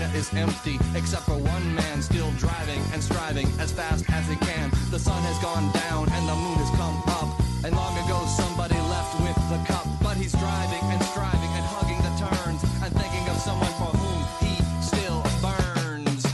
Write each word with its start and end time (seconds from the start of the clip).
Arena 0.00 0.14
is 0.16 0.32
empty, 0.32 0.78
except 0.94 1.24
for 1.24 1.36
one 1.36 1.74
man 1.74 2.00
still 2.00 2.30
driving 2.38 2.80
and 2.92 3.02
striving 3.02 3.46
as 3.58 3.70
fast 3.70 4.08
as 4.10 4.26
he 4.28 4.36
can. 4.36 4.70
The 4.90 4.98
sun 4.98 5.22
has 5.24 5.38
gone 5.40 5.70
down 5.72 6.08
and 6.12 6.28
the 6.28 6.34
moon 6.34 6.56
has 6.56 6.70
come 6.70 7.02
up. 7.20 7.38
And 7.64 7.76
long 7.76 7.92
ago 8.06 8.24
somebody 8.26 8.76
left 8.88 9.20
with 9.20 9.36
the 9.50 9.62
cup, 9.66 9.86
but 10.02 10.16
he's 10.16 10.32
driving 10.32 10.82
and 10.84 11.02
striving 11.02 11.50
and 11.52 11.64
hugging 11.68 12.00
the 12.00 12.14
turns 12.16 12.62
and 12.82 12.92
thinking 12.96 13.28
of 13.28 13.36
someone 13.36 13.72
for 13.76 13.92
whom 13.92 14.20
he 14.40 14.56
still 14.80 15.20
burns. 15.44 16.24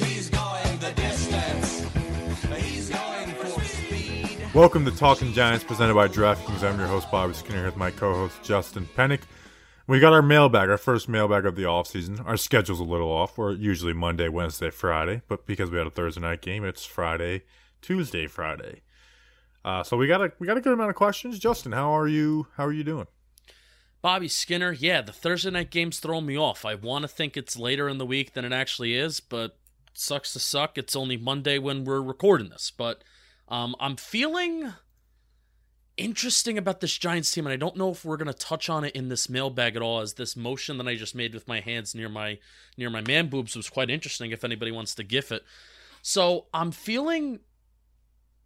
He's 0.00 0.30
going 0.30 0.78
the 0.78 0.92
distance. 0.92 1.82
He's 2.62 2.90
going 2.90 3.34
for 3.34 3.60
speed. 3.64 4.54
Welcome 4.54 4.84
to 4.84 4.92
Talking 4.92 5.32
Giants, 5.32 5.64
presented 5.64 5.94
by 5.94 6.06
DraftKings. 6.06 6.62
I'm 6.62 6.78
your 6.78 6.86
host, 6.86 7.10
Bobby 7.10 7.34
Skinner, 7.34 7.58
here 7.58 7.66
with 7.66 7.76
my 7.76 7.90
co-host, 7.90 8.40
Justin 8.44 8.88
Pennick. 8.96 9.22
We 9.88 10.00
got 10.00 10.12
our 10.12 10.20
mailbag, 10.20 10.68
our 10.68 10.76
first 10.76 11.08
mailbag 11.08 11.46
of 11.46 11.56
the 11.56 11.62
offseason. 11.62 12.22
Our 12.26 12.36
schedule's 12.36 12.78
a 12.78 12.84
little 12.84 13.10
off. 13.10 13.38
We're 13.38 13.52
usually 13.52 13.94
Monday, 13.94 14.28
Wednesday, 14.28 14.68
Friday, 14.68 15.22
but 15.28 15.46
because 15.46 15.70
we 15.70 15.78
had 15.78 15.86
a 15.86 15.90
Thursday 15.90 16.20
night 16.20 16.42
game, 16.42 16.62
it's 16.62 16.84
Friday, 16.84 17.44
Tuesday, 17.80 18.26
Friday. 18.26 18.82
Uh, 19.64 19.82
so 19.82 19.96
we 19.96 20.06
got 20.06 20.20
a 20.20 20.30
we 20.38 20.46
got 20.46 20.58
a 20.58 20.60
good 20.60 20.74
amount 20.74 20.90
of 20.90 20.96
questions. 20.96 21.38
Justin, 21.38 21.72
how 21.72 21.96
are 21.96 22.06
you? 22.06 22.48
How 22.58 22.66
are 22.66 22.72
you 22.72 22.84
doing? 22.84 23.06
Bobby 24.02 24.28
Skinner, 24.28 24.72
yeah, 24.72 25.00
the 25.00 25.10
Thursday 25.10 25.50
night 25.50 25.70
game's 25.70 26.00
throwing 26.00 26.26
me 26.26 26.36
off. 26.36 26.66
I 26.66 26.74
want 26.74 27.02
to 27.02 27.08
think 27.08 27.38
it's 27.38 27.56
later 27.56 27.88
in 27.88 27.96
the 27.96 28.04
week 28.04 28.34
than 28.34 28.44
it 28.44 28.52
actually 28.52 28.94
is, 28.94 29.20
but 29.20 29.56
sucks 29.94 30.34
to 30.34 30.38
suck. 30.38 30.76
It's 30.76 30.96
only 30.96 31.16
Monday 31.16 31.58
when 31.58 31.84
we're 31.84 32.02
recording 32.02 32.50
this, 32.50 32.70
but 32.70 33.02
um, 33.48 33.74
I'm 33.80 33.96
feeling 33.96 34.74
interesting 35.98 36.56
about 36.56 36.80
this 36.80 36.96
Giants 36.96 37.30
team, 37.30 37.46
and 37.46 37.52
I 37.52 37.56
don't 37.56 37.76
know 37.76 37.90
if 37.90 38.04
we're 38.04 38.16
gonna 38.16 38.32
touch 38.32 38.70
on 38.70 38.84
it 38.84 38.94
in 38.94 39.08
this 39.08 39.28
mailbag 39.28 39.76
at 39.76 39.82
all. 39.82 40.00
As 40.00 40.14
this 40.14 40.36
motion 40.36 40.78
that 40.78 40.88
I 40.88 40.94
just 40.94 41.14
made 41.14 41.34
with 41.34 41.46
my 41.46 41.60
hands 41.60 41.94
near 41.94 42.08
my 42.08 42.38
near 42.76 42.90
my 42.90 43.02
man 43.02 43.28
boobs 43.28 43.56
was 43.56 43.68
quite 43.68 43.90
interesting. 43.90 44.30
If 44.30 44.44
anybody 44.44 44.72
wants 44.72 44.94
to 44.96 45.04
gif 45.04 45.30
it, 45.30 45.44
so 46.02 46.46
I'm 46.54 46.70
feeling 46.70 47.40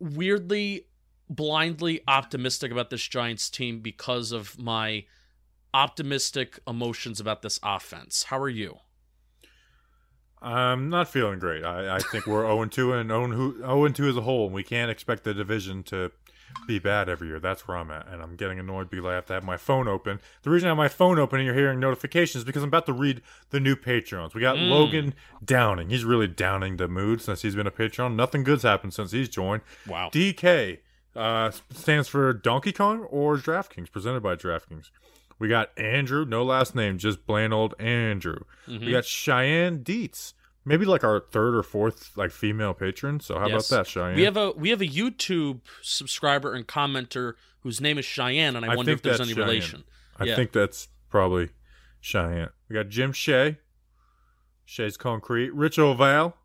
weirdly 0.00 0.86
blindly 1.28 2.00
optimistic 2.08 2.72
about 2.72 2.90
this 2.90 3.06
Giants 3.06 3.48
team 3.48 3.80
because 3.80 4.32
of 4.32 4.58
my 4.58 5.04
optimistic 5.74 6.58
emotions 6.66 7.20
about 7.20 7.42
this 7.42 7.58
offense. 7.62 8.24
How 8.24 8.38
are 8.38 8.48
you? 8.48 8.78
I'm 10.42 10.88
not 10.90 11.08
feeling 11.08 11.38
great. 11.38 11.64
I, 11.64 11.96
I 11.96 11.98
think 12.00 12.26
we're 12.26 12.42
0 12.46 12.66
2 12.66 12.92
and 12.94 13.10
0 13.10 13.88
2 13.88 14.08
as 14.08 14.16
a 14.16 14.22
whole, 14.22 14.46
and 14.46 14.54
we 14.54 14.64
can't 14.64 14.90
expect 14.90 15.24
the 15.24 15.32
division 15.32 15.82
to 15.84 16.10
be 16.66 16.78
bad 16.78 17.08
every 17.08 17.28
year. 17.28 17.40
That's 17.40 17.66
where 17.66 17.76
I'm 17.76 17.90
at, 17.90 18.06
and 18.08 18.22
I'm 18.22 18.36
getting 18.36 18.58
annoyed 18.58 18.90
because 18.90 19.04
I 19.04 19.14
have 19.14 19.26
to 19.26 19.32
have 19.34 19.44
my 19.44 19.56
phone 19.56 19.88
open. 19.88 20.20
The 20.42 20.50
reason 20.50 20.68
I 20.68 20.70
have 20.70 20.76
my 20.76 20.88
phone 20.88 21.18
open 21.18 21.38
and 21.40 21.46
you're 21.46 21.54
hearing 21.54 21.80
notifications 21.80 22.42
is 22.42 22.44
because 22.44 22.62
I'm 22.62 22.68
about 22.68 22.86
to 22.86 22.92
read 22.92 23.22
the 23.50 23.60
new 23.60 23.76
Patreons. 23.76 24.34
We 24.34 24.40
got 24.40 24.56
Mm. 24.56 24.68
Logan 24.70 25.14
Downing. 25.44 25.90
He's 25.90 26.04
really 26.04 26.28
downing 26.28 26.76
the 26.76 26.88
mood 26.88 27.20
since 27.22 27.42
he's 27.42 27.54
been 27.54 27.66
a 27.66 27.70
Patreon. 27.70 28.14
Nothing 28.14 28.44
good's 28.44 28.62
happened 28.62 28.94
since 28.94 29.10
he's 29.12 29.28
joined. 29.28 29.62
Wow. 29.86 30.10
DK 30.12 30.78
uh, 31.16 31.50
stands 31.72 32.08
for 32.08 32.32
Donkey 32.32 32.72
Kong 32.72 33.00
or 33.10 33.36
DraftKings, 33.36 33.90
presented 33.90 34.22
by 34.22 34.34
DraftKings. 34.36 34.90
We 35.38 35.48
got 35.48 35.76
Andrew, 35.76 36.24
no 36.24 36.44
last 36.44 36.74
name, 36.74 36.98
just 36.98 37.26
plain 37.26 37.52
old 37.52 37.74
Andrew. 37.80 38.38
Mm-hmm. 38.68 38.86
We 38.86 38.92
got 38.92 39.04
Cheyenne 39.04 39.82
Dietz, 39.82 40.34
maybe 40.64 40.84
like 40.84 41.04
our 41.04 41.20
third 41.20 41.54
or 41.56 41.62
fourth 41.62 42.10
like 42.16 42.30
female 42.30 42.74
patron. 42.74 43.20
So 43.20 43.38
how 43.38 43.48
Yes. 43.48 43.70
about 43.70 43.84
that, 43.84 43.90
Cheyenne? 43.90 44.16
We 44.16 44.22
have 44.22 44.36
a 44.36 44.52
we 44.52 44.70
have 44.70 44.80
a 44.80 44.86
YouTube 44.86 45.60
subscriber 45.82 46.54
and 46.54 46.66
commenter 46.66 47.34
whose 47.60 47.80
name 47.80 47.98
is 47.98 48.04
Cheyenne, 48.04 48.56
and 48.56 48.64
I, 48.64 48.72
I 48.72 48.76
wonder 48.76 48.92
if 48.92 49.02
there's 49.02 49.20
any 49.20 49.34
Cheyenne. 49.34 49.48
relation. 49.48 49.84
I 50.18 50.24
yeah. 50.24 50.36
think 50.36 50.52
that's 50.52 50.88
probably 51.08 51.50
Cheyenne. 52.00 52.50
We 52.68 52.74
got 52.74 52.88
Jim 52.88 53.12
Shea, 53.12 53.58
Shea's 54.64 54.96
Concrete, 54.96 55.52
Rich 55.54 55.78
Oval. 55.78 56.36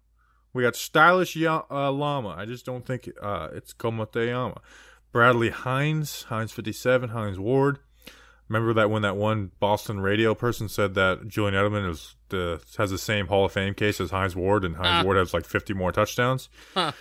We 0.53 0.63
got 0.63 0.75
Stylish 0.75 1.35
ya- 1.35 1.63
uh, 1.69 1.91
Llama. 1.91 2.29
I 2.29 2.45
just 2.45 2.65
don't 2.65 2.85
think 2.85 3.09
uh, 3.21 3.49
it's 3.53 3.73
Komoteyama. 3.73 4.57
Bradley 5.11 5.49
Hines, 5.49 6.23
Hines 6.23 6.51
57, 6.51 7.09
Hines 7.09 7.39
Ward. 7.39 7.79
Remember 8.49 8.73
that 8.73 8.89
when 8.89 9.01
that 9.01 9.17
one 9.17 9.51
Boston 9.59 9.99
radio 9.99 10.33
person 10.33 10.69
said 10.69 10.93
that 10.95 11.27
Julian 11.27 11.53
Edelman 11.53 11.89
is 11.89 12.15
the 12.29 12.61
has 12.77 12.91
the 12.91 12.97
same 12.97 13.27
Hall 13.27 13.45
of 13.45 13.51
Fame 13.51 13.73
case 13.73 13.99
as 13.99 14.11
Hines 14.11 14.35
Ward, 14.35 14.63
and 14.63 14.75
Hines 14.77 15.01
Ah. 15.01 15.03
Ward 15.03 15.17
has 15.17 15.33
like 15.33 15.45
50 15.45 15.73
more 15.73 15.91
touchdowns. 15.91 16.47
Huh. 16.73 16.91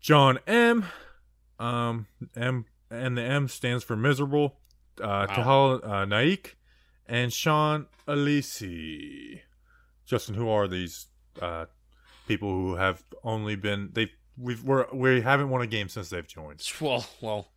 John 0.00 0.38
M. 0.46 0.84
Um, 1.58 2.06
M 2.36 2.66
and 2.90 3.16
the 3.16 3.22
M 3.22 3.48
stands 3.48 3.82
for 3.84 3.96
miserable. 3.96 4.56
Uh, 5.00 5.26
Tahal 5.26 5.84
uh, 5.86 6.04
Naik 6.04 6.56
and 7.06 7.32
Sean 7.32 7.86
Alisi. 8.06 9.40
Justin, 10.06 10.34
who 10.34 10.48
are 10.48 10.68
these 10.68 11.06
uh, 11.40 11.66
people 12.28 12.50
who 12.50 12.74
have 12.76 13.02
only 13.24 13.56
been 13.56 13.90
they 13.92 14.10
we've 14.36 14.62
we're, 14.62 14.86
we 14.92 15.20
haven't 15.20 15.48
won 15.50 15.62
a 15.62 15.66
game 15.66 15.88
since 15.88 16.10
they've 16.10 16.26
joined. 16.26 16.62
Well, 16.80 17.06
well, 17.20 17.48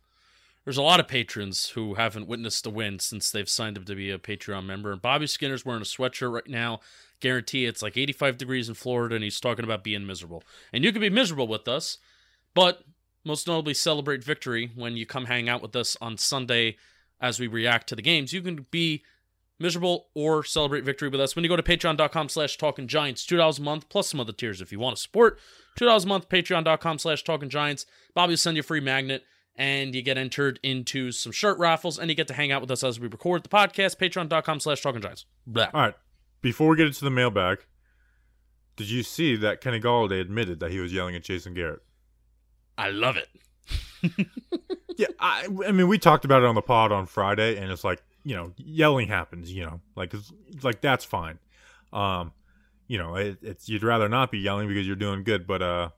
there's 0.66 0.76
a 0.76 0.82
lot 0.82 0.98
of 0.98 1.06
patrons 1.06 1.68
who 1.70 1.94
haven't 1.94 2.26
witnessed 2.26 2.66
a 2.66 2.70
win 2.70 2.98
since 2.98 3.30
they've 3.30 3.48
signed 3.48 3.78
up 3.78 3.84
to 3.84 3.94
be 3.94 4.10
a 4.10 4.18
Patreon 4.18 4.66
member. 4.66 4.90
And 4.90 5.00
Bobby 5.00 5.28
Skinner's 5.28 5.64
wearing 5.64 5.80
a 5.80 5.84
sweatshirt 5.84 6.32
right 6.32 6.48
now. 6.48 6.80
Guarantee 7.20 7.66
it's 7.66 7.82
like 7.82 7.96
85 7.96 8.36
degrees 8.36 8.68
in 8.68 8.74
Florida, 8.74 9.14
and 9.14 9.22
he's 9.22 9.38
talking 9.38 9.64
about 9.64 9.84
being 9.84 10.04
miserable. 10.04 10.42
And 10.72 10.82
you 10.82 10.90
can 10.90 11.00
be 11.00 11.08
miserable 11.08 11.46
with 11.46 11.68
us, 11.68 11.98
but 12.52 12.82
most 13.24 13.46
notably 13.46 13.74
celebrate 13.74 14.24
victory 14.24 14.72
when 14.74 14.96
you 14.96 15.06
come 15.06 15.26
hang 15.26 15.48
out 15.48 15.62
with 15.62 15.76
us 15.76 15.96
on 16.00 16.18
Sunday 16.18 16.76
as 17.20 17.38
we 17.38 17.46
react 17.46 17.88
to 17.88 17.94
the 17.94 18.02
games. 18.02 18.32
You 18.32 18.42
can 18.42 18.66
be 18.72 19.04
miserable 19.60 20.08
or 20.14 20.42
celebrate 20.42 20.82
victory 20.82 21.08
with 21.08 21.20
us 21.20 21.36
when 21.36 21.44
you 21.44 21.48
go 21.48 21.56
to 21.56 21.62
patreon.com 21.62 22.28
slash 22.28 22.56
talking 22.58 22.88
giants 22.88 23.24
$2 23.24 23.58
a 23.58 23.62
month 23.62 23.88
plus 23.88 24.10
some 24.10 24.20
other 24.20 24.32
tiers 24.32 24.60
if 24.60 24.70
you 24.70 24.78
want 24.78 24.94
to 24.94 25.00
support 25.00 25.38
$2 25.80 26.04
a 26.04 26.06
month 26.06 26.28
patreon.com 26.28 26.98
slash 26.98 27.24
talking 27.24 27.48
giants 27.48 27.86
bobby 28.14 28.32
will 28.32 28.36
send 28.36 28.54
you 28.58 28.60
a 28.60 28.62
free 28.62 28.80
magnet 28.80 29.24
and 29.56 29.94
you 29.94 30.02
get 30.02 30.18
entered 30.18 30.60
into 30.62 31.10
some 31.12 31.32
shirt 31.32 31.58
raffles 31.58 31.98
and 31.98 32.10
you 32.10 32.14
get 32.14 32.28
to 32.28 32.34
hang 32.34 32.52
out 32.52 32.60
with 32.60 32.70
us 32.70 32.84
as 32.84 33.00
we 33.00 33.08
record 33.08 33.42
the 33.42 33.48
podcast 33.48 33.96
patreon.com 33.96 34.60
slash 34.60 34.80
talking 34.82 35.00
giants 35.00 35.26
Blah. 35.46 35.68
All 35.72 35.80
right, 35.80 35.94
before 36.42 36.68
we 36.68 36.76
get 36.76 36.86
into 36.86 37.04
the 37.04 37.10
mailbag, 37.10 37.58
did 38.76 38.90
you 38.90 39.02
see 39.02 39.36
that 39.36 39.60
Kenny 39.60 39.80
Golladay 39.80 40.20
admitted 40.20 40.60
that 40.60 40.70
he 40.70 40.80
was 40.80 40.92
yelling 40.92 41.16
at 41.16 41.24
Jason 41.24 41.54
Garrett? 41.54 41.80
i 42.78 42.90
love 42.90 43.16
it 43.16 43.28
Yeah, 44.96 45.08
I, 45.20 45.46
I 45.66 45.72
mean, 45.72 45.88
we 45.88 45.98
talked 45.98 46.24
about 46.24 46.42
it 46.42 46.46
on 46.46 46.54
the 46.54 46.62
pod 46.62 46.90
on 46.90 47.06
Friday, 47.06 47.58
and 47.58 47.70
it's 47.70 47.84
like 47.84 48.02
you 48.24 48.34
know, 48.34 48.52
yelling 48.56 49.08
happens. 49.08 49.52
You 49.52 49.66
know, 49.66 49.80
like 49.94 50.14
like 50.62 50.80
that's 50.80 51.04
fine. 51.04 51.38
Um, 51.92 52.32
you 52.88 52.98
know, 52.98 53.14
it, 53.16 53.38
it's 53.42 53.68
you'd 53.68 53.82
rather 53.82 54.08
not 54.08 54.30
be 54.30 54.38
yelling 54.38 54.68
because 54.68 54.86
you're 54.86 54.96
doing 54.96 55.22
good, 55.22 55.46
but 55.46 55.62
uh, 55.62 55.90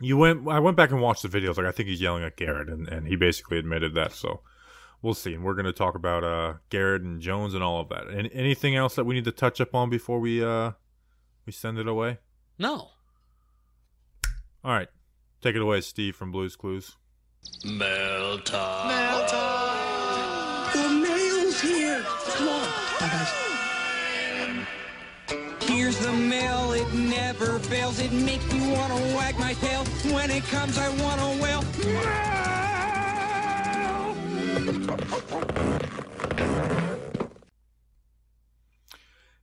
you 0.00 0.16
went. 0.16 0.48
I 0.48 0.58
went 0.58 0.76
back 0.76 0.90
and 0.90 1.00
watched 1.00 1.22
the 1.22 1.28
videos. 1.28 1.56
Like 1.56 1.66
I 1.66 1.72
think 1.72 1.88
he's 1.88 2.00
yelling 2.00 2.24
at 2.24 2.36
Garrett, 2.36 2.68
and, 2.68 2.88
and 2.88 3.06
he 3.06 3.16
basically 3.16 3.58
admitted 3.58 3.94
that. 3.94 4.12
So 4.12 4.40
we'll 5.00 5.14
see. 5.14 5.34
And 5.34 5.44
we're 5.44 5.54
going 5.54 5.66
to 5.66 5.72
talk 5.72 5.94
about 5.94 6.24
uh 6.24 6.54
Garrett 6.70 7.02
and 7.02 7.20
Jones 7.20 7.54
and 7.54 7.62
all 7.62 7.80
of 7.80 7.88
that. 7.90 8.08
And 8.08 8.30
anything 8.32 8.74
else 8.76 8.94
that 8.96 9.04
we 9.04 9.14
need 9.14 9.24
to 9.24 9.32
touch 9.32 9.60
up 9.60 9.74
on 9.74 9.90
before 9.90 10.18
we 10.20 10.42
uh 10.44 10.72
we 11.46 11.52
send 11.52 11.78
it 11.78 11.88
away? 11.88 12.18
no 12.58 12.90
All 14.64 14.72
right, 14.72 14.88
take 15.40 15.56
it 15.56 15.62
away, 15.62 15.80
Steve 15.80 16.14
from 16.16 16.30
Blues 16.30 16.56
Clues. 16.56 16.96
Mail 17.64 18.38
time. 18.40 19.26
The 20.72 20.88
mail's 20.88 21.60
here. 21.60 22.02
Come 22.02 22.48
on. 22.48 22.68
Bye, 23.00 23.08
guys. 23.08 23.58
Here's 25.82 25.98
the 25.98 26.12
mail, 26.12 26.70
it 26.74 26.94
never 26.94 27.58
fails. 27.58 27.98
It 27.98 28.12
makes 28.12 28.44
me 28.52 28.72
wanna 28.72 28.94
wag 29.16 29.36
my 29.36 29.52
tail. 29.54 29.84
When 30.14 30.30
it 30.30 30.44
comes, 30.44 30.78
I 30.78 30.88
wanna 31.02 31.42
wail. 31.42 31.62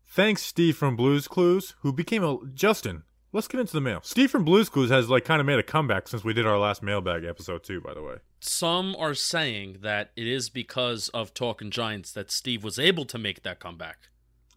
Thanks, 0.08 0.44
Steve 0.44 0.78
from 0.78 0.96
Blues 0.96 1.28
Clues, 1.28 1.76
who 1.82 1.92
became 1.92 2.24
a 2.24 2.38
Justin. 2.54 3.04
Let's 3.34 3.50
get 3.50 3.60
into 3.60 3.74
the 3.74 3.82
mail. 3.82 4.00
Steve 4.02 4.32
from 4.32 4.46
Blues 4.46 4.70
Clues 4.70 4.90
has 4.92 5.10
like 5.10 5.26
kind 5.26 5.42
of 5.42 5.46
made 5.46 5.60
a 5.60 5.64
comeback 5.64 6.08
since 6.08 6.24
we 6.24 6.32
did 6.32 6.48
our 6.48 6.58
last 6.58 6.82
mailbag 6.82 7.26
episode 7.26 7.66
too. 7.66 7.82
By 7.82 7.94
the 7.94 8.02
way, 8.02 8.16
Some 8.40 8.96
are 8.96 9.14
saying 9.14 9.80
that 9.82 10.12
it 10.16 10.26
is 10.26 10.50
because 10.50 11.10
of 11.10 11.34
Talking 11.34 11.70
Giants 11.70 12.14
that 12.14 12.32
Steve 12.32 12.64
was 12.64 12.80
able 12.80 13.04
to 13.04 13.18
make 13.18 13.44
that 13.44 13.60
comeback. 13.60 14.08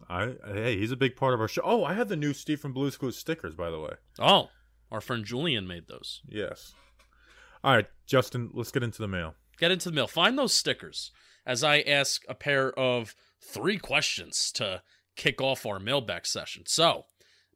I 0.09 0.33
hey, 0.45 0.77
he's 0.77 0.91
a 0.91 0.97
big 0.97 1.15
part 1.15 1.33
of 1.33 1.41
our 1.41 1.47
show. 1.47 1.61
Oh, 1.63 1.83
I 1.83 1.93
have 1.93 2.09
the 2.09 2.15
new 2.15 2.33
Steve 2.33 2.59
from 2.59 2.73
Blue's 2.73 2.97
Clues 2.97 3.17
stickers, 3.17 3.55
by 3.55 3.69
the 3.69 3.79
way. 3.79 3.93
Oh, 4.19 4.49
our 4.91 5.01
friend 5.01 5.25
Julian 5.25 5.67
made 5.67 5.87
those. 5.87 6.21
Yes. 6.27 6.73
All 7.63 7.73
right, 7.73 7.87
Justin, 8.05 8.49
let's 8.53 8.71
get 8.71 8.83
into 8.83 9.01
the 9.01 9.07
mail. 9.07 9.35
Get 9.57 9.71
into 9.71 9.89
the 9.89 9.95
mail. 9.95 10.07
Find 10.07 10.37
those 10.37 10.53
stickers 10.53 11.11
as 11.45 11.63
I 11.63 11.79
ask 11.81 12.23
a 12.27 12.35
pair 12.35 12.77
of 12.77 13.15
three 13.41 13.77
questions 13.77 14.51
to 14.53 14.81
kick 15.15 15.41
off 15.41 15.65
our 15.65 15.79
mailbag 15.79 16.25
session. 16.25 16.63
So, 16.65 17.05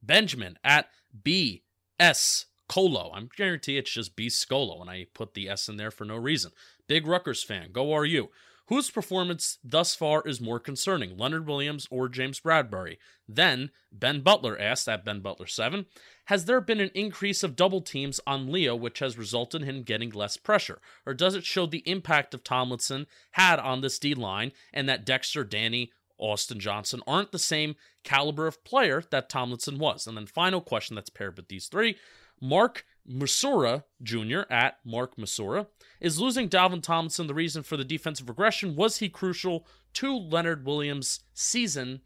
Benjamin 0.02 0.58
at 0.64 0.88
BS 1.22 2.46
Colo. 2.68 3.12
I'm 3.14 3.30
guarantee 3.36 3.78
it's 3.78 3.92
just 3.92 4.16
B 4.16 4.28
Scolo, 4.28 4.82
and 4.82 4.90
I 4.90 5.08
put 5.14 5.34
the 5.34 5.50
S 5.50 5.68
in 5.70 5.78
there 5.78 5.92
for 5.92 6.06
no 6.06 6.16
reason. 6.18 6.52
Big 6.88 7.08
Rutgers 7.08 7.44
fan. 7.44 7.72
Go 7.72 7.94
are 7.94 8.06
you? 8.06 8.30
Whose 8.68 8.92
performance 8.92 9.60
thus 9.64 9.96
far 9.96 10.22
is 10.26 10.42
more 10.42 10.60
concerning, 10.60 11.18
Leonard 11.18 11.48
Williams 11.48 11.88
or 11.90 12.10
James 12.10 12.42
Bradberry? 12.42 12.98
Then, 13.28 13.72
Ben 13.94 14.20
Butler 14.20 14.60
asked 14.60 14.90
at 14.90 15.06
Ben 15.06 15.22
Butler7, 15.22 15.86
Has 16.26 16.46
there 16.46 16.60
been 16.60 16.82
an 16.82 16.92
increase 16.94 17.44
of 17.44 17.56
double 17.56 17.80
teams 17.80 18.20
on 18.28 18.52
Leo 18.52 18.76
which 18.76 19.00
has 19.00 19.18
resulted 19.18 19.62
in 19.62 19.68
him 19.68 19.84
getting 19.84 20.10
less 20.10 20.36
pressure? 20.36 20.82
Or 21.06 21.14
does 21.14 21.34
it 21.34 21.46
show 21.46 21.66
the 21.66 21.88
impact 21.90 22.34
of 22.34 22.44
Tomlinson 22.44 23.08
had 23.32 23.60
on 23.60 23.80
this 23.80 24.00
D 24.00 24.14
line 24.14 24.52
and 24.74 24.90
that 24.90 25.06
Dexter, 25.06 25.46
Danny, 25.46 25.94
Austin 26.18 26.60
Johnson 26.60 27.02
aren't 27.08 27.32
the 27.32 27.40
same 27.40 27.76
caliber 28.04 28.48
of 28.48 28.66
player 28.66 29.02
that 29.12 29.30
Tomlinson 29.30 29.78
was? 29.78 30.08
And 30.08 30.18
then, 30.18 30.26
final 30.26 30.60
question 30.60 30.96
that's 30.96 31.10
paired 31.10 31.38
with 31.38 31.48
these 31.48 31.68
three 31.68 31.96
Mark 32.42 32.86
Masura 33.10 33.84
Jr. 34.02 34.42
at 34.50 34.78
Mark 34.84 35.16
Masura 35.16 35.68
is 36.02 36.20
losing 36.20 36.50
Dalvin 36.50 36.82
Tomlinson 36.82 37.28
the 37.28 37.34
reason 37.34 37.64
for 37.64 37.78
the 37.78 37.84
defensive 37.84 38.28
regression? 38.30 38.76
Was 38.76 38.98
he 38.98 39.10
crucial 39.10 39.66
to 39.94 40.16
Leonard 40.16 40.66
Williams' 40.66 41.22
season 41.34 42.02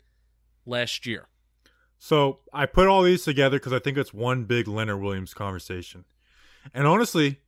last 0.65 1.05
year? 1.05 1.27
So 1.97 2.39
I 2.53 2.65
put 2.65 2.87
all 2.87 3.03
these 3.03 3.23
together 3.23 3.57
because 3.57 3.73
I 3.73 3.79
think 3.79 3.97
it's 3.97 4.13
one 4.13 4.45
big 4.45 4.67
Leonard 4.67 5.01
Williams 5.01 5.33
conversation. 5.33 6.05
And 6.73 6.87
honestly, 6.87 7.39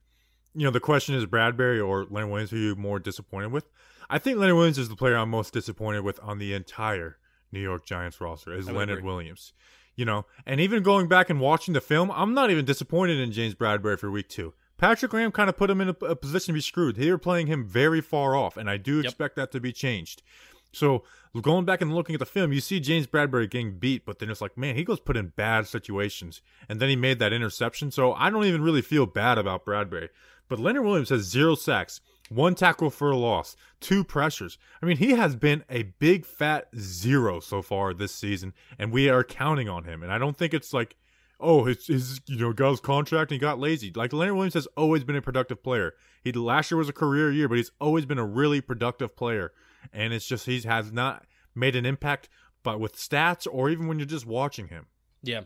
you 0.53 0.63
know, 0.63 0.71
the 0.71 0.79
question 0.79 1.15
is 1.15 1.25
Bradberry 1.25 1.85
or 1.85 2.05
Leonard 2.05 2.29
Williams, 2.29 2.51
who 2.51 2.57
are 2.57 2.59
you 2.59 2.75
more 2.75 2.99
disappointed 2.99 3.51
with? 3.51 3.69
I 4.09 4.19
think 4.19 4.37
Leonard 4.37 4.55
Williams 4.55 4.77
is 4.77 4.89
the 4.89 4.95
player 4.95 5.15
I'm 5.15 5.29
most 5.29 5.53
disappointed 5.53 6.03
with 6.03 6.19
on 6.21 6.37
the 6.37 6.53
entire 6.53 7.17
New 7.51 7.61
York 7.61 7.85
Giants 7.85 8.19
roster 8.19 8.53
is 8.53 8.67
Leonard 8.67 8.99
agree. 8.99 9.09
Williams. 9.09 9.53
You 9.95 10.05
know, 10.05 10.25
and 10.45 10.59
even 10.59 10.81
going 10.81 11.07
back 11.07 11.29
and 11.29 11.39
watching 11.39 11.73
the 11.75 11.81
film, 11.81 12.11
I'm 12.11 12.33
not 12.33 12.49
even 12.49 12.65
disappointed 12.65 13.19
in 13.19 13.31
James 13.31 13.53
Bradberry 13.53 13.99
for 13.99 14.09
week 14.09 14.27
two. 14.27 14.53
Patrick 14.77 15.11
Graham 15.11 15.31
kind 15.31 15.49
of 15.49 15.55
put 15.57 15.69
him 15.69 15.79
in 15.81 15.89
a, 15.89 16.05
a 16.05 16.15
position 16.15 16.47
to 16.47 16.53
be 16.57 16.61
screwed. 16.61 16.95
They 16.95 17.11
were 17.11 17.17
playing 17.19 17.45
him 17.47 17.63
very 17.63 18.01
far 18.01 18.35
off, 18.35 18.57
and 18.57 18.69
I 18.69 18.77
do 18.77 18.97
Yep. 18.97 19.05
expect 19.05 19.35
that 19.35 19.51
to 19.51 19.59
be 19.59 19.71
changed. 19.71 20.23
So 20.71 21.03
going 21.39 21.65
back 21.65 21.81
and 21.81 21.93
looking 21.93 22.15
at 22.15 22.19
the 22.19 22.25
film, 22.25 22.51
you 22.51 22.59
see 22.59 22.79
James 22.79 23.05
Bradberry 23.05 23.47
getting 23.49 23.77
beat, 23.77 24.03
but 24.05 24.17
then 24.17 24.31
it's 24.31 24.41
like, 24.41 24.57
man, 24.57 24.75
he 24.75 24.83
goes 24.83 24.99
put 24.99 25.15
in 25.15 25.27
bad 25.35 25.67
situations, 25.67 26.41
and 26.67 26.79
then 26.79 26.89
he 26.89 26.95
made 26.95 27.19
that 27.19 27.31
interception. 27.31 27.91
So 27.91 28.13
I 28.13 28.31
don't 28.31 28.45
even 28.45 28.63
really 28.63 28.81
feel 28.81 29.05
bad 29.05 29.37
about 29.37 29.63
Bradberry. 29.63 30.09
But 30.49 30.59
Leonard 30.59 30.83
Williams 30.85 31.09
has 31.09 31.21
zero 31.21 31.53
sacks, 31.53 32.01
one 32.35 32.55
tackle 32.55 32.89
for 32.89 33.11
a 33.11 33.17
loss, 33.17 33.55
two 33.79 34.03
pressures. 34.03 34.57
I 34.81 34.85
mean, 34.85 34.97
he 34.97 35.11
has 35.11 35.35
been 35.35 35.63
a 35.69 35.83
big 35.83 36.25
fat 36.25 36.67
zero 36.77 37.39
so 37.39 37.61
far 37.61 37.93
this 37.93 38.13
season, 38.13 38.53
and 38.77 38.91
we 38.91 39.09
are 39.09 39.23
counting 39.23 39.69
on 39.69 39.83
him. 39.83 40.03
And 40.03 40.11
I 40.11 40.17
don't 40.17 40.37
think 40.37 40.53
it's 40.53 40.73
like, 40.73 40.95
oh, 41.39 41.65
his, 41.65 41.87
his 41.87 42.21
you 42.25 42.37
know 42.37 42.53
got 42.53 42.71
his 42.71 42.79
contract 42.79 43.31
and 43.31 43.35
he 43.35 43.39
got 43.39 43.59
lazy. 43.59 43.91
Like 43.93 44.13
Leonard 44.13 44.35
Williams 44.35 44.53
has 44.53 44.67
always 44.77 45.03
been 45.03 45.15
a 45.15 45.21
productive 45.21 45.63
player. 45.63 45.93
He 46.23 46.31
last 46.31 46.71
year 46.71 46.77
was 46.77 46.89
a 46.89 46.93
career 46.93 47.31
year, 47.31 47.47
but 47.47 47.57
he's 47.57 47.71
always 47.79 48.05
been 48.05 48.19
a 48.19 48.25
really 48.25 48.61
productive 48.61 49.15
player. 49.15 49.51
And 49.91 50.13
it's 50.13 50.25
just 50.25 50.45
he 50.45 50.61
has 50.61 50.91
not 50.91 51.25
made 51.53 51.75
an 51.75 51.85
impact, 51.85 52.29
but 52.63 52.79
with 52.79 52.95
stats 52.95 53.47
or 53.51 53.69
even 53.69 53.87
when 53.87 53.99
you're 53.99 54.05
just 54.05 54.25
watching 54.25 54.67
him. 54.67 54.87
Yeah. 55.21 55.41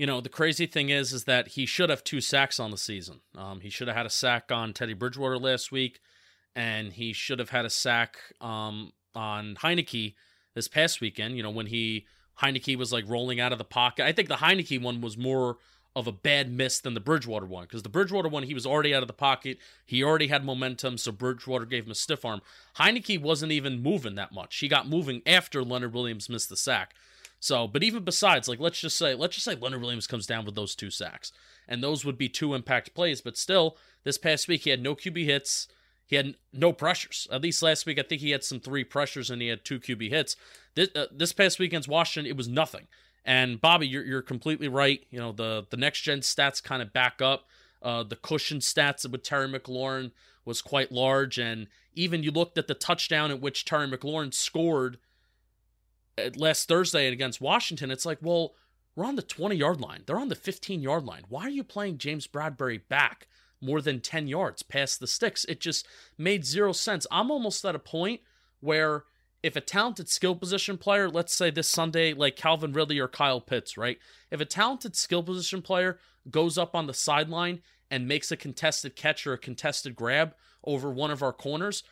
You 0.00 0.06
know, 0.06 0.22
the 0.22 0.30
crazy 0.30 0.64
thing 0.64 0.88
is 0.88 1.12
is 1.12 1.24
that 1.24 1.48
he 1.48 1.66
should 1.66 1.90
have 1.90 2.02
two 2.02 2.22
sacks 2.22 2.58
on 2.58 2.70
the 2.70 2.78
season. 2.78 3.20
Um, 3.36 3.60
he 3.60 3.68
should 3.68 3.86
have 3.86 3.98
had 3.98 4.06
a 4.06 4.10
sack 4.10 4.50
on 4.50 4.72
Teddy 4.72 4.94
Bridgewater 4.94 5.36
last 5.36 5.70
week, 5.70 6.00
and 6.56 6.94
he 6.94 7.12
should 7.12 7.38
have 7.38 7.50
had 7.50 7.66
a 7.66 7.68
sack 7.70 8.16
um, 8.40 8.94
on 9.14 9.56
Heinicke 9.56 10.14
this 10.54 10.68
past 10.68 11.02
weekend. 11.02 11.36
You 11.36 11.42
know, 11.42 11.50
when 11.50 11.66
he 11.66 12.06
Heinicke 12.40 12.78
was 12.78 12.94
like 12.94 13.04
rolling 13.06 13.40
out 13.40 13.52
of 13.52 13.58
the 13.58 13.64
pocket. 13.64 14.06
I 14.06 14.12
think 14.12 14.28
the 14.28 14.36
Heinicke 14.36 14.80
one 14.80 15.02
was 15.02 15.18
more 15.18 15.58
of 15.94 16.06
a 16.06 16.12
bad 16.12 16.50
miss 16.50 16.80
than 16.80 16.94
the 16.94 17.00
Bridgewater 17.00 17.44
one 17.44 17.64
because 17.64 17.82
the 17.82 17.90
Bridgewater 17.90 18.30
one 18.30 18.44
he 18.44 18.54
was 18.54 18.64
already 18.64 18.94
out 18.94 19.02
of 19.02 19.06
the 19.06 19.12
pocket. 19.12 19.58
He 19.84 20.02
already 20.02 20.28
had 20.28 20.46
momentum, 20.46 20.96
so 20.96 21.12
Bridgewater 21.12 21.66
gave 21.66 21.84
him 21.84 21.90
a 21.90 21.94
stiff 21.94 22.24
arm. 22.24 22.40
Heinicke 22.78 23.20
wasn't 23.20 23.52
even 23.52 23.82
moving 23.82 24.14
that 24.14 24.32
much. 24.32 24.56
He 24.60 24.66
got 24.66 24.88
moving 24.88 25.20
after 25.26 25.62
Leonard 25.62 25.92
Williams 25.92 26.30
missed 26.30 26.48
the 26.48 26.56
sack. 26.56 26.94
So, 27.40 27.66
but 27.66 27.82
even 27.82 28.04
besides, 28.04 28.48
like 28.48 28.60
let's 28.60 28.80
just 28.80 28.98
say, 28.98 29.14
let's 29.14 29.34
just 29.34 29.46
say 29.46 29.54
Leonard 29.54 29.80
Williams 29.80 30.06
comes 30.06 30.26
down 30.26 30.44
with 30.44 30.54
those 30.54 30.74
two 30.74 30.90
sacks, 30.90 31.32
and 31.66 31.82
those 31.82 32.04
would 32.04 32.18
be 32.18 32.28
two 32.28 32.54
impact 32.54 32.94
plays. 32.94 33.22
But 33.22 33.38
still, 33.38 33.78
this 34.04 34.18
past 34.18 34.46
week 34.46 34.62
he 34.62 34.70
had 34.70 34.82
no 34.82 34.94
QB 34.94 35.24
hits. 35.24 35.66
He 36.06 36.16
had 36.16 36.34
no 36.52 36.72
pressures. 36.72 37.26
At 37.32 37.40
least 37.40 37.62
last 37.62 37.86
week, 37.86 37.98
I 37.98 38.02
think 38.02 38.20
he 38.20 38.32
had 38.32 38.44
some 38.44 38.60
three 38.60 38.84
pressures 38.84 39.30
and 39.30 39.40
he 39.40 39.48
had 39.48 39.64
two 39.64 39.80
QB 39.80 40.10
hits. 40.10 40.36
This 40.74 40.90
uh, 40.94 41.06
this 41.10 41.32
past 41.32 41.58
week 41.58 41.70
against 41.70 41.88
Washington, 41.88 42.30
it 42.30 42.36
was 42.36 42.48
nothing. 42.48 42.88
And 43.24 43.60
Bobby, 43.60 43.88
you're 43.88 44.04
you're 44.04 44.22
completely 44.22 44.68
right. 44.68 45.06
You 45.10 45.18
know 45.18 45.32
the 45.32 45.66
the 45.70 45.76
next 45.78 46.02
gen 46.02 46.20
stats 46.20 46.62
kind 46.62 46.82
of 46.82 46.92
back 46.92 47.22
up. 47.22 47.46
Uh, 47.82 48.02
the 48.02 48.16
cushion 48.16 48.58
stats 48.58 49.10
with 49.10 49.22
Terry 49.22 49.48
McLaurin 49.48 50.12
was 50.44 50.60
quite 50.60 50.92
large, 50.92 51.38
and 51.38 51.68
even 51.94 52.22
you 52.22 52.30
looked 52.30 52.58
at 52.58 52.66
the 52.66 52.74
touchdown 52.74 53.30
at 53.30 53.40
which 53.40 53.64
Terry 53.64 53.88
McLaurin 53.88 54.34
scored 54.34 54.98
last 56.36 56.68
Thursday 56.68 57.08
against 57.08 57.40
Washington. 57.40 57.90
It's 57.90 58.06
like, 58.06 58.18
well, 58.20 58.54
we're 58.94 59.06
on 59.06 59.16
the 59.16 59.22
20 59.22 59.56
yard 59.56 59.80
line. 59.80 60.02
They're 60.06 60.18
on 60.18 60.28
the 60.28 60.34
15 60.34 60.82
yard 60.82 61.04
line. 61.04 61.22
Why 61.28 61.42
are 61.44 61.50
you 61.50 61.64
playing 61.64 61.98
James 61.98 62.26
Bradberry 62.26 62.80
back 62.88 63.28
more 63.60 63.80
than 63.80 64.00
10 64.00 64.28
yards 64.28 64.62
past 64.62 65.00
the 65.00 65.06
sticks? 65.06 65.44
It 65.46 65.60
just 65.60 65.86
made 66.18 66.44
zero 66.44 66.72
sense. 66.72 67.06
I'm 67.10 67.30
almost 67.30 67.64
at 67.64 67.74
a 67.74 67.80
point 67.80 68.20
where 68.60 69.04
if 69.42 69.56
a 69.56 69.60
talented 69.60 70.08
skill 70.08 70.34
position 70.34 70.76
player, 70.76 71.08
let's 71.08 71.34
say 71.34 71.50
this 71.50 71.68
Sunday, 71.68 72.12
like 72.12 72.36
Calvin 72.36 72.72
Ridley 72.72 72.98
or 72.98 73.08
Kyle 73.08 73.40
Pitts, 73.40 73.78
right? 73.78 73.98
If 74.30 74.40
a 74.40 74.44
talented 74.44 74.96
skill 74.96 75.22
position 75.22 75.62
player 75.62 75.98
goes 76.30 76.58
up 76.58 76.74
on 76.74 76.86
the 76.86 76.94
sideline 76.94 77.60
and 77.90 78.06
makes 78.06 78.30
a 78.30 78.36
contested 78.36 78.96
catch 78.96 79.26
or 79.26 79.32
a 79.32 79.38
contested 79.38 79.96
grab 79.96 80.34
over 80.62 80.90
one 80.90 81.10
of 81.10 81.22
our 81.22 81.32
corners, 81.32 81.82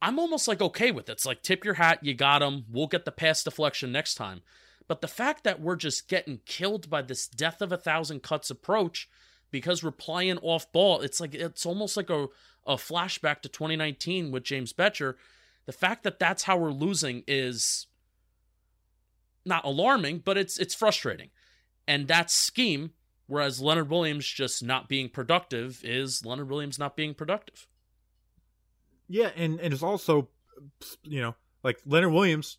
I'm 0.00 0.18
almost 0.18 0.46
like 0.46 0.60
okay 0.60 0.90
with 0.90 1.08
it. 1.08 1.12
It's 1.12 1.26
like 1.26 1.42
tip 1.42 1.64
your 1.64 1.74
hat, 1.74 2.00
you 2.02 2.14
got 2.14 2.42
him. 2.42 2.64
We'll 2.70 2.86
get 2.86 3.04
the 3.04 3.12
pass 3.12 3.42
deflection 3.42 3.90
next 3.90 4.14
time. 4.14 4.42
But 4.86 5.00
the 5.00 5.08
fact 5.08 5.44
that 5.44 5.60
we're 5.60 5.76
just 5.76 6.08
getting 6.08 6.40
killed 6.46 6.88
by 6.88 7.02
this 7.02 7.28
death 7.28 7.60
of 7.60 7.72
a 7.72 7.76
thousand 7.76 8.22
cuts 8.22 8.50
approach 8.50 9.08
because 9.50 9.82
we're 9.82 9.90
playing 9.90 10.38
off 10.38 10.70
ball, 10.72 11.00
it's 11.00 11.20
like 11.20 11.34
it's 11.34 11.66
almost 11.66 11.96
like 11.96 12.10
a, 12.10 12.28
a 12.66 12.76
flashback 12.76 13.42
to 13.42 13.48
2019 13.48 14.30
with 14.30 14.44
James 14.44 14.72
Bettcher. 14.72 15.14
The 15.66 15.72
fact 15.72 16.04
that 16.04 16.18
that's 16.18 16.44
how 16.44 16.56
we're 16.56 16.70
losing 16.70 17.22
is 17.26 17.86
not 19.44 19.64
alarming, 19.64 20.20
but 20.24 20.38
it's 20.38 20.58
it's 20.58 20.74
frustrating. 20.74 21.30
And 21.86 22.08
that 22.08 22.30
scheme, 22.30 22.92
whereas 23.26 23.60
Leonard 23.60 23.90
Williams 23.90 24.26
just 24.26 24.62
not 24.62 24.88
being 24.88 25.08
productive, 25.08 25.80
is 25.84 26.24
Leonard 26.24 26.48
Williams 26.48 26.78
not 26.78 26.96
being 26.96 27.14
productive. 27.14 27.66
Yeah, 29.08 29.30
and, 29.36 29.58
and 29.60 29.72
it's 29.72 29.82
also, 29.82 30.28
you 31.02 31.20
know, 31.20 31.34
like 31.62 31.78
Leonard 31.86 32.12
Williams 32.12 32.58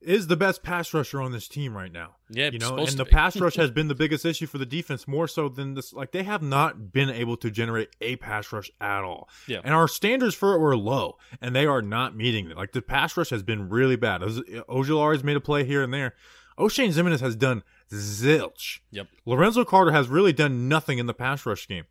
is 0.00 0.26
the 0.26 0.36
best 0.36 0.62
pass 0.62 0.92
rusher 0.94 1.20
on 1.20 1.32
this 1.32 1.48
team 1.48 1.76
right 1.76 1.90
now. 1.90 2.16
Yeah, 2.30 2.50
you 2.50 2.58
know, 2.58 2.76
and 2.76 2.88
the 2.88 3.04
pass 3.04 3.36
rush 3.36 3.56
has 3.56 3.70
been 3.70 3.88
the 3.88 3.94
biggest 3.94 4.24
issue 4.24 4.46
for 4.46 4.58
the 4.58 4.66
defense 4.66 5.08
more 5.08 5.26
so 5.26 5.48
than 5.48 5.74
this. 5.74 5.92
Like 5.92 6.12
they 6.12 6.22
have 6.22 6.42
not 6.42 6.92
been 6.92 7.10
able 7.10 7.36
to 7.38 7.50
generate 7.50 7.88
a 8.00 8.16
pass 8.16 8.52
rush 8.52 8.70
at 8.80 9.02
all. 9.02 9.28
Yeah. 9.48 9.60
and 9.64 9.74
our 9.74 9.88
standards 9.88 10.34
for 10.34 10.54
it 10.54 10.58
were 10.58 10.76
low, 10.76 11.16
and 11.40 11.56
they 11.56 11.66
are 11.66 11.82
not 11.82 12.16
meeting 12.16 12.50
it. 12.50 12.56
Like 12.56 12.72
the 12.72 12.82
pass 12.82 13.16
rush 13.16 13.30
has 13.30 13.42
been 13.42 13.68
really 13.68 13.96
bad. 13.96 14.20
Ojulari's 14.20 15.24
made 15.24 15.36
a 15.36 15.40
play 15.40 15.64
here 15.64 15.82
and 15.82 15.92
there. 15.92 16.14
Oshane 16.58 16.88
Ximines 16.92 17.20
has 17.20 17.36
done 17.36 17.62
zilch. 17.90 18.80
Yep. 18.90 19.08
Lorenzo 19.26 19.64
Carter 19.64 19.92
has 19.92 20.08
really 20.08 20.32
done 20.32 20.68
nothing 20.68 20.98
in 20.98 21.06
the 21.06 21.14
pass 21.14 21.44
rush 21.44 21.68
game. 21.68 21.84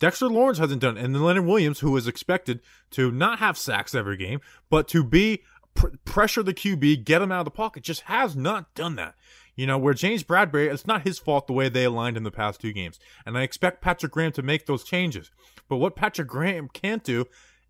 Dexter 0.00 0.28
Lawrence 0.28 0.58
hasn't 0.58 0.80
done, 0.80 0.96
and 0.96 1.14
then 1.14 1.22
Leonard 1.22 1.46
Williams, 1.46 1.80
who 1.80 1.96
is 1.96 2.08
expected 2.08 2.60
to 2.90 3.12
not 3.12 3.38
have 3.38 3.56
sacks 3.56 3.94
every 3.94 4.16
game, 4.16 4.40
but 4.68 4.88
to 4.88 5.04
be 5.04 5.42
pr- 5.74 5.88
pressure 6.04 6.42
the 6.42 6.54
QB, 6.54 7.04
get 7.04 7.22
him 7.22 7.30
out 7.30 7.40
of 7.40 7.44
the 7.44 7.50
pocket, 7.52 7.84
just 7.84 8.02
has 8.02 8.34
not 8.34 8.74
done 8.74 8.96
that. 8.96 9.14
You 9.54 9.66
know, 9.66 9.76
where 9.76 9.94
James 9.94 10.24
Bradberry, 10.24 10.72
it's 10.72 10.86
not 10.86 11.02
his 11.02 11.18
fault 11.18 11.46
the 11.46 11.52
way 11.52 11.68
they 11.68 11.84
aligned 11.84 12.16
in 12.16 12.22
the 12.22 12.30
past 12.30 12.60
two 12.60 12.72
games, 12.72 12.98
and 13.26 13.36
I 13.36 13.42
expect 13.42 13.82
Patrick 13.82 14.12
Graham 14.12 14.32
to 14.32 14.42
make 14.42 14.66
those 14.66 14.84
changes. 14.84 15.30
But 15.68 15.76
what 15.76 15.96
Patrick 15.96 16.28
Graham 16.28 16.68
can't 16.72 17.04
do 17.04 17.26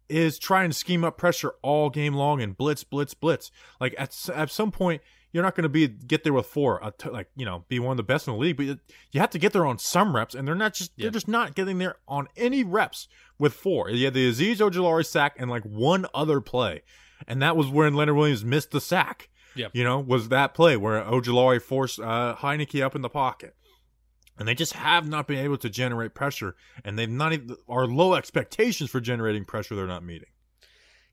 is 0.09 0.39
try 0.39 0.65
and 0.65 0.75
scheme 0.75 1.05
up 1.05 1.17
pressure 1.19 1.55
all 1.63 1.91
game 1.91 2.15
long 2.15 2.41
and 2.41 2.57
blitz, 2.57 2.85
blitz, 2.85 3.15
blitz. 3.15 3.51
Like 3.81 3.95
at 3.99 4.29
at 4.35 4.51
some 4.51 4.71
point, 4.71 5.03
you're 5.33 5.43
not 5.43 5.55
going 5.55 5.63
to 5.63 5.69
be 5.69 5.87
get 5.89 6.25
there 6.25 6.33
with 6.33 6.47
four, 6.47 6.83
uh, 6.83 6.91
t- 6.99 7.09
like 7.11 7.29
you 7.37 7.45
know, 7.45 7.65
be 7.69 7.79
one 7.79 7.93
of 7.93 7.97
the 7.97 8.03
best 8.03 8.27
in 8.27 8.35
the 8.35 8.39
league. 8.39 8.57
But 8.57 8.67
you- 8.67 8.79
you 9.13 9.21
have 9.21 9.31
to 9.31 9.39
get 9.39 9.53
there 9.53 9.67
on 9.67 9.79
some 9.79 10.15
reps, 10.17 10.35
and 10.35 10.47
they're 10.47 10.55
not 10.55 10.75
just 10.75 10.93
Yeah. 10.97 11.05
they're 11.05 11.11
just 11.13 11.29
not 11.29 11.55
getting 11.55 11.79
there 11.79 11.97
on 12.09 12.29
any 12.37 12.65
reps 12.65 13.09
with 13.39 13.55
four. 13.55 13.91
You 13.91 14.05
had 14.07 14.15
the 14.15 14.31
Azeez 14.31 14.57
Ojulari 14.57 15.07
sack 15.07 15.37
and 15.39 15.51
like 15.51 15.63
one 15.65 16.07
other 16.15 16.41
play, 16.41 16.83
and 17.27 17.41
that 17.43 17.57
was 17.57 17.69
when 17.69 17.95
Leonard 17.95 18.17
Williams 18.17 18.45
missed 18.45 18.71
the 18.71 18.81
sack. 18.81 19.29
Yeah, 19.57 19.67
You 19.73 19.83
know, 19.83 19.99
was 19.99 20.29
that 20.29 20.55
play 20.55 20.77
where 20.77 21.03
Ojulari 21.03 21.61
forced 21.61 21.99
uh, 21.99 22.37
Heinicke 22.39 22.83
up 22.85 22.95
in 22.95 23.03
the 23.03 23.09
pocket. 23.09 23.57
And 24.39 24.47
they 24.49 24.55
just 24.55 24.73
have 24.73 25.07
not 25.07 25.27
been 25.27 25.37
able 25.39 25.59
to 25.59 25.69
generate 25.69 26.15
pressure, 26.15 26.55
and 26.85 26.99
they've 26.99 27.11
not 27.11 27.33
even 27.35 27.57
our 27.69 27.87
low 27.87 28.15
expectations 28.15 28.89
for 28.89 28.99
generating 29.01 29.45
pressure. 29.45 29.75
They're 29.77 29.87
not 29.89 30.03
meeting. 30.05 30.31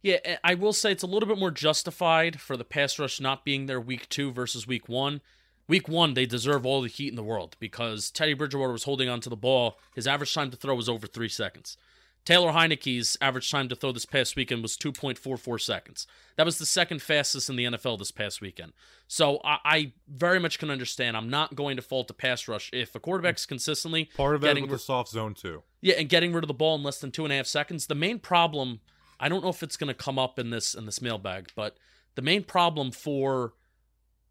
Yeah, 0.02 0.38
I 0.44 0.54
will 0.54 0.74
say 0.74 0.92
it's 0.92 1.04
a 1.04 1.08
little 1.08 1.28
bit 1.28 1.40
more 1.40 1.52
justified 1.52 2.40
for 2.40 2.56
the 2.56 2.64
pass 2.64 2.98
rush 3.00 3.20
not 3.20 3.44
being 3.44 3.66
there 3.66 3.82
week 3.82 4.08
two 4.10 4.32
versus 4.32 4.68
week 4.68 4.88
one. 4.88 5.22
Week 5.68 5.90
one, 5.90 6.14
they 6.14 6.26
deserve 6.26 6.66
all 6.66 6.82
the 6.82 6.88
heat 6.88 7.10
in 7.10 7.16
the 7.16 7.24
world 7.24 7.58
because 7.60 8.10
Teddy 8.10 8.34
Bridgewater 8.34 8.72
was 8.72 8.84
holding 8.84 9.10
onto 9.10 9.30
the 9.30 9.36
ball. 9.36 9.78
His 9.96 10.08
average 10.08 10.34
time 10.34 10.50
to 10.52 10.58
throw 10.58 10.76
was 10.76 10.88
over 10.88 11.08
three 11.08 11.28
seconds. 11.28 11.76
Taylor 12.24 12.52
Heinicke's 12.52 13.18
average 13.22 13.50
time 13.50 13.70
to 13.70 13.76
throw 13.76 13.94
this 13.94 14.06
past 14.06 14.36
weekend 14.36 14.62
was 14.62 14.78
2.44 14.78 15.62
seconds. 15.62 16.08
That 16.36 16.46
was 16.46 16.58
the 16.58 16.66
second 16.66 17.02
fastest 17.02 17.50
in 17.50 17.56
the 17.56 17.64
NFL 17.64 18.00
this 18.00 18.12
past 18.12 18.42
weekend. 18.42 18.74
So 19.08 19.40
I, 19.46 19.58
I 19.64 19.94
very 20.10 20.38
much 20.40 20.60
can 20.60 20.70
understand. 20.70 21.16
I'm 21.16 21.30
not 21.30 21.56
going 21.56 21.78
to 21.78 21.82
fault 21.82 22.10
the 22.10 22.14
pass 22.14 22.48
rush 22.50 22.70
if 22.74 22.94
a 22.96 23.00
quarterback's 23.00 23.46
consistently 23.46 24.10
Part 24.18 24.36
of 24.36 24.42
that 24.42 24.48
getting 24.48 24.64
with 24.64 24.72
the 24.72 24.80
soft 24.80 25.10
zone 25.10 25.36
too. 25.36 25.64
yeah, 25.82 25.96
and 25.96 26.10
getting 26.10 26.34
rid 26.34 26.44
of 26.44 26.50
the 26.50 26.54
ball 26.54 26.76
in 26.76 26.84
less 26.84 27.00
than 27.00 27.12
two 27.12 27.24
and 27.24 27.32
a 27.32 27.38
half 27.38 27.48
seconds. 27.48 27.88
The 27.88 27.96
main 27.96 28.20
problem, 28.20 28.82
I 29.20 29.30
don't 29.30 29.44
know 29.44 29.50
if 29.50 29.64
it's 29.64 29.78
going 29.78 29.88
to 29.88 29.94
come 29.94 30.20
up 30.20 30.38
in 30.40 30.50
this 30.50 30.74
in 30.74 30.86
this 30.86 31.02
mailbag, 31.02 31.52
but 31.56 31.78
the 32.16 32.22
main 32.22 32.44
problem 32.44 32.92
for 32.92 33.54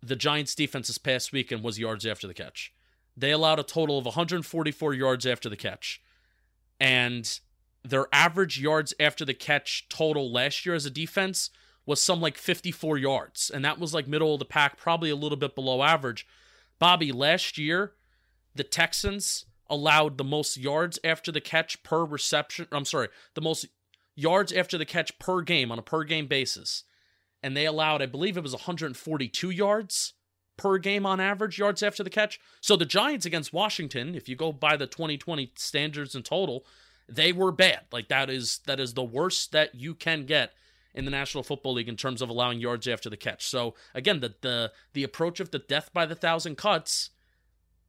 the 0.03 0.17
Giants' 0.17 0.55
defense 0.55 0.89
this 0.89 0.99
past 0.99 1.33
weekend 1.33 1.63
was 1.63 1.79
yards 1.79 2.07
after 2.07 2.27
the 2.27 2.35
catch. 2.35 2.73
They 3.17 3.31
allowed 3.31 3.59
a 3.59 3.65
total 3.65 3.99
of 3.99 4.05
144 4.05 4.95
yards 4.95 5.27
after 5.27 5.49
the 5.49 5.57
catch, 5.57 6.03
and 6.79 7.41
their 7.83 8.07
average 8.13 8.61
yards 8.61 8.93
after 8.99 9.25
the 9.25 9.35
catch 9.35 9.89
total 9.89 10.31
last 10.31 10.67
year 10.67 10.75
as 10.75 10.87
a 10.87 10.91
defense 10.91 11.51
was 11.87 12.03
some 12.03 12.21
like 12.21 12.37
54 12.37 12.99
yards, 12.99 13.51
and 13.51 13.65
that 13.65 13.79
was 13.79 13.95
like 13.95 14.09
middle 14.09 14.35
of 14.35 14.41
the 14.41 14.45
pack, 14.45 14.77
probably 14.77 15.09
a 15.09 15.17
little 15.17 15.39
bit 15.39 15.55
below 15.55 15.83
average. 15.83 16.27
Bobby, 16.79 17.13
last 17.13 17.57
year, 17.57 17.93
the 18.55 18.65
Texans 18.65 19.47
allowed 19.69 20.19
the 20.19 20.25
most 20.25 20.57
yards 20.57 20.99
after 21.05 21.33
the 21.33 21.41
catch 21.41 21.83
per 21.83 22.05
reception. 22.05 22.67
I'm 22.73 22.85
sorry, 22.85 23.09
the 23.35 23.41
most 23.41 23.67
yards 24.17 24.53
after 24.53 24.77
the 24.77 24.85
catch 24.85 25.17
per 25.19 25.43
game 25.43 25.71
on 25.71 25.79
a 25.79 25.83
per 25.83 26.03
game 26.03 26.27
basis. 26.27 26.83
And 27.43 27.57
they 27.57 27.67
allowed, 27.67 28.03
I 28.03 28.07
believe 28.07 28.37
it 28.37 28.43
was 28.43 28.55
142 28.55 29.51
yards 29.51 30.15
per 30.57 30.79
game 30.79 31.07
on 31.07 31.21
average, 31.21 31.59
yards 31.59 31.83
after 31.83 32.03
the 32.03 32.11
catch. 32.11 32.41
So 32.61 32.77
the 32.77 32.87
Giants 32.87 33.27
against 33.27 33.53
Washington, 33.53 34.15
if 34.15 34.29
you 34.29 34.35
go 34.35 34.53
by 34.53 34.77
the 34.77 34.87
2020 34.87 35.53
standards 35.55 36.15
in 36.15 36.23
total, 36.23 36.65
they 37.09 37.33
were 37.33 37.53
bad. 37.53 37.83
Like 37.93 38.09
that 38.09 38.31
is 38.31 38.61
that 38.67 38.81
is 38.81 38.95
the 38.95 39.05
worst 39.05 39.53
that 39.53 39.75
you 39.75 39.95
can 39.95 40.27
get 40.27 40.53
in 40.95 41.05
the 41.05 41.11
National 41.11 41.45
Football 41.45 41.75
League 41.75 41.89
in 41.89 41.97
terms 41.97 42.23
of 42.23 42.31
allowing 42.31 42.59
yards 42.59 42.89
after 42.89 43.11
the 43.11 43.17
catch. 43.17 43.47
So 43.47 43.75
again, 43.95 44.21
the 44.21 44.35
the 44.41 44.73
the 44.95 45.05
approach 45.05 45.39
of 45.39 45.51
the 45.51 45.59
death 45.59 45.91
by 45.93 46.07
the 46.07 46.15
thousand 46.15 46.57
cuts 46.57 47.11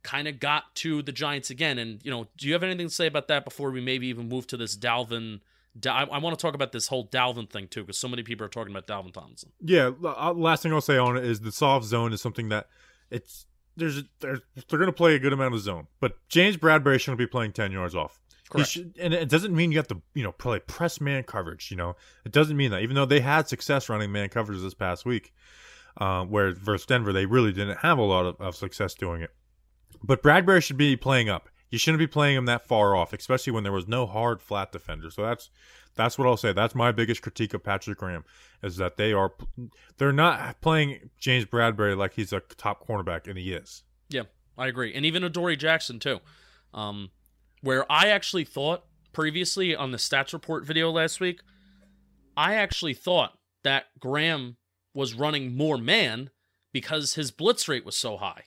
kind 0.04 0.28
of 0.28 0.40
got 0.40 0.76
to 0.76 1.02
the 1.02 1.12
Giants 1.12 1.50
again. 1.50 1.80
And 1.80 2.04
you 2.04 2.12
know, 2.12 2.28
do 2.38 2.48
you 2.48 2.54
have 2.54 2.64
anything 2.64 2.88
to 2.88 2.94
say 2.94 3.08
about 3.08 3.28
that 3.30 3.46
before 3.46 3.72
we 3.72 3.82
maybe 3.82 4.08
even 4.08 4.30
move 4.30 4.46
to 4.48 4.58
this 4.58 4.78
Dalvin? 4.78 5.40
I, 5.86 6.04
I 6.04 6.18
want 6.20 6.38
to 6.38 6.42
talk 6.42 6.56
about 6.56 6.72
this 6.72 6.88
whole 6.88 7.08
Dalvin 7.08 7.50
thing 7.50 7.68
too, 7.68 7.82
because 7.82 7.98
so 7.98 8.08
many 8.08 8.24
people 8.24 8.46
are 8.46 8.50
talking 8.50 8.76
about 8.76 8.88
Dalvin 8.88 9.14
Thompson. 9.14 9.52
Yeah, 9.62 9.92
uh, 10.04 10.34
last 10.34 10.64
thing 10.64 10.74
I'll 10.74 10.82
say 10.82 10.98
on 10.98 11.18
it 11.18 11.26
is 11.26 11.42
the 11.42 11.52
soft 11.52 11.86
zone 11.86 12.14
is 12.14 12.22
something 12.22 12.50
that 12.50 12.68
it's 13.12 13.46
there's 13.76 14.04
they're, 14.20 14.40
they're 14.70 14.80
going 14.80 14.88
to 14.88 14.94
play 14.94 15.16
a 15.16 15.20
good 15.20 15.34
amount 15.34 15.54
of 15.54 15.62
zone, 15.62 15.88
but 16.00 16.18
James 16.30 16.58
Bradberry 16.58 17.00
shouldn't 17.00 17.20
be 17.20 17.28
playing 17.28 17.54
ten 17.54 17.72
yards 17.72 17.96
off. 17.96 18.20
Correct. 18.50 18.70
should, 18.70 18.98
and 19.00 19.14
it 19.14 19.30
doesn't 19.30 19.54
mean 19.54 19.72
you 19.72 19.78
have 19.78 19.88
to 19.88 20.02
you 20.14 20.24
know 20.24 20.32
play 20.32 20.60
press 20.60 21.00
man 21.00 21.24
coverage. 21.24 21.70
You 21.70 21.78
know, 21.78 21.96
it 22.26 22.32
doesn't 22.32 22.58
mean 22.58 22.72
that. 22.72 22.82
Even 22.82 22.96
though 22.96 23.06
they 23.06 23.20
had 23.20 23.48
success 23.48 23.90
running 23.90 24.12
man 24.12 24.30
coverage 24.30 24.62
this 24.62 24.74
past 24.74 25.06
week, 25.06 25.34
uh, 25.98 26.24
where 26.24 26.54
versus 26.54 26.86
Denver 26.86 27.14
they 27.14 27.26
really 27.26 27.52
didn't 27.52 27.80
have 27.80 27.98
a 27.98 28.04
lot 28.04 28.26
of, 28.26 28.42
of 28.42 28.56
success 28.56 28.94
doing 28.94 29.22
it. 29.22 29.32
But 30.04 30.24
Bradberry 30.24 30.64
should 30.64 30.78
be 30.78 30.96
playing 30.96 31.30
up. 31.30 31.50
You 31.70 31.78
shouldn't 31.78 32.00
be 32.00 32.08
playing 32.08 32.38
him 32.38 32.46
that 32.46 32.66
far 32.68 32.96
off, 32.96 33.14
especially 33.14 33.52
when 33.52 33.64
there 33.64 33.72
was 33.72 33.88
no 33.88 34.06
hard 34.06 34.42
flat 34.42 34.72
defender. 34.72 35.10
So 35.12 35.24
that's 35.24 35.50
that's 35.96 36.18
what 36.18 36.28
I'll 36.28 36.38
say. 36.38 36.54
That's 36.54 36.76
my 36.76 36.92
biggest 36.92 37.22
critique 37.22 37.54
of 37.54 37.64
Patrick 37.64 37.98
Graham 37.98 38.24
is 38.64 38.78
that 38.78 38.98
they 38.98 39.12
are 39.14 39.34
they're 39.98 40.14
not 40.14 40.62
playing 40.62 41.10
James 41.20 41.46
Bradberry 41.46 41.98
like 41.98 42.14
he's 42.14 42.32
a 42.32 42.40
top 42.40 42.88
cornerback, 42.88 43.28
and 43.28 43.38
he 43.38 43.52
is. 43.52 43.84
Yeah, 44.10 44.24
I 44.58 44.68
agree. 44.68 44.94
And 44.94 45.06
even 45.06 45.24
Adoree 45.24 45.58
Jackson 45.58 46.00
too. 46.00 46.20
Um, 46.74 47.10
where 47.62 47.92
I 47.92 48.10
actually 48.10 48.46
thought 48.46 48.84
previously 49.12 49.76
on 49.76 49.92
the 49.92 49.98
stats 49.98 50.34
report 50.34 50.66
video 50.66 50.92
last 50.92 51.20
week, 51.20 51.42
I 52.36 52.54
actually 52.54 52.94
thought 52.94 53.38
that 53.64 53.86
Graham 54.00 54.58
was 54.94 55.14
running 55.14 55.56
more 55.56 55.78
man 55.78 56.30
because 56.72 57.16
his 57.16 57.32
blitz 57.32 57.68
rate 57.68 57.86
was 57.86 57.98
so 57.98 58.18
high. 58.18 58.44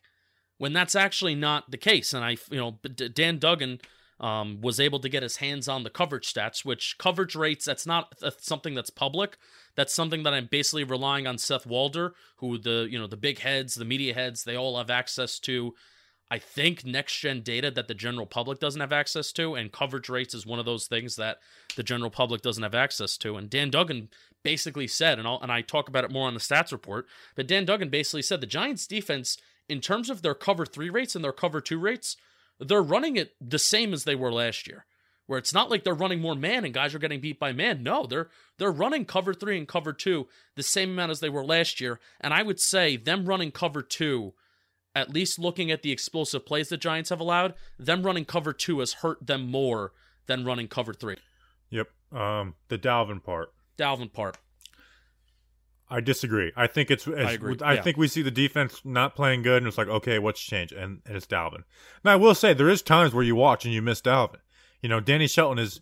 When 0.61 0.75
that's 0.75 0.95
actually 0.95 1.35
not 1.35 1.71
the 1.71 1.79
case, 1.79 2.13
and 2.13 2.23
I, 2.23 2.37
you 2.51 2.59
know, 2.59 2.73
Dan 3.15 3.39
Duggan 3.39 3.81
um, 4.21 4.61
was 4.61 4.79
able 4.79 5.01
to 5.01 5.09
get 5.09 5.23
his 5.23 5.39
hands 5.39 5.69
on 5.69 5.85
the 5.85 5.89
coverage 5.89 6.31
stats, 6.31 6.67
which 6.67 6.99
coverage 6.99 7.35
rates, 7.35 7.65
that's 7.65 7.87
not 7.87 8.13
something 8.41 8.75
that's 8.75 8.91
public. 8.91 9.39
That's 9.75 9.95
something 9.95 10.23
that 10.25 10.35
I'm 10.35 10.49
basically 10.51 10.85
relying 10.85 11.27
on 11.27 11.39
Seth 11.39 11.65
Walder, 11.67 12.13
who 12.37 12.59
the, 12.59 12.87
you 12.91 12.99
know, 12.99 13.07
the 13.07 13.17
big 13.17 13.39
heads, 13.39 13.75
the 13.75 13.87
media 13.87 14.13
heads, 14.13 14.45
they 14.45 14.55
all 14.55 14.77
have 14.77 14.91
access 14.91 15.39
to, 15.39 15.75
I 16.31 16.39
think, 16.39 16.85
next 16.85 17.19
gen 17.19 17.41
data 17.41 17.71
that 17.71 17.89
the 17.89 17.95
general 17.95 18.27
public 18.27 18.59
doesn't 18.59 18.83
have 18.83 18.93
access 18.93 19.33
to. 19.33 19.55
And 19.55 19.73
coverage 19.73 20.11
rates 20.11 20.35
is 20.35 20.45
one 20.45 20.59
of 20.59 20.67
those 20.67 20.87
things 20.89 21.17
that 21.17 21.39
the 21.75 21.83
general 21.83 22.11
public 22.11 22.43
doesn't 22.43 22.63
have 22.63 22.75
access 22.75 23.17
to. 23.17 23.39
And 23.39 23.49
Dan 23.49 23.71
Duggan 23.71 24.11
basically 24.43 24.89
said, 24.89 25.19
and, 25.19 25.27
I'll, 25.27 25.41
and 25.41 25.51
I 25.51 25.63
talk 25.63 25.89
about 25.89 26.05
it 26.05 26.13
more 26.13 26.27
on 26.29 26.35
the 26.35 26.41
stats 26.41 26.71
report, 26.71 27.07
but 27.35 27.49
Dan 27.49 27.65
Duggan 27.65 27.89
basically 27.89 28.21
said 28.21 28.43
the 28.43 28.47
Giants 28.47 28.87
defense, 28.87 29.39
in 29.71 29.81
terms 29.81 30.11
of 30.11 30.23
their 30.23 30.35
cover 30.35 30.67
three 30.67 30.91
rates 30.91 31.15
and 31.15 31.25
their 31.25 31.33
cover 31.33 31.61
two 31.61 31.79
rates, 31.79 32.17
they're 32.59 32.83
running 32.83 33.17
it 33.17 33.35
the 33.41 33.59
same 33.59 33.93
as 33.93 34.05
they 34.05 34.15
were 34.15 34.33
last 34.33 34.67
year. 34.67 34.85
Where 35.27 35.39
it's 35.39 35.55
not 35.55 35.71
like 35.71 35.85
they're 35.85 35.95
running 35.95 36.21
more 36.21 36.35
man 36.35 36.65
and 36.65 36.75
guys 36.75 36.93
are 36.93 36.99
getting 36.99 37.21
beat 37.21 37.39
by 37.39 37.53
man. 37.53 37.85
No, 37.85 38.05
they're 38.05 38.31
they're 38.59 38.73
running 38.73 39.05
cover 39.05 39.33
three 39.33 39.57
and 39.57 39.69
cover 39.69 39.93
two 39.93 40.27
the 40.57 40.65
same 40.65 40.91
amount 40.91 41.13
as 41.13 41.21
they 41.21 41.29
were 41.29 41.45
last 41.45 41.81
year. 41.81 42.01
And 42.21 42.35
I 42.35 42.43
would 42.43 42.59
say 42.59 42.97
them 42.97 43.27
running 43.27 43.53
cover 43.53 43.81
two, 43.81 44.35
at 44.93 45.15
least 45.15 45.39
looking 45.39 45.71
at 45.71 45.83
the 45.83 45.93
explosive 45.93 46.45
plays 46.45 46.69
the 46.69 46.77
Giants 46.77 47.11
have 47.11 47.21
allowed, 47.21 47.55
them 47.79 48.03
running 48.03 48.25
cover 48.25 48.53
two 48.53 48.81
has 48.81 48.95
hurt 48.95 49.25
them 49.25 49.49
more 49.49 49.93
than 50.27 50.45
running 50.45 50.67
cover 50.67 50.93
three. 50.93 51.17
Yep. 51.71 51.89
Um, 52.11 52.55
the 52.67 52.77
Dalvin 52.77 53.23
part. 53.23 53.53
Dalvin 53.79 54.13
part. 54.13 54.37
I 55.91 56.01
disagree. 56.01 56.53
I 56.57 56.69
think 56.69 56.91
it's. 56.91 57.07
it's- 57.09 57.27
I 57.27 57.33
agree, 57.33 57.57
I 57.63 57.75
yeah. 57.75 57.83
think 57.83 57.97
we 57.97 58.07
see 58.07 58.23
the 58.23 58.31
defense 58.31 58.81
not 58.85 59.17
playing 59.17 59.43
good, 59.43 59.59
and 59.59 59.67
it's 59.67 59.77
like, 59.77 59.89
okay, 59.89 60.19
what's 60.21 60.41
changed? 60.41 60.73
And, 60.73 61.01
and 61.05 61.17
it's 61.17 61.27
Dalvin. 61.27 61.65
Now, 62.05 62.13
I 62.13 62.17
will 62.17 62.35
say 62.35 62.55
there 62.55 62.69
is 62.69 62.81
times 62.81 63.13
where 63.13 63.25
you 63.25 63.35
watch 63.35 63.65
and 63.65 63.75
you 63.75 63.83
miss 63.83 64.01
Dalvin. 64.01 64.37
You 64.83 64.89
know, 64.89 65.01
Danny 65.01 65.27
Shelton 65.27 65.59
is, 65.59 65.81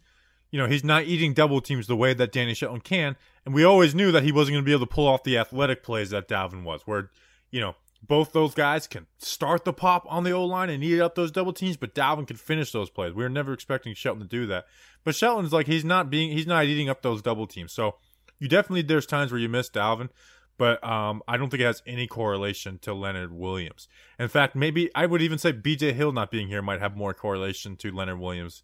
you 0.50 0.58
know, 0.58 0.66
he's 0.66 0.82
not 0.82 1.04
eating 1.04 1.34
double 1.34 1.60
teams 1.60 1.86
the 1.86 1.94
way 1.96 2.14
that 2.14 2.32
Danny 2.32 2.54
Shelton 2.54 2.80
can, 2.80 3.16
and 3.44 3.54
we 3.54 3.64
always 3.64 3.94
knew 3.94 4.10
that 4.12 4.22
he 4.22 4.32
wasn't 4.32 4.54
going 4.54 4.64
to 4.64 4.66
be 4.66 4.72
able 4.72 4.86
to 4.86 4.94
pull 4.94 5.06
off 5.06 5.24
the 5.24 5.36
athletic 5.36 5.82
plays 5.82 6.10
that 6.10 6.26
Dalvin 6.26 6.64
was. 6.64 6.82
Where, 6.86 7.10
you 7.50 7.60
know, 7.60 7.76
both 8.02 8.32
those 8.32 8.54
guys 8.54 8.86
can 8.86 9.06
start 9.18 9.64
the 9.64 9.72
pop 9.74 10.06
on 10.08 10.24
the 10.24 10.30
O 10.30 10.44
line 10.44 10.70
and 10.70 10.82
eat 10.82 11.00
up 11.00 11.16
those 11.16 11.30
double 11.30 11.52
teams, 11.52 11.76
but 11.76 11.94
Dalvin 11.94 12.26
can 12.26 12.36
finish 12.36 12.72
those 12.72 12.88
plays. 12.88 13.12
We 13.12 13.24
were 13.24 13.28
never 13.28 13.52
expecting 13.52 13.92
Shelton 13.94 14.22
to 14.22 14.28
do 14.28 14.46
that, 14.46 14.66
but 15.04 15.14
Shelton's 15.14 15.52
like 15.52 15.66
he's 15.66 15.84
not 15.84 16.08
being, 16.08 16.32
he's 16.32 16.46
not 16.46 16.64
eating 16.64 16.88
up 16.88 17.02
those 17.02 17.20
double 17.20 17.46
teams. 17.46 17.72
So 17.72 17.96
you 18.38 18.48
definitely 18.48 18.82
there's 18.82 19.06
times 19.06 19.30
where 19.32 19.40
you 19.40 19.48
miss 19.48 19.68
Dalvin, 19.70 20.08
but 20.56 20.82
um, 20.84 21.22
I 21.28 21.36
don't 21.36 21.50
think 21.50 21.60
it 21.60 21.66
has 21.66 21.82
any 21.86 22.06
correlation 22.06 22.78
to 22.80 22.92
Leonard 22.94 23.32
Williams. 23.32 23.88
In 24.18 24.28
fact, 24.28 24.56
maybe 24.56 24.90
I 24.94 25.06
would 25.06 25.22
even 25.22 25.38
say 25.38 25.52
B.J. 25.52 25.92
Hill 25.92 26.12
not 26.12 26.30
being 26.30 26.48
here 26.48 26.62
might 26.62 26.80
have 26.80 26.96
more 26.96 27.14
correlation 27.14 27.76
to 27.76 27.92
Leonard 27.92 28.18
Williams 28.18 28.62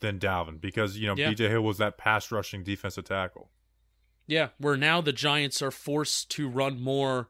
than 0.00 0.18
Dalvin 0.18 0.60
because 0.60 0.98
you 0.98 1.06
know 1.06 1.14
Yeah. 1.16 1.30
B.J. 1.30 1.48
Hill 1.48 1.62
was 1.62 1.78
that 1.78 1.98
pass 1.98 2.30
rushing 2.30 2.64
defensive 2.64 3.04
tackle. 3.04 3.50
Yeah, 4.26 4.48
where 4.58 4.76
now 4.76 5.00
the 5.00 5.12
Giants 5.12 5.62
are 5.62 5.70
forced 5.70 6.30
to 6.32 6.48
run 6.48 6.80
more 6.80 7.28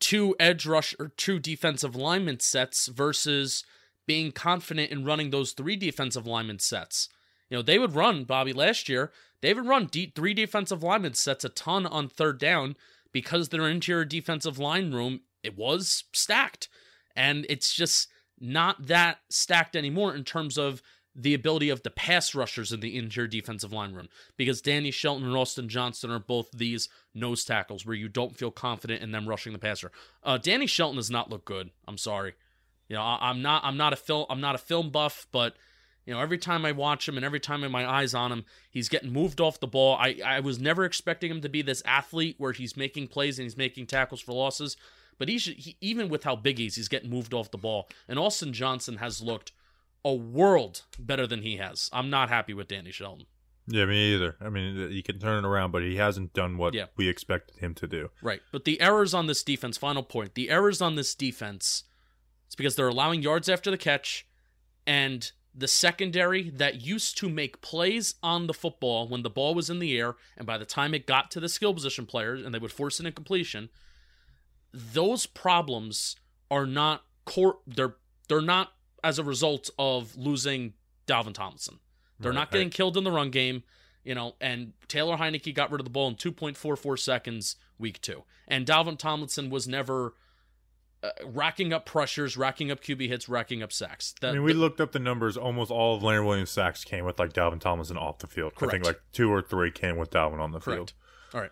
two 0.00 0.36
edge 0.38 0.66
rush 0.66 0.94
or 0.98 1.08
two 1.08 1.38
defensive 1.38 1.96
lineman 1.96 2.38
sets 2.40 2.86
versus 2.86 3.64
being 4.06 4.30
confident 4.32 4.90
in 4.90 5.04
running 5.04 5.30
those 5.30 5.52
three 5.52 5.76
defensive 5.76 6.26
lineman 6.26 6.58
sets. 6.58 7.08
You 7.48 7.56
know, 7.56 7.62
they 7.62 7.78
would 7.78 7.94
run, 7.94 8.24
Bobby, 8.24 8.52
last 8.52 8.88
year, 8.88 9.12
they 9.44 9.52
would 9.52 9.66
run 9.66 9.86
de- 9.86 10.10
three 10.14 10.32
defensive 10.32 10.82
linemen 10.82 11.12
sets 11.12 11.44
a 11.44 11.50
ton 11.50 11.84
on 11.84 12.08
third 12.08 12.38
down 12.38 12.76
because 13.12 13.50
their 13.50 13.68
interior 13.68 14.06
defensive 14.06 14.58
line 14.58 14.90
room, 14.90 15.20
it 15.42 15.54
was 15.54 16.04
stacked. 16.14 16.70
And 17.14 17.44
it's 17.50 17.74
just 17.74 18.08
not 18.40 18.86
that 18.86 19.18
stacked 19.28 19.76
anymore 19.76 20.14
in 20.14 20.24
terms 20.24 20.56
of 20.56 20.80
the 21.14 21.34
ability 21.34 21.68
of 21.68 21.82
the 21.82 21.90
pass 21.90 22.34
rushers 22.34 22.72
in 22.72 22.80
the 22.80 22.96
interior 22.96 23.28
defensive 23.28 23.70
line 23.70 23.92
room 23.92 24.08
because 24.38 24.62
Danny 24.62 24.90
Shelton 24.90 25.26
and 25.26 25.36
Austin 25.36 25.68
Johnson 25.68 26.10
are 26.10 26.18
both 26.18 26.50
these 26.50 26.88
nose 27.14 27.44
tackles 27.44 27.84
where 27.84 27.94
you 27.94 28.08
don't 28.08 28.38
feel 28.38 28.50
confident 28.50 29.02
in 29.02 29.12
them 29.12 29.28
rushing 29.28 29.52
the 29.52 29.58
passer. 29.58 29.92
Uh, 30.22 30.38
Danny 30.38 30.66
Shelton 30.66 30.96
does 30.96 31.10
not 31.10 31.28
look 31.28 31.44
good. 31.44 31.68
I'm 31.86 31.98
sorry. 31.98 32.32
You 32.88 32.96
know, 32.96 33.02
I, 33.02 33.18
I'm 33.20 33.42
not. 33.42 33.62
I'm 33.62 33.76
not 33.76 33.92
a 33.92 33.96
film. 33.96 34.24
I'm 34.30 34.40
not 34.40 34.54
a 34.54 34.58
film 34.58 34.88
buff, 34.88 35.26
but 35.30 35.54
You 36.06 36.12
know, 36.14 36.20
every 36.20 36.38
time 36.38 36.66
I 36.66 36.72
watch 36.72 37.08
him 37.08 37.16
and 37.16 37.24
every 37.24 37.40
time 37.40 37.68
my 37.70 37.88
eyes 37.88 38.12
on 38.14 38.30
him, 38.30 38.44
he's 38.70 38.88
getting 38.90 39.12
moved 39.12 39.40
off 39.40 39.60
the 39.60 39.66
ball. 39.66 39.96
I, 39.98 40.18
I 40.24 40.40
was 40.40 40.58
never 40.58 40.84
expecting 40.84 41.30
him 41.30 41.40
to 41.40 41.48
be 41.48 41.62
this 41.62 41.82
athlete 41.86 42.34
where 42.38 42.52
he's 42.52 42.76
making 42.76 43.08
plays 43.08 43.38
and 43.38 43.44
he's 43.44 43.56
making 43.56 43.86
tackles 43.86 44.20
for 44.20 44.32
losses. 44.32 44.76
But 45.18 45.28
he 45.28 45.38
should, 45.38 45.54
he, 45.54 45.76
even 45.80 46.08
with 46.08 46.24
how 46.24 46.36
big 46.36 46.58
he 46.58 46.66
is, 46.66 46.74
he's 46.76 46.88
getting 46.88 47.08
moved 47.08 47.32
off 47.32 47.50
the 47.50 47.58
ball. 47.58 47.88
And 48.08 48.18
Austin 48.18 48.52
Johnson 48.52 48.98
has 48.98 49.22
looked 49.22 49.52
a 50.04 50.12
world 50.12 50.82
better 50.98 51.26
than 51.26 51.40
he 51.42 51.56
has. 51.56 51.88
I'm 51.92 52.10
not 52.10 52.28
happy 52.28 52.52
with 52.52 52.68
Danny 52.68 52.90
Shelton. 52.92 53.26
Yeah, 53.66 53.86
me 53.86 54.14
either. 54.14 54.36
I 54.42 54.50
mean, 54.50 54.78
uh, 54.84 54.88
he 54.88 55.00
can 55.00 55.18
turn 55.18 55.42
it 55.42 55.48
around, 55.48 55.70
but 55.70 55.82
he 55.82 55.96
hasn't 55.96 56.34
done 56.34 56.58
what 56.58 56.74
Yeah. 56.74 56.86
we 56.96 57.08
expected 57.08 57.60
him 57.60 57.72
to 57.76 57.86
do. 57.86 58.10
Right. 58.20 58.42
But 58.52 58.66
the 58.66 58.78
errors 58.78 59.14
on 59.14 59.26
this 59.26 59.42
defense, 59.42 59.78
final 59.78 60.02
point, 60.02 60.34
the 60.34 60.50
errors 60.50 60.82
on 60.82 60.96
this 60.96 61.14
defense, 61.14 61.84
it's 62.44 62.54
because 62.54 62.76
they're 62.76 62.88
allowing 62.88 63.22
yards 63.22 63.48
after 63.48 63.70
the 63.70 63.78
catch, 63.78 64.26
and 64.86 65.32
the 65.56 65.68
secondary 65.68 66.50
that 66.50 66.82
used 66.82 67.16
to 67.18 67.28
make 67.28 67.60
plays 67.60 68.14
on 68.22 68.46
the 68.46 68.54
football 68.54 69.06
when 69.08 69.22
the 69.22 69.30
ball 69.30 69.54
was 69.54 69.70
in 69.70 69.78
the 69.78 69.96
air, 69.96 70.16
and 70.36 70.46
by 70.46 70.58
the 70.58 70.64
time 70.64 70.94
it 70.94 71.06
got 71.06 71.30
to 71.30 71.40
the 71.40 71.48
skill 71.48 71.72
position 71.72 72.06
players 72.06 72.44
and 72.44 72.52
they 72.54 72.58
would 72.58 72.72
force 72.72 72.98
an 72.98 73.06
incompletion, 73.06 73.68
those 74.72 75.26
problems 75.26 76.16
are 76.50 76.66
not 76.66 77.04
core 77.24 77.58
they're 77.66 77.96
they're 78.28 78.40
not 78.40 78.72
as 79.02 79.18
a 79.18 79.24
result 79.24 79.70
of 79.78 80.16
losing 80.16 80.72
Dalvin 81.06 81.34
Tomlinson. 81.34 81.78
They're 82.18 82.32
Right, 82.32 82.38
not 82.38 82.50
getting 82.50 82.68
right. 82.68 82.74
killed 82.74 82.96
in 82.96 83.04
the 83.04 83.12
run 83.12 83.30
game, 83.30 83.62
you 84.02 84.14
know, 84.14 84.34
and 84.40 84.72
Taylor 84.88 85.16
Heinicke 85.16 85.54
got 85.54 85.70
rid 85.70 85.80
of 85.80 85.84
the 85.84 85.90
ball 85.90 86.08
in 86.08 86.14
2.44 86.14 86.98
seconds 86.98 87.56
week 87.78 88.00
2. 88.00 88.24
And 88.48 88.66
Dalvin 88.66 88.98
Tomlinson 88.98 89.50
was 89.50 89.68
never 89.68 90.14
uh, 91.04 91.10
racking 91.26 91.72
up 91.72 91.84
pressures, 91.86 92.36
racking 92.36 92.70
up 92.70 92.80
QB 92.80 93.08
hits, 93.08 93.28
racking 93.28 93.62
up 93.62 93.72
sacks. 93.72 94.14
The- 94.20 94.28
I 94.28 94.32
mean, 94.32 94.42
we 94.42 94.52
the- 94.52 94.58
looked 94.58 94.80
up 94.80 94.92
the 94.92 94.98
numbers. 94.98 95.36
Almost 95.36 95.70
all 95.70 95.96
of 95.96 96.02
Leonard 96.02 96.24
Williams' 96.24 96.50
sacks 96.50 96.82
came 96.84 97.04
with 97.04 97.18
like 97.18 97.32
Dalvin 97.32 97.60
Tomlinson 97.60 97.96
off 97.96 98.18
the 98.18 98.26
field. 98.26 98.54
Correct. 98.54 98.72
I 98.72 98.76
think 98.76 98.86
like 98.86 99.00
two 99.12 99.30
or 99.32 99.42
three 99.42 99.70
came 99.70 99.96
with 99.96 100.10
Dalvin 100.10 100.40
on 100.40 100.52
the 100.52 100.60
field. 100.60 100.92
correct. 101.30 101.34
All 101.34 101.40
right. 101.40 101.50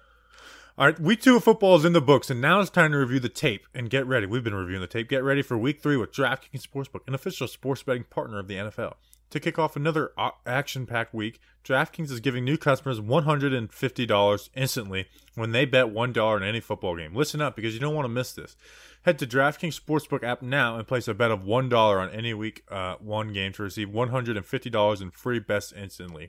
All 0.79 0.87
right, 0.87 0.99
week 0.99 1.21
two 1.21 1.37
of 1.37 1.45
football 1.45 1.77
is 1.77 1.85
in 1.85 1.93
the 1.93 2.01
books, 2.01 2.31
and 2.31 2.41
now 2.41 2.59
it's 2.61 2.71
time 2.71 2.93
to 2.93 2.97
review 2.99 3.21
the 3.21 3.29
tape 3.29 3.67
and 3.75 3.91
get 3.91 4.07
ready. 4.07 4.25
We've 4.25 4.43
been 4.43 4.55
reviewing 4.55 4.81
the 4.81 4.87
tape. 4.87 5.07
Get 5.07 5.23
ready 5.23 5.43
for 5.43 5.59
week 5.59 5.83
three 5.83 5.99
with 5.99 6.13
DraftKings 6.13 6.67
Sportsbook, 6.67 7.01
an 7.07 7.15
official 7.15 7.47
sports 7.47 7.83
betting 7.83 8.05
partner 8.05 8.39
of 8.39 8.49
the 8.49 8.55
NFL. 8.55 8.95
To 9.33 9.41
kick 9.41 9.59
off 9.59 9.77
another 9.77 10.13
action 10.45 10.85
packed 10.85 11.15
week, 11.15 11.41
DraftKings 11.65 12.11
is 12.11 12.21
giving 12.21 12.45
new 12.45 12.59
customers 12.59 13.01
$150 13.01 14.51
instantly 14.55 15.09
when 15.35 15.53
they 15.53 15.65
bet 15.65 15.87
$1 15.87 16.23
on 16.23 16.43
any 16.43 16.61
football 16.61 16.99
game. 16.99 17.15
Listen 17.15 17.41
up 17.41 17.57
because 17.57 17.73
you 17.73 17.81
don't 17.81 17.95
want 17.95 18.05
to 18.05 18.11
miss 18.11 18.33
this. 18.35 18.59
Head 19.05 19.19
to 19.21 19.27
DraftKings 19.27 19.81
Sportsbook 19.81 20.23
app 20.23 20.43
now 20.43 20.77
and 20.77 20.87
place 20.87 21.09
a 21.09 21.15
bet 21.15 21.31
of 21.31 21.45
$1 21.45 21.73
on 21.73 22.11
any 22.11 22.35
week 22.35 22.63
uh, 22.69 22.97
one 23.01 23.33
game 23.33 23.55
to 23.55 23.63
receive 23.63 23.89
$150 23.89 25.01
in 25.01 25.11
free 25.11 25.39
bets 25.39 25.73
instantly. 25.73 26.29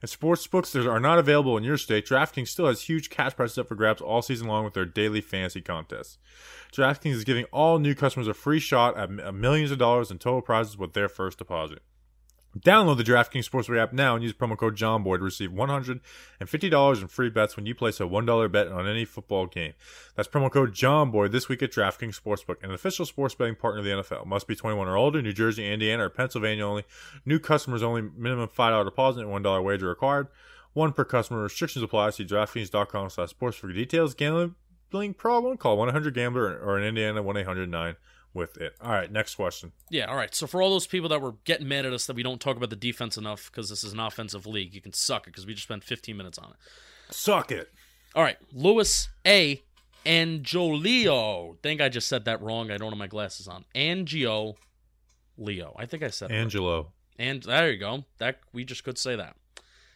And 0.00 0.10
sportsbooks 0.10 0.72
that 0.72 0.90
are 0.90 0.98
not 0.98 1.20
available 1.20 1.56
in 1.56 1.62
your 1.62 1.78
state, 1.78 2.08
DraftKings 2.08 2.48
still 2.48 2.66
has 2.66 2.82
huge 2.82 3.08
cash 3.08 3.36
prizes 3.36 3.58
up 3.58 3.68
for 3.68 3.76
grabs 3.76 4.02
all 4.02 4.20
season 4.20 4.48
long 4.48 4.64
with 4.64 4.74
their 4.74 4.84
daily 4.84 5.20
fantasy 5.20 5.60
contests. 5.60 6.18
DraftKings 6.72 7.14
is 7.14 7.24
giving 7.24 7.44
all 7.52 7.78
new 7.78 7.94
customers 7.94 8.26
a 8.26 8.34
free 8.34 8.58
shot 8.58 8.98
at 8.98 9.32
millions 9.32 9.70
of 9.70 9.78
dollars 9.78 10.10
in 10.10 10.18
total 10.18 10.42
prizes 10.42 10.76
with 10.76 10.94
their 10.94 11.08
first 11.08 11.38
deposit. 11.38 11.82
Download 12.58 12.98
the 12.98 13.02
DraftKings 13.02 13.48
Sportsbook 13.48 13.78
app 13.78 13.94
now 13.94 14.14
and 14.14 14.22
use 14.22 14.34
promo 14.34 14.58
code 14.58 14.76
JOHNBOY 14.76 15.16
to 15.16 15.24
receive 15.24 15.50
$150 15.50 17.00
in 17.00 17.08
free 17.08 17.30
bets 17.30 17.56
when 17.56 17.64
you 17.64 17.74
place 17.74 17.98
a 17.98 18.02
$1 18.02 18.52
bet 18.52 18.68
on 18.68 18.86
any 18.86 19.06
football 19.06 19.46
game. 19.46 19.72
That's 20.16 20.28
promo 20.28 20.50
code 20.50 20.74
JOHNBOY 20.74 21.32
this 21.32 21.48
week 21.48 21.62
at 21.62 21.72
DraftKings 21.72 22.20
Sportsbook, 22.20 22.62
an 22.62 22.70
official 22.70 23.06
sports 23.06 23.34
betting 23.34 23.54
partner 23.54 23.78
of 23.78 23.84
the 23.86 23.90
NFL. 23.92 24.26
Must 24.26 24.46
be 24.46 24.54
21 24.54 24.86
or 24.86 24.98
older, 24.98 25.22
New 25.22 25.32
Jersey, 25.32 25.66
Indiana, 25.66 26.04
or 26.04 26.10
Pennsylvania 26.10 26.66
only. 26.66 26.84
New 27.24 27.38
customers 27.38 27.82
only, 27.82 28.02
minimum 28.02 28.48
$5 28.48 28.84
deposit 28.84 29.24
and 29.24 29.30
$1 29.30 29.64
wager 29.64 29.88
required. 29.88 30.28
One 30.74 30.92
per 30.92 31.04
customer. 31.04 31.42
Restrictions 31.42 31.82
apply. 31.82 32.10
See 32.10 32.24
DraftKings.com 32.24 33.10
slash 33.10 33.30
sports 33.30 33.56
for 33.56 33.72
details. 33.72 34.14
Gambling 34.14 35.14
problem? 35.16 35.56
Call 35.56 35.78
1-800-GAMBLER 35.78 36.60
or 36.60 36.78
in 36.78 36.84
Indiana 36.84 37.22
1-800-9 37.22 37.96
with 38.34 38.56
it. 38.56 38.74
All 38.80 38.92
right, 38.92 39.10
next 39.10 39.34
question. 39.34 39.72
Yeah, 39.90 40.06
all 40.06 40.16
right. 40.16 40.34
So 40.34 40.46
for 40.46 40.62
all 40.62 40.70
those 40.70 40.86
people 40.86 41.08
that 41.10 41.20
were 41.20 41.34
getting 41.44 41.68
mad 41.68 41.86
at 41.86 41.92
us 41.92 42.06
that 42.06 42.16
we 42.16 42.22
don't 42.22 42.40
talk 42.40 42.56
about 42.56 42.70
the 42.70 42.76
defense 42.76 43.16
enough 43.16 43.50
because 43.50 43.68
this 43.68 43.84
is 43.84 43.92
an 43.92 44.00
offensive 44.00 44.46
league, 44.46 44.74
you 44.74 44.80
can 44.80 44.92
suck 44.92 45.26
it 45.26 45.30
because 45.30 45.46
we 45.46 45.54
just 45.54 45.64
spent 45.64 45.84
15 45.84 46.16
minutes 46.16 46.38
on 46.38 46.50
it. 46.50 47.14
Suck 47.14 47.52
it. 47.52 47.70
All 48.14 48.22
right, 48.22 48.38
Louis 48.52 49.08
A. 49.26 49.62
Angiolio. 50.04 51.56
think 51.62 51.80
I 51.80 51.88
just 51.88 52.08
said 52.08 52.24
that 52.24 52.42
wrong. 52.42 52.70
I 52.70 52.76
don't 52.76 52.90
have 52.90 52.98
my 52.98 53.06
glasses 53.06 53.46
on. 53.46 53.64
Angio 53.74 54.56
Leo. 55.38 55.74
I 55.78 55.86
think 55.86 56.02
I 56.02 56.10
said. 56.10 56.32
Angelo. 56.32 56.92
And 57.18 57.42
there 57.42 57.70
you 57.70 57.78
go. 57.78 58.04
That 58.18 58.40
we 58.52 58.64
just 58.64 58.84
could 58.84 58.98
say 58.98 59.16
that. 59.16 59.36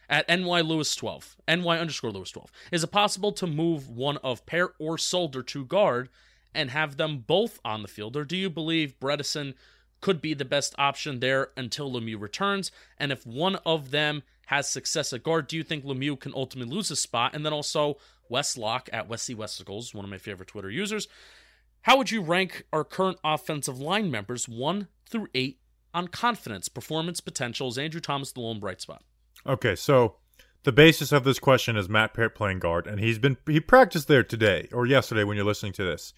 At 0.09 0.29
NY 0.29 0.61
Lewis 0.61 0.95
12, 0.95 1.35
NY 1.49 1.79
underscore 1.79 2.11
Lewis 2.11 2.31
12. 2.31 2.49
Is 2.71 2.83
it 2.83 2.91
possible 2.91 3.33
to 3.33 3.45
move 3.45 3.89
one 3.89 4.15
of 4.17 4.45
Peart 4.45 4.73
or 4.79 4.97
Solder 4.97 5.43
to 5.43 5.65
guard 5.65 6.07
and 6.53 6.71
have 6.71 6.97
them 6.97 7.19
both 7.19 7.59
on 7.63 7.81
the 7.81 7.87
field? 7.87 8.15
Or 8.15 8.23
do 8.23 8.37
you 8.37 8.49
believe 8.49 8.99
Bredeson 8.99 9.53
could 10.01 10.21
be 10.21 10.33
the 10.33 10.45
best 10.45 10.75
option 10.77 11.19
there 11.19 11.49
until 11.57 11.91
Lemieux 11.91 12.19
returns? 12.19 12.71
And 12.97 13.11
if 13.11 13.25
one 13.25 13.55
of 13.65 13.91
them 13.91 14.23
has 14.47 14.69
success 14.69 15.11
at 15.13 15.23
guard, 15.23 15.47
do 15.47 15.57
you 15.57 15.63
think 15.63 15.83
Lemieux 15.83 16.19
can 16.19 16.33
ultimately 16.35 16.73
lose 16.73 16.89
his 16.89 16.99
spot? 16.99 17.35
And 17.35 17.45
then 17.45 17.53
also 17.53 17.97
Westlock 18.31 18.89
at 18.93 19.07
Westy 19.07 19.33
Westicles, 19.33 19.93
one 19.93 20.05
of 20.05 20.11
my 20.11 20.17
favorite 20.17 20.47
Twitter 20.47 20.69
users. 20.69 21.07
How 21.81 21.97
would 21.97 22.11
you 22.11 22.21
rank 22.21 22.65
our 22.73 22.83
current 22.83 23.17
offensive 23.23 23.79
line 23.79 24.11
members, 24.11 24.47
one 24.47 24.87
through 25.09 25.27
eight, 25.33 25.59
on 25.93 26.09
confidence, 26.09 26.69
performance, 26.69 27.21
potentials? 27.21 27.77
Andrew 27.77 28.01
Thomas 28.01 28.31
the 28.31 28.41
lone 28.41 28.59
bright 28.59 28.81
spot? 28.81 29.03
Okay, 29.45 29.75
so 29.75 30.15
the 30.67 30.73
basis 30.73 31.13
of 31.13 31.23
this 31.23 31.39
question 31.39 31.77
is 31.77 31.87
Matt 31.87 32.13
Peart 32.13 32.35
playing 32.35 32.59
guard, 32.59 32.87
and 32.87 32.99
he's 32.99 33.17
been 33.17 33.37
he 33.47 33.61
practiced 33.61 34.09
there 34.09 34.21
today 34.21 34.67
or 34.73 34.85
yesterday 34.85 35.23
when 35.23 35.37
you're 35.37 35.45
listening 35.45 35.71
to 35.71 35.85
this. 35.85 36.11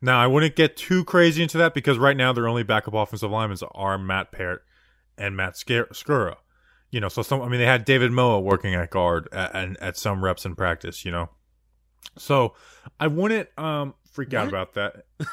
Now 0.00 0.20
I 0.20 0.28
wouldn't 0.28 0.54
get 0.54 0.76
too 0.76 1.02
crazy 1.02 1.42
into 1.42 1.58
that 1.58 1.74
because 1.74 1.98
right 1.98 2.16
now 2.16 2.32
their 2.32 2.46
only 2.46 2.62
backup 2.62 2.94
offensive 2.94 3.32
linemen 3.32 3.58
are 3.72 3.98
Matt 3.98 4.30
Peart 4.30 4.64
and 5.16 5.36
Matt 5.36 5.54
Skura. 5.54 6.36
You 6.92 7.00
know, 7.00 7.08
so 7.08 7.22
some 7.22 7.42
I 7.42 7.48
mean 7.48 7.58
they 7.58 7.66
had 7.66 7.84
David 7.84 8.12
Moa 8.12 8.38
working 8.38 8.72
at 8.72 8.88
guard 8.90 9.28
at, 9.32 9.52
and 9.52 9.76
at 9.82 9.96
some 9.96 10.22
reps 10.22 10.44
in 10.44 10.54
practice. 10.54 11.04
You 11.04 11.10
know, 11.10 11.30
so 12.16 12.54
I 13.00 13.08
wouldn't 13.08 13.48
um 13.58 13.94
freak 14.12 14.32
out 14.32 14.46
about 14.46 14.74
that. 14.74 15.06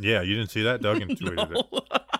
yeah, 0.00 0.22
you 0.22 0.36
didn't 0.36 0.52
see 0.52 0.62
that, 0.62 0.82
Duggan 0.82 1.16
tweeted 1.16 1.56
it. 1.56 2.00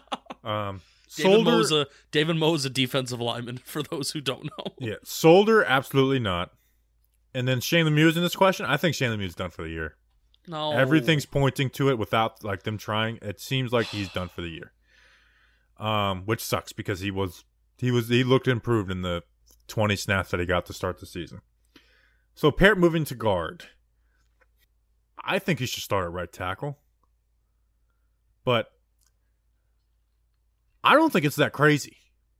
Um, 0.44 0.82
Solder, 1.22 1.50
Moe's 1.50 1.72
a 1.72 1.86
David 2.10 2.42
a 2.42 2.70
defensive 2.70 3.20
lineman. 3.20 3.58
For 3.64 3.82
those 3.82 4.10
who 4.10 4.20
don't 4.20 4.44
know, 4.44 4.74
Yeah, 4.78 4.96
Solder, 5.04 5.64
absolutely 5.64 6.18
not. 6.18 6.50
And 7.34 7.48
then 7.48 7.60
Shane 7.60 7.86
Lemieux 7.86 8.16
in 8.16 8.22
this 8.22 8.36
question. 8.36 8.66
I 8.66 8.76
think 8.76 8.94
Shane 8.94 9.10
Lemieux's 9.10 9.34
done 9.34 9.50
for 9.50 9.62
the 9.62 9.68
year. 9.68 9.96
no, 10.46 10.72
Everything's 10.72 11.26
pointing 11.26 11.68
to 11.70 11.88
it 11.88 11.98
without 11.98 12.44
like 12.44 12.62
them 12.62 12.78
trying. 12.78 13.18
It 13.22 13.40
seems 13.40 13.72
like 13.72 13.86
he's 13.86 14.08
done 14.08 14.28
for 14.28 14.40
the 14.40 14.48
year. 14.48 14.72
Um, 15.78 16.22
which 16.26 16.40
sucks 16.40 16.72
because 16.72 17.00
he 17.00 17.10
was 17.10 17.44
he 17.78 17.90
was 17.90 18.08
he 18.08 18.22
looked 18.22 18.46
improved 18.46 18.90
in 18.90 19.02
the 19.02 19.22
twenty 19.66 19.96
snaps 19.96 20.30
that 20.30 20.38
he 20.38 20.46
got 20.46 20.66
to 20.66 20.72
start 20.72 21.00
the 21.00 21.06
season. 21.06 21.40
So 22.34 22.52
Parrott 22.52 22.78
moving 22.78 23.04
to 23.06 23.14
guard. 23.16 23.64
I 25.24 25.38
think 25.40 25.58
he 25.58 25.66
should 25.66 25.82
start 25.82 26.04
at 26.04 26.12
right 26.12 26.32
tackle. 26.32 26.78
But 28.44 28.68
I 30.84 30.94
don't 30.94 31.12
think 31.12 31.24
it's 31.24 31.36
that 31.36 31.52
crazy. 31.52 31.96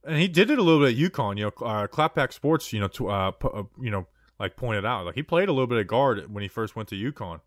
And 0.06 0.18
he 0.18 0.28
did 0.28 0.50
it 0.50 0.58
a 0.58 0.62
little 0.62 0.84
bit 0.86 0.96
at 0.98 1.12
UConn. 1.12 1.38
You 1.38 1.44
know, 1.44 1.66
uh, 1.66 1.86
Clapback 1.86 2.32
Sports. 2.32 2.72
You 2.72 2.80
know, 2.80 2.88
to, 2.88 3.08
uh, 3.08 3.30
pu- 3.32 3.48
uh, 3.48 3.62
you 3.80 3.90
know, 3.90 4.06
like 4.38 4.56
pointed 4.56 4.84
out, 4.84 5.06
like 5.06 5.14
he 5.14 5.22
played 5.22 5.48
a 5.48 5.52
little 5.52 5.66
bit 5.66 5.78
of 5.78 5.86
guard 5.86 6.32
when 6.32 6.42
he 6.42 6.48
first 6.48 6.76
went 6.76 6.88
to 6.90 6.94
UConn. 6.96 7.40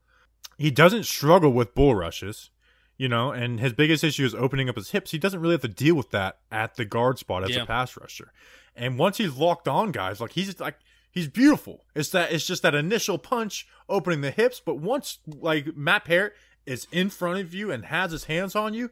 He 0.57 0.71
doesn't 0.71 1.03
struggle 1.05 1.51
with 1.51 1.75
bull 1.75 1.93
rushes, 1.93 2.49
you 2.97 3.07
know, 3.07 3.31
and 3.31 3.59
his 3.59 3.73
biggest 3.73 4.03
issue 4.03 4.25
is 4.25 4.33
opening 4.33 4.69
up 4.69 4.75
his 4.75 4.89
hips. 4.89 5.11
He 5.11 5.19
doesn't 5.19 5.39
really 5.39 5.53
have 5.53 5.61
to 5.61 5.67
deal 5.67 5.93
with 5.95 6.09
that 6.11 6.39
at 6.51 6.75
the 6.75 6.85
guard 6.85 7.19
spot 7.19 7.43
as 7.43 7.51
Yeah. 7.51 7.63
a 7.63 7.65
pass 7.67 7.95
rusher. 7.95 8.31
And 8.75 8.97
once 8.97 9.17
he's 9.17 9.35
locked 9.35 9.67
on 9.67 9.91
guys, 9.91 10.19
like 10.19 10.31
he's 10.31 10.59
like 10.59 10.79
he's 11.11 11.27
beautiful. 11.27 11.83
It's 11.93 12.09
that 12.09 12.31
it's 12.31 12.47
just 12.47 12.63
that 12.63 12.73
initial 12.73 13.19
punch 13.19 13.67
opening 13.87 14.21
the 14.21 14.31
hips, 14.31 14.59
but 14.65 14.79
once 14.79 15.19
like 15.27 15.75
Matt 15.77 16.05
Parrott 16.05 16.33
is 16.65 16.87
in 16.91 17.09
front 17.11 17.39
of 17.39 17.53
you 17.53 17.71
and 17.71 17.85
has 17.85 18.11
his 18.11 18.23
hands 18.23 18.55
on 18.55 18.73
you, 18.73 18.89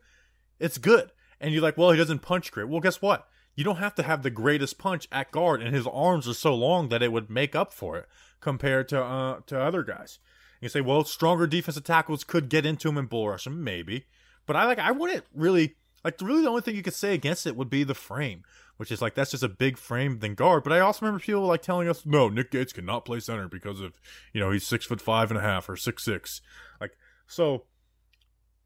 it's 0.59 0.77
good. 0.77 1.11
And 1.45 1.53
you're 1.53 1.61
like, 1.61 1.77
well, 1.77 1.91
he 1.91 1.97
doesn't 1.97 2.23
punch 2.23 2.51
great. 2.51 2.67
Well, 2.67 2.79
guess 2.79 3.03
what? 3.03 3.27
You 3.53 3.63
don't 3.63 3.75
have 3.75 3.93
to 3.95 4.03
have 4.03 4.23
the 4.23 4.31
greatest 4.31 4.79
punch 4.79 5.07
at 5.11 5.29
guard, 5.29 5.61
and 5.61 5.75
his 5.75 5.85
arms 5.85 6.27
are 6.27 6.33
so 6.33 6.55
long 6.55 6.89
that 6.89 7.03
it 7.03 7.11
would 7.11 7.29
make 7.29 7.55
up 7.55 7.71
for 7.71 7.97
it 7.97 8.07
compared 8.41 8.89
to 8.89 8.99
uh, 8.99 9.41
to 9.45 9.61
other 9.61 9.83
guys. 9.83 10.17
You 10.59 10.69
say, 10.69 10.81
well, 10.81 11.03
stronger 11.03 11.45
defensive 11.45 11.83
tackles 11.83 12.23
could 12.23 12.49
get 12.49 12.65
into 12.65 12.89
him 12.89 12.97
and 12.97 13.07
bull 13.07 13.29
rush 13.29 13.45
him, 13.45 13.63
maybe. 13.63 14.05
But 14.47 14.55
I 14.55 14.65
like 14.65 14.79
I 14.79 14.89
wouldn't 14.89 15.25
really 15.35 15.75
like 16.03 16.19
really 16.19 16.41
the 16.41 16.49
only 16.49 16.63
thing 16.63 16.75
you 16.75 16.81
could 16.81 16.95
say 16.95 17.13
against 17.13 17.45
it 17.45 17.55
would 17.55 17.69
be 17.69 17.83
the 17.83 17.93
frame, 17.93 18.43
which 18.77 18.91
is 18.91 18.99
like 18.99 19.13
that's 19.13 19.29
just 19.29 19.43
a 19.43 19.47
big 19.47 19.77
frame 19.77 20.17
than 20.17 20.33
guard. 20.33 20.63
But 20.63 20.73
I 20.73 20.79
also 20.79 21.05
remember 21.05 21.23
people 21.23 21.43
like 21.43 21.61
telling 21.61 21.87
us, 21.87 22.07
no, 22.07 22.27
Nick 22.27 22.49
Gates 22.49 22.73
cannot 22.73 23.05
play 23.05 23.19
center 23.19 23.47
because 23.47 23.81
of 23.81 24.01
you 24.33 24.41
know 24.41 24.49
he's 24.49 24.65
six 24.65 24.83
foot 24.83 24.99
five 24.99 25.29
and 25.29 25.37
a 25.37 25.43
half 25.43 25.69
or 25.69 25.77
six 25.77 26.03
six. 26.03 26.41
Like 26.81 26.97
so, 27.27 27.65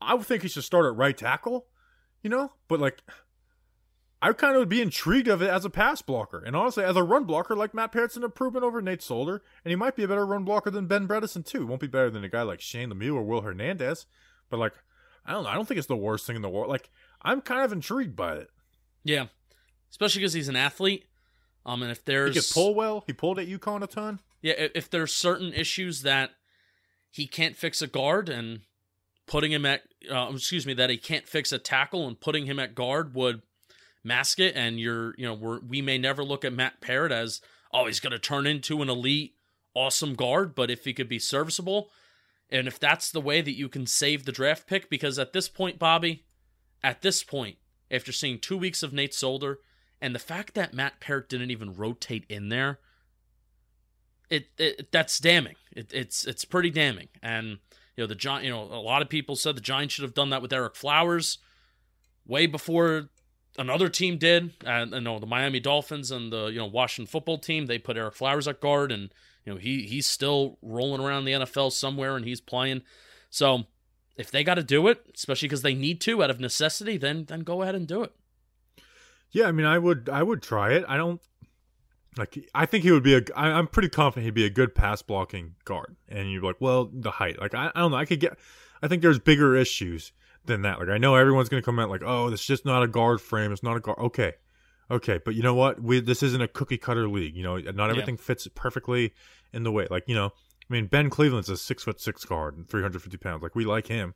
I 0.01 0.13
would 0.13 0.25
think 0.25 0.43
he 0.43 0.47
should 0.47 0.63
start 0.63 0.85
at 0.85 0.95
right 0.95 1.17
tackle, 1.17 1.67
you 2.23 2.29
know. 2.29 2.51
But 2.67 2.79
like, 2.79 3.01
I 4.21 4.33
kind 4.33 4.55
of 4.55 4.59
would 4.59 4.69
be 4.69 4.81
intrigued 4.81 5.27
of 5.27 5.41
it 5.41 5.49
as 5.49 5.65
a 5.65 5.69
pass 5.69 6.01
blocker. 6.01 6.43
And 6.43 6.55
honestly, 6.55 6.83
as 6.83 6.95
a 6.95 7.03
run 7.03 7.23
blocker, 7.23 7.55
like 7.55 7.73
Matt 7.73 7.91
Parrott's 7.91 8.17
an 8.17 8.23
improvement 8.23 8.65
over 8.65 8.81
Nate 8.81 9.01
Solder, 9.01 9.41
and 9.63 9.69
he 9.71 9.75
might 9.75 9.95
be 9.95 10.03
a 10.03 10.07
better 10.07 10.25
run 10.25 10.43
blocker 10.43 10.69
than 10.69 10.87
Ben 10.87 11.07
Bredeson 11.07 11.45
too. 11.45 11.59
He 11.59 11.65
won't 11.65 11.81
be 11.81 11.87
better 11.87 12.09
than 12.09 12.23
a 12.23 12.29
guy 12.29 12.41
like 12.41 12.61
Shane 12.61 12.91
Lemieux 12.91 13.15
or 13.15 13.23
Will 13.23 13.41
Hernandez, 13.41 14.05
but 14.49 14.59
like 14.59 14.73
I 15.25 15.33
don't 15.33 15.43
know. 15.43 15.49
I 15.49 15.55
don't 15.55 15.67
think 15.67 15.77
it's 15.77 15.87
the 15.87 15.95
worst 15.95 16.25
thing 16.25 16.35
in 16.35 16.41
the 16.41 16.49
world. 16.49 16.69
Like 16.69 16.89
I'm 17.21 17.41
kind 17.41 17.61
of 17.63 17.71
intrigued 17.71 18.15
by 18.15 18.35
it. 18.35 18.49
Yeah, 19.03 19.27
especially 19.91 20.21
because 20.21 20.33
he's 20.33 20.49
an 20.49 20.55
athlete. 20.55 21.05
Um, 21.65 21.83
and 21.83 21.91
if 21.91 21.99
He 21.99 22.03
there's 22.05 22.33
could 22.35 22.53
pull 22.53 22.73
well. 22.73 23.03
He 23.05 23.13
pulled 23.13 23.37
at 23.39 23.47
UConn 23.47 23.83
a 23.83 23.87
ton. 23.87 24.19
Yeah, 24.41 24.53
if 24.57 24.89
there's 24.89 25.13
certain 25.13 25.53
issues 25.53 26.01
that 26.03 26.31
he 27.11 27.27
can't 27.27 27.55
fix 27.55 27.81
a 27.81 27.87
guard 27.87 28.29
and 28.29 28.61
putting 29.29 29.51
him 29.51 29.63
at, 29.63 29.83
uh, 30.11 30.31
excuse 30.33 30.65
me, 30.65 30.73
that 30.73 30.89
he 30.89 30.97
can't 30.97 31.27
fix 31.27 31.51
a 31.51 31.59
tackle 31.59 32.07
and 32.07 32.19
putting 32.19 32.47
him 32.47 32.59
at 32.59 32.73
guard 32.73 33.13
would 33.13 33.43
mask 34.03 34.39
it. 34.39 34.55
And 34.55 34.79
you're, 34.79 35.13
you 35.17 35.25
know, 35.25 35.35
we're, 35.35 35.59
we 35.59 35.83
may 35.83 35.99
never 35.99 36.23
look 36.23 36.43
at 36.43 36.51
Matt 36.51 36.81
Parrott 36.81 37.11
as, 37.11 37.39
oh, 37.71 37.85
he's 37.85 37.99
going 37.99 38.11
to 38.11 38.19
turn 38.19 38.47
into 38.47 38.81
an 38.81 38.89
elite, 38.89 39.35
awesome 39.75 40.15
guard. 40.15 40.55
But 40.55 40.71
if 40.71 40.83
he 40.83 40.93
could 40.93 41.07
be 41.07 41.19
serviceable, 41.19 41.91
and 42.49 42.67
if 42.67 42.79
that's 42.79 43.11
the 43.11 43.21
way 43.21 43.41
that 43.41 43.55
you 43.55 43.69
can 43.69 43.85
save 43.85 44.25
the 44.25 44.31
draft 44.31 44.65
pick, 44.65 44.89
because 44.89 45.19
at 45.19 45.31
this 45.31 45.47
point, 45.47 45.77
Bobby, 45.77 46.25
at 46.83 47.03
this 47.03 47.23
point, 47.23 47.57
after 47.91 48.11
seeing 48.11 48.39
two 48.39 48.57
weeks 48.57 48.81
of 48.81 48.93
Nate 48.93 49.13
Solder 49.13 49.59
and 50.01 50.15
the 50.15 50.19
fact 50.19 50.55
that 50.55 50.73
Matt 50.73 50.99
Parrott 50.99 51.29
didn't 51.29 51.51
even 51.51 51.75
rotate 51.75 52.25
in 52.29 52.49
there, 52.49 52.79
it, 54.31 54.47
it 54.57 54.91
that's 54.91 55.19
damning. 55.19 55.55
It, 55.71 55.91
it's 55.93 56.25
it's 56.25 56.45
pretty 56.45 56.69
damning. 56.69 57.09
And 57.21 57.59
you 57.99 58.03
know 58.03 58.07
the 58.07 58.15
giant. 58.15 58.45
You 58.45 58.51
know 58.51 58.63
a 58.63 58.79
lot 58.79 59.01
of 59.01 59.09
people 59.09 59.35
said 59.35 59.57
the 59.57 59.61
Giants 59.61 59.93
should 59.93 60.03
have 60.03 60.13
done 60.13 60.29
that 60.29 60.41
with 60.41 60.51
Ereck 60.51 60.77
Flowers 60.77 61.37
way 62.25 62.45
before 62.45 63.09
another 63.57 63.89
team 63.89 64.17
did. 64.17 64.53
And 64.65 64.93
you 64.93 65.01
know 65.01 65.19
the 65.19 65.25
Miami 65.25 65.59
Dolphins 65.59 66.09
and 66.09 66.31
the 66.31 66.45
you 66.45 66.59
know 66.59 66.65
Washington 66.65 67.11
football 67.11 67.37
team 67.37 67.65
they 67.65 67.77
put 67.77 67.97
Ereck 67.97 68.13
Flowers 68.13 68.47
at 68.47 68.61
guard, 68.61 68.93
and 68.93 69.09
you 69.45 69.51
know 69.51 69.59
he 69.59 69.83
he's 69.83 70.07
still 70.07 70.57
rolling 70.61 71.01
around 71.01 71.25
the 71.25 71.33
NFL 71.33 71.73
somewhere 71.73 72.15
and 72.15 72.23
he's 72.23 72.39
playing. 72.39 72.83
So 73.29 73.65
if 74.15 74.31
they 74.31 74.45
got 74.45 74.55
to 74.55 74.63
do 74.63 74.87
it, 74.87 75.03
especially 75.13 75.49
because 75.49 75.61
they 75.61 75.75
need 75.75 75.99
to 76.01 76.23
out 76.23 76.29
of 76.29 76.39
necessity, 76.39 76.95
then 76.95 77.25
then 77.25 77.41
go 77.41 77.63
ahead 77.63 77.75
and 77.75 77.85
do 77.85 78.01
it. 78.01 78.13
Yeah, 79.29 79.47
I 79.47 79.51
mean, 79.51 79.65
I 79.65 79.77
would, 79.77 80.09
I 80.09 80.23
would 80.23 80.41
try 80.41 80.71
it. 80.71 80.85
I 80.87 80.95
don't 80.95 81.19
like. 82.17 82.49
I 82.53 82.65
think 82.65 82.83
he 82.83 82.91
would 82.91 83.03
be 83.03 83.15
a. 83.15 83.21
I, 83.35 83.51
I'm 83.51 83.67
pretty 83.67 83.89
confident 83.89 84.25
he'd 84.25 84.33
be 84.33 84.45
a 84.45 84.49
good 84.49 84.75
pass 84.75 85.01
blocking 85.01 85.55
guard. 85.65 85.95
And 86.07 86.31
you're 86.31 86.41
like, 86.41 86.57
well, 86.59 86.89
the 86.91 87.11
height. 87.11 87.39
Like, 87.39 87.53
I, 87.53 87.71
I 87.73 87.79
don't 87.79 87.91
know. 87.91 87.97
I 87.97 88.05
could 88.05 88.19
get. 88.19 88.37
I 88.81 88.87
think 88.87 89.01
there's 89.01 89.19
bigger 89.19 89.55
issues 89.55 90.11
than 90.45 90.61
that. 90.63 90.79
Like, 90.79 90.89
I 90.89 90.97
know 90.97 91.15
everyone's 91.15 91.49
gonna 91.49 91.61
come 91.61 91.79
out 91.79 91.89
like, 91.89 92.03
oh, 92.05 92.31
it's 92.31 92.45
just 92.45 92.65
not 92.65 92.83
a 92.83 92.87
guard 92.87 93.21
frame. 93.21 93.51
It's 93.51 93.63
not 93.63 93.77
a 93.77 93.79
guard. 93.79 93.99
Okay, 93.99 94.33
okay, 94.89 95.19
but 95.23 95.35
you 95.35 95.43
know 95.43 95.55
what? 95.55 95.81
We 95.81 95.99
this 95.99 96.23
isn't 96.23 96.41
a 96.41 96.47
cookie 96.47 96.77
cutter 96.77 97.07
league. 97.07 97.35
You 97.35 97.43
know, 97.43 97.57
not 97.57 97.89
everything 97.89 98.17
fits 98.17 98.47
perfectly 98.55 99.13
in 99.53 99.63
the 99.63 99.71
way. 99.71 99.87
Like, 99.89 100.03
you 100.07 100.15
know, 100.15 100.27
I 100.27 100.73
mean, 100.73 100.87
Ben 100.87 101.09
Cleveland's 101.09 101.49
a 101.49 101.57
six 101.57 101.83
foot 101.83 101.99
six 101.99 102.25
guard 102.25 102.57
and 102.57 102.67
350 102.67 103.17
pounds. 103.17 103.43
Like, 103.43 103.55
we 103.55 103.65
like 103.65 103.87
him. 103.87 104.13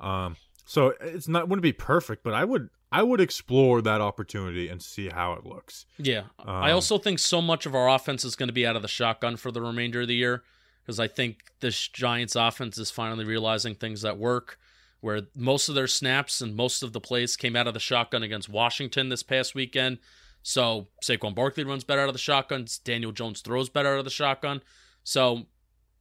Um, 0.00 0.36
so 0.64 0.94
it's 1.00 1.28
not 1.28 1.48
wouldn't 1.48 1.62
be 1.62 1.72
perfect, 1.72 2.24
but 2.24 2.34
I 2.34 2.44
would 2.44 2.68
I 2.94 3.02
would 3.02 3.20
explore 3.20 3.82
that 3.82 4.00
opportunity 4.00 4.68
and 4.68 4.80
see 4.82 5.08
how 5.08 5.32
it 5.34 5.44
looks. 5.44 5.86
Yeah. 5.98 6.24
I 6.38 6.70
Um, 6.70 6.76
also 6.76 6.98
think 6.98 7.18
so 7.18 7.42
much 7.42 7.66
of 7.66 7.74
our 7.74 7.88
offense 7.88 8.24
is 8.24 8.36
going 8.36 8.48
to 8.48 8.52
be 8.52 8.66
out 8.66 8.76
of 8.76 8.82
the 8.82 8.88
shotgun 8.88 9.36
for 9.36 9.50
the 9.50 9.60
remainder 9.60 10.02
of 10.02 10.08
the 10.08 10.14
year 10.14 10.44
because 10.82 11.00
I 11.00 11.08
think 11.08 11.38
this 11.60 11.88
Giants 11.88 12.36
offense 12.36 12.78
is 12.78 12.90
finally 12.90 13.24
realizing 13.24 13.74
things 13.74 14.02
that 14.02 14.16
work. 14.18 14.58
Where 15.00 15.22
most 15.36 15.68
of 15.68 15.74
their 15.74 15.86
snaps 15.86 16.40
and 16.40 16.56
most 16.56 16.82
of 16.82 16.92
the 16.94 17.00
plays 17.00 17.36
came 17.36 17.56
out 17.56 17.66
of 17.66 17.74
the 17.74 17.80
shotgun 17.80 18.22
against 18.22 18.48
Washington 18.48 19.10
this 19.10 19.22
past 19.22 19.54
weekend. 19.54 19.98
So 20.42 20.86
Saquon 21.02 21.34
Barkley 21.34 21.64
runs 21.64 21.84
better 21.84 22.00
out 22.00 22.08
of 22.08 22.14
the 22.14 22.18
shotgun. 22.18 22.66
Daniel 22.84 23.12
Jones 23.12 23.42
throws 23.42 23.68
better 23.68 23.92
out 23.92 23.98
of 23.98 24.04
the 24.06 24.10
shotgun. 24.10 24.62
So 25.02 25.46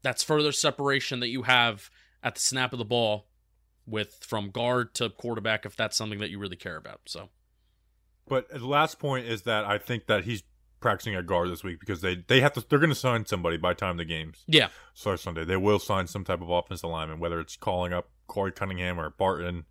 that's 0.03 0.23
further 0.23 0.51
separation 0.53 1.19
that 1.19 1.27
you 1.29 1.43
have 1.43 1.89
at 2.23 2.35
the 2.35 2.41
snap 2.41 2.71
of 2.71 2.79
the 2.79 2.85
ball 2.85 3.27
with 3.85 4.19
from 4.21 4.49
guard 4.49 4.93
to 4.95 5.09
quarterback 5.09 5.65
if 5.65 5.75
that's 5.75 5.97
something 5.97 6.19
that 6.19 6.29
you 6.29 6.39
really 6.39 6.55
care 6.55 6.77
about. 6.77 7.01
So 7.05 7.29
But 8.27 8.49
the 8.49 8.65
last 8.65 8.99
point 8.99 9.27
is 9.27 9.43
that 9.43 9.65
I 9.65 9.77
think 9.77 10.07
that 10.07 10.23
he's 10.23 10.43
practicing 10.79 11.15
at 11.15 11.25
guard 11.25 11.49
this 11.49 11.63
week 11.63 11.79
because 11.79 12.01
they 12.01 12.23
they 12.27 12.41
have 12.41 12.53
to 12.53 12.65
they're 12.69 12.79
going 12.79 12.89
to 12.89 12.95
sign 12.95 13.25
somebody 13.25 13.57
by 13.57 13.71
the 13.71 13.79
time 13.79 13.97
the 13.97 14.05
games 14.05 14.43
yeah, 14.47 14.67
start 14.93 15.19
Sunday. 15.19 15.45
They 15.45 15.57
will 15.57 15.79
sign 15.79 16.07
some 16.07 16.23
type 16.23 16.41
of 16.41 16.49
offensive 16.49 16.89
lineman, 16.89 17.19
whether 17.19 17.39
it's 17.39 17.55
calling 17.55 17.93
up 17.93 18.09
Korey 18.27 18.53
Cunningham 18.53 18.99
or 18.99 19.09
Barton, 19.09 19.65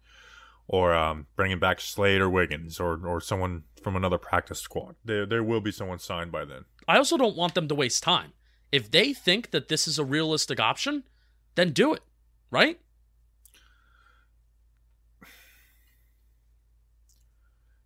or 0.66 0.94
um, 0.94 1.26
bringing 1.36 1.58
back 1.58 1.80
Slade 1.80 2.20
or 2.20 2.30
Wiggins 2.30 2.80
or 2.80 3.06
or 3.06 3.20
someone 3.20 3.64
from 3.82 3.94
another 3.94 4.18
practice 4.18 4.60
squad. 4.60 4.96
There 5.04 5.26
there 5.26 5.44
will 5.44 5.60
be 5.60 5.70
someone 5.70 5.98
signed 5.98 6.32
by 6.32 6.44
then. 6.44 6.64
I 6.88 6.96
also 6.96 7.16
don't 7.16 7.36
want 7.36 7.54
them 7.54 7.68
to 7.68 7.74
waste 7.74 8.02
time. 8.02 8.32
If 8.72 8.90
they 8.90 9.12
think 9.12 9.50
that 9.50 9.68
this 9.68 9.86
is 9.86 9.98
a 9.98 10.04
realistic 10.04 10.58
option, 10.58 11.04
then 11.54 11.72
do 11.72 11.92
it, 11.92 12.02
right? 12.50 12.80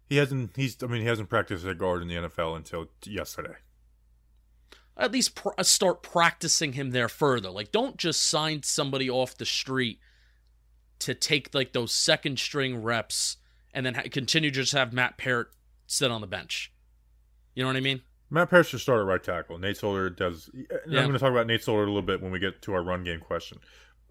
He 0.08 0.16
hasn't 0.16 0.56
he's 0.56 0.76
I 0.82 0.86
mean 0.86 1.02
he 1.02 1.06
hasn't 1.08 1.28
practiced 1.28 1.64
at 1.64 1.78
guard 1.78 2.02
in 2.02 2.08
the 2.08 2.14
NFL 2.14 2.56
until 2.56 2.86
t- 3.00 3.10
yesterday. 3.12 3.54
At 4.96 5.12
least 5.12 5.34
pr- 5.34 5.50
uh, 5.58 5.62
start 5.62 6.02
practicing 6.02 6.72
him 6.72 6.90
there 6.90 7.08
further. 7.08 7.50
Like, 7.50 7.70
don't 7.70 7.98
just 7.98 8.26
sign 8.26 8.62
somebody 8.62 9.10
off 9.10 9.36
the 9.36 9.44
street 9.44 9.98
to 11.00 11.14
take 11.14 11.54
like 11.54 11.72
those 11.74 11.92
second 11.92 12.38
string 12.38 12.82
reps 12.82 13.36
and 13.74 13.84
then 13.84 13.94
ha- 13.94 14.04
continue 14.10 14.50
to 14.50 14.54
just 14.54 14.72
have 14.72 14.94
Matt 14.94 15.18
Parrott 15.18 15.48
sit 15.86 16.10
on 16.10 16.22
the 16.22 16.26
bench. 16.26 16.72
You 17.54 17.62
know 17.62 17.68
what 17.68 17.76
I 17.76 17.80
mean? 17.80 18.00
Matt 18.30 18.48
Parrish 18.50 18.68
should 18.68 18.80
start 18.80 19.00
at 19.00 19.06
right 19.06 19.22
tackle. 19.22 19.58
Nate 19.58 19.76
Solder 19.76 20.08
does. 20.10 20.48
Yeah. 20.54 20.64
I'm 20.86 20.90
going 20.92 21.12
to 21.12 21.18
talk 21.18 21.30
about 21.30 21.46
Nate 21.46 21.62
Solder 21.62 21.82
a 21.82 21.86
little 21.86 22.00
bit 22.02 22.20
when 22.22 22.32
we 22.32 22.38
get 22.38 22.62
to 22.62 22.72
our 22.72 22.82
run 22.82 23.04
game 23.04 23.20
question. 23.20 23.58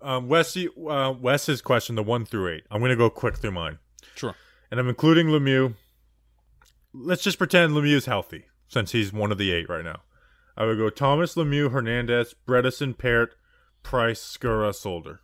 Um, 0.02 0.28
Wes, 0.30 0.56
uh, 0.56 1.14
Wes's 1.20 1.62
question, 1.62 1.96
the 1.96 2.04
one 2.04 2.26
through 2.26 2.50
eight. 2.54 2.64
I'm 2.70 2.80
going 2.80 2.92
to 2.92 2.96
go 2.96 3.10
quick 3.10 3.38
through 3.38 3.52
mine, 3.52 3.80
Sure. 4.16 4.36
and 4.70 4.80
I'm 4.80 4.88
including 4.88 5.28
Lemieux. 5.28 5.74
Let's 6.98 7.24
just 7.24 7.38
pretend 7.38 7.74
Lemieux's 7.74 8.06
healthy 8.06 8.46
since 8.68 8.92
he's 8.92 9.12
one 9.12 9.32
of 9.32 9.38
the 9.38 9.52
eight 9.52 9.70
right 9.70 9.84
now. 9.84 10.02
I 10.58 10.66
would 10.66 10.78
go 10.78 10.90
Thomas 10.90 11.36
Lemieux, 11.36 11.72
Hernandez, 11.72 12.34
Bredeson, 12.48 12.98
Parrott, 12.98 13.32
Price, 13.84 14.22
Skura, 14.22 14.74
Solder. 14.74 15.20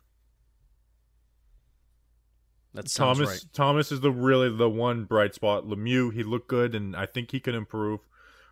That 2.74 2.88
sounds 2.88 3.18
Thomas 3.18 3.30
right. 3.30 3.52
Thomas 3.52 3.92
is 3.92 4.00
the 4.00 4.10
really 4.10 4.54
the 4.54 4.68
one 4.68 5.04
bright 5.04 5.34
spot. 5.34 5.66
Lemieux, 5.66 6.12
he 6.12 6.22
looked 6.22 6.48
good, 6.48 6.74
and 6.74 6.96
I 6.96 7.06
think 7.06 7.30
he 7.30 7.40
can 7.40 7.54
improve. 7.54 8.00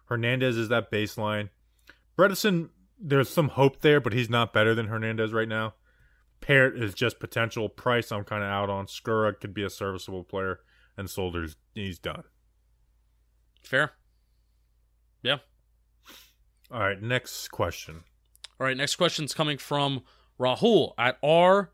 Hernandez 0.06 0.56
is 0.56 0.68
that 0.68 0.90
baseline. 0.90 1.50
Bredeson, 2.18 2.70
there's 2.98 3.28
some 3.28 3.48
hope 3.48 3.80
there, 3.80 4.00
but 4.00 4.12
he's 4.12 4.28
not 4.28 4.52
better 4.52 4.74
than 4.74 4.88
Hernandez 4.88 5.32
right 5.32 5.48
now. 5.48 5.74
Parrott 6.40 6.82
is 6.82 6.94
just 6.94 7.20
potential. 7.20 7.68
Price, 7.68 8.10
I'm 8.12 8.24
kind 8.24 8.42
of 8.42 8.50
out 8.50 8.70
on. 8.70 8.86
Skura 8.86 9.38
could 9.38 9.54
be 9.54 9.62
a 9.62 9.70
serviceable 9.70 10.24
player, 10.24 10.60
and 10.96 11.08
Solder's 11.08 11.56
he's 11.74 11.98
done. 11.98 12.24
Fair. 13.62 13.92
Yeah. 15.22 15.38
All 16.70 16.80
right, 16.80 17.00
next 17.00 17.48
question. 17.48 18.04
All 18.58 18.66
right, 18.66 18.76
next 18.76 18.96
question's 18.96 19.34
coming 19.34 19.58
from 19.58 20.02
Rahul 20.38 20.92
at 20.98 21.18
R 21.22 21.70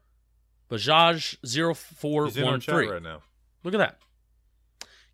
Bajaj 0.71 1.37
He's 1.43 1.57
in 1.57 1.65
chat 1.75 1.77
0413. 2.01 2.91
right 2.91 3.03
now. 3.03 3.23
Look 3.63 3.75
at 3.75 3.79
that. 3.79 3.99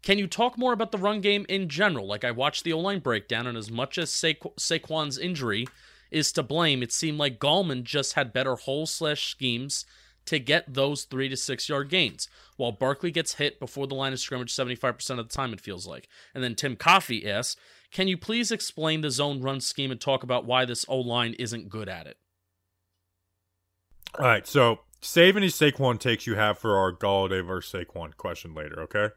Can 0.03 0.19
you 0.19 0.27
talk 0.27 0.59
more 0.59 0.73
about 0.73 0.91
the 0.91 0.99
run 0.99 1.21
game 1.21 1.47
in 1.49 1.69
general? 1.69 2.07
Like 2.07 2.25
I 2.25 2.31
watched 2.33 2.65
the 2.65 2.73
O 2.73 2.79
line 2.79 2.99
breakdown, 2.99 3.47
and 3.47 3.57
as 3.57 3.71
much 3.71 3.99
as 3.99 4.11
Saqu- 4.11 4.57
Saquon's 4.57 5.17
injury 5.19 5.67
is 6.11 6.33
to 6.33 6.43
blame, 6.43 6.83
it 6.83 6.93
seemed 6.93 7.19
like 7.19 7.39
Gallman 7.39 7.85
just 7.85 8.15
had 8.15 8.33
better 8.33 8.57
hole 8.57 8.87
slash 8.87 9.29
schemes 9.29 9.87
to 10.27 10.39
get 10.39 10.73
those 10.73 11.05
three 11.05 11.29
to 11.29 11.37
six 11.37 11.69
yard 11.69 11.89
gains, 11.89 12.29
while 12.57 12.73
Barkley 12.73 13.11
gets 13.11 13.35
hit 13.35 13.59
before 13.59 13.87
the 13.87 13.95
line 13.95 14.13
of 14.13 14.21
scrimmage 14.21 14.55
75% 14.55 15.19
of 15.19 15.29
the 15.29 15.35
time, 15.35 15.53
it 15.53 15.61
feels 15.61 15.87
like. 15.87 16.09
And 16.35 16.43
then 16.43 16.55
Tim 16.55 16.77
Coffey 16.77 17.29
asks, 17.29 17.61
Can 17.91 18.09
you 18.09 18.17
please 18.17 18.51
explain 18.51 19.01
the 19.01 19.11
zone 19.11 19.41
run 19.41 19.61
scheme 19.61 19.91
and 19.91 20.01
talk 20.01 20.23
about 20.23 20.45
why 20.45 20.65
this 20.65 20.85
O 20.89 20.99
line 20.99 21.35
isn't 21.39 21.69
good 21.69 21.89
at 21.89 22.07
it? 22.07 22.19
All 24.19 24.27
right, 24.27 24.47
so 24.47 24.81
save 25.01 25.37
any 25.37 25.49
Saquon 25.49 25.99
takes 25.99 26.27
you 26.27 26.35
have 26.35 26.59
for 26.59 26.77
our 26.77 26.93
Golladay 26.93 27.45
versus 27.47 27.73
Saquon 27.73 28.17
question 28.17 28.55
later, 28.55 28.81
okay? 28.83 29.09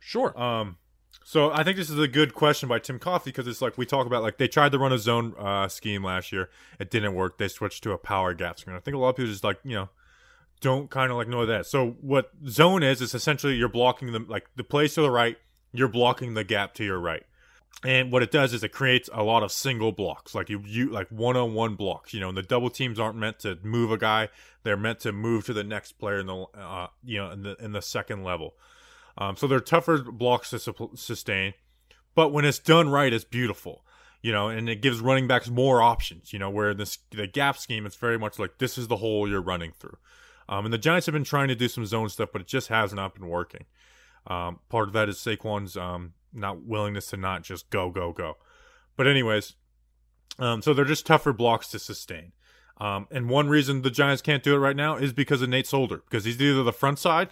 Sure. 0.00 0.38
Um, 0.40 0.76
so 1.24 1.50
I 1.52 1.64
think 1.64 1.78
this 1.78 1.88
is 1.88 1.98
a 1.98 2.06
good 2.06 2.34
question 2.34 2.68
by 2.68 2.78
Tim 2.78 2.98
Coffey 2.98 3.30
because 3.30 3.46
it's 3.46 3.62
like 3.62 3.78
we 3.78 3.86
talk 3.86 4.06
about 4.06 4.22
like 4.22 4.36
they 4.36 4.46
tried 4.46 4.72
to 4.72 4.78
run 4.78 4.92
a 4.92 4.98
zone 4.98 5.34
uh, 5.38 5.68
scheme 5.68 6.04
last 6.04 6.32
year, 6.32 6.50
it 6.78 6.90
didn't 6.90 7.14
work. 7.14 7.38
They 7.38 7.48
switched 7.48 7.82
to 7.84 7.92
a 7.92 7.98
power 7.98 8.34
gap 8.34 8.58
scheme. 8.58 8.74
I 8.74 8.80
think 8.80 8.94
a 8.94 8.98
lot 8.98 9.10
of 9.10 9.16
people 9.16 9.30
just 9.30 9.42
like 9.42 9.58
you 9.64 9.74
know 9.74 9.88
don't 10.60 10.90
kind 10.90 11.10
of 11.10 11.16
like 11.16 11.28
know 11.28 11.46
that. 11.46 11.66
So 11.66 11.96
what 12.00 12.30
zone 12.48 12.82
is 12.82 13.00
is 13.00 13.14
essentially 13.14 13.54
you're 13.54 13.68
blocking 13.68 14.12
them 14.12 14.26
like 14.28 14.46
the 14.56 14.64
plays 14.64 14.94
to 14.94 15.02
the 15.02 15.10
right, 15.10 15.36
you're 15.72 15.88
blocking 15.88 16.34
the 16.34 16.44
gap 16.44 16.74
to 16.74 16.84
your 16.84 16.98
right. 16.98 17.24
And 17.84 18.10
what 18.10 18.22
it 18.22 18.30
does 18.30 18.54
is 18.54 18.64
it 18.64 18.70
creates 18.70 19.10
a 19.12 19.22
lot 19.22 19.42
of 19.42 19.52
single 19.52 19.92
blocks, 19.92 20.34
like 20.34 20.48
you, 20.48 20.62
you 20.64 20.88
like 20.88 21.08
one-on-one 21.08 21.74
blocks. 21.74 22.14
You 22.14 22.20
know, 22.20 22.28
and 22.30 22.38
the 22.38 22.42
double 22.42 22.70
teams 22.70 22.98
aren't 22.98 23.18
meant 23.18 23.40
to 23.40 23.58
move 23.62 23.90
a 23.92 23.98
guy; 23.98 24.30
they're 24.62 24.76
meant 24.76 25.00
to 25.00 25.12
move 25.12 25.44
to 25.46 25.52
the 25.52 25.64
next 25.64 25.92
player 25.92 26.20
in 26.20 26.26
the, 26.26 26.46
uh, 26.54 26.86
you 27.04 27.18
know, 27.18 27.30
in 27.30 27.42
the 27.42 27.56
in 27.56 27.72
the 27.72 27.82
second 27.82 28.24
level. 28.24 28.54
Um, 29.18 29.36
so 29.36 29.46
they're 29.46 29.60
tougher 29.60 29.98
blocks 29.98 30.50
to 30.50 30.58
su- 30.58 30.92
sustain, 30.94 31.52
but 32.14 32.32
when 32.32 32.44
it's 32.44 32.58
done 32.58 32.88
right, 32.88 33.12
it's 33.12 33.24
beautiful. 33.24 33.84
You 34.22 34.32
know, 34.32 34.48
and 34.48 34.70
it 34.70 34.80
gives 34.80 35.00
running 35.00 35.28
backs 35.28 35.50
more 35.50 35.82
options. 35.82 36.32
You 36.32 36.38
know, 36.38 36.48
where 36.48 36.72
this 36.72 36.98
the 37.10 37.26
gap 37.26 37.58
scheme, 37.58 37.84
it's 37.84 37.96
very 37.96 38.18
much 38.18 38.38
like 38.38 38.58
this 38.58 38.78
is 38.78 38.88
the 38.88 38.96
hole 38.96 39.28
you're 39.28 39.42
running 39.42 39.72
through. 39.72 39.98
Um, 40.48 40.66
and 40.66 40.72
the 40.72 40.78
Giants 40.78 41.06
have 41.06 41.12
been 41.12 41.24
trying 41.24 41.48
to 41.48 41.54
do 41.54 41.68
some 41.68 41.86
zone 41.86 42.08
stuff, 42.08 42.30
but 42.32 42.42
it 42.42 42.46
just 42.46 42.68
has 42.68 42.92
not 42.92 43.14
been 43.14 43.28
working. 43.28 43.64
Um, 44.26 44.60
part 44.68 44.88
of 44.88 44.94
that 44.94 45.08
is 45.08 45.18
Saquon's 45.18 45.76
um, 45.76 46.14
not 46.32 46.62
willingness 46.62 47.08
to 47.10 47.16
not 47.16 47.42
just 47.42 47.70
go, 47.70 47.90
go, 47.90 48.12
go. 48.12 48.36
But 48.96 49.06
anyways, 49.06 49.54
um, 50.38 50.62
so 50.62 50.74
they're 50.74 50.84
just 50.84 51.06
tougher 51.06 51.32
blocks 51.32 51.68
to 51.68 51.78
sustain. 51.78 52.32
Um, 52.78 53.06
and 53.10 53.28
one 53.28 53.48
reason 53.48 53.82
the 53.82 53.90
Giants 53.90 54.22
can't 54.22 54.42
do 54.42 54.54
it 54.54 54.58
right 54.58 54.76
now 54.76 54.96
is 54.96 55.12
because 55.12 55.42
of 55.42 55.48
Nate 55.48 55.66
Solder, 55.66 56.02
because 56.08 56.24
he's 56.24 56.40
either 56.40 56.62
the 56.62 56.72
front 56.72 56.98
side, 56.98 57.30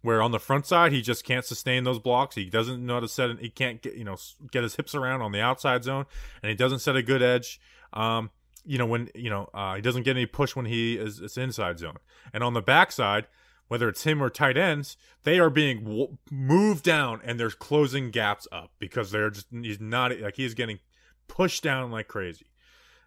where 0.00 0.22
on 0.22 0.30
the 0.30 0.38
front 0.38 0.64
side 0.64 0.92
he 0.92 1.02
just 1.02 1.24
can't 1.24 1.44
sustain 1.44 1.84
those 1.84 1.98
blocks. 1.98 2.36
He 2.36 2.46
doesn't 2.46 2.84
know 2.84 2.94
how 2.94 3.00
to 3.00 3.08
set. 3.08 3.38
He 3.40 3.50
can't 3.50 3.82
get 3.82 3.94
you 3.94 4.04
know 4.04 4.16
get 4.50 4.62
his 4.62 4.76
hips 4.76 4.94
around 4.94 5.20
on 5.20 5.32
the 5.32 5.40
outside 5.40 5.84
zone, 5.84 6.06
and 6.42 6.48
he 6.48 6.56
doesn't 6.56 6.78
set 6.78 6.96
a 6.96 7.02
good 7.02 7.22
edge. 7.22 7.60
Um, 7.92 8.30
you 8.64 8.78
know 8.78 8.86
when 8.86 9.10
you 9.14 9.30
know 9.30 9.48
uh, 9.54 9.74
he 9.74 9.82
doesn't 9.82 10.02
get 10.02 10.16
any 10.16 10.26
push 10.26 10.54
when 10.56 10.66
he 10.66 10.96
is 10.96 11.20
it's 11.20 11.36
inside 11.36 11.78
zone. 11.78 11.96
And 12.32 12.42
on 12.42 12.54
the 12.54 12.62
backside, 12.62 13.26
whether 13.68 13.88
it's 13.88 14.04
him 14.04 14.22
or 14.22 14.30
tight 14.30 14.56
ends, 14.56 14.96
they 15.24 15.38
are 15.38 15.50
being 15.50 15.84
w- 15.84 16.18
moved 16.30 16.84
down 16.84 17.20
and 17.24 17.38
they're 17.38 17.50
closing 17.50 18.10
gaps 18.10 18.48
up 18.50 18.72
because 18.78 19.10
they're 19.10 19.30
just 19.30 19.46
he's 19.50 19.80
not 19.80 20.18
like 20.20 20.36
he's 20.36 20.54
getting 20.54 20.78
pushed 21.28 21.62
down 21.62 21.90
like 21.90 22.08
crazy. 22.08 22.46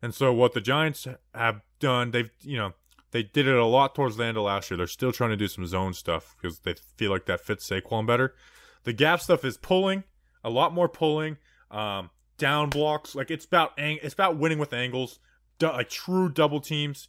And 0.01 0.13
so 0.13 0.33
what 0.33 0.53
the 0.53 0.61
Giants 0.61 1.07
have 1.35 1.61
done, 1.79 2.11
they've 2.11 2.31
you 2.41 2.57
know 2.57 2.73
they 3.11 3.23
did 3.23 3.47
it 3.47 3.55
a 3.55 3.65
lot 3.65 3.93
towards 3.93 4.17
the 4.17 4.23
end 4.23 4.37
of 4.37 4.43
last 4.43 4.71
year. 4.71 4.77
They're 4.77 4.87
still 4.87 5.11
trying 5.11 5.31
to 5.31 5.37
do 5.37 5.47
some 5.47 5.65
zone 5.65 5.93
stuff 5.93 6.35
because 6.41 6.59
they 6.59 6.73
feel 6.73 7.11
like 7.11 7.25
that 7.25 7.41
fits 7.41 7.69
Saquon 7.69 8.07
better. 8.07 8.33
The 8.83 8.93
gap 8.93 9.21
stuff 9.21 9.45
is 9.45 9.57
pulling, 9.57 10.03
a 10.43 10.49
lot 10.49 10.73
more 10.73 10.89
pulling, 10.89 11.37
um, 11.69 12.09
down 12.37 12.69
blocks. 12.69 13.13
Like 13.13 13.29
it's 13.29 13.45
about 13.45 13.77
ang- 13.77 13.99
it's 14.01 14.13
about 14.13 14.37
winning 14.37 14.59
with 14.59 14.73
angles, 14.73 15.19
like 15.61 15.89
true 15.89 16.29
double 16.29 16.61
teams. 16.61 17.07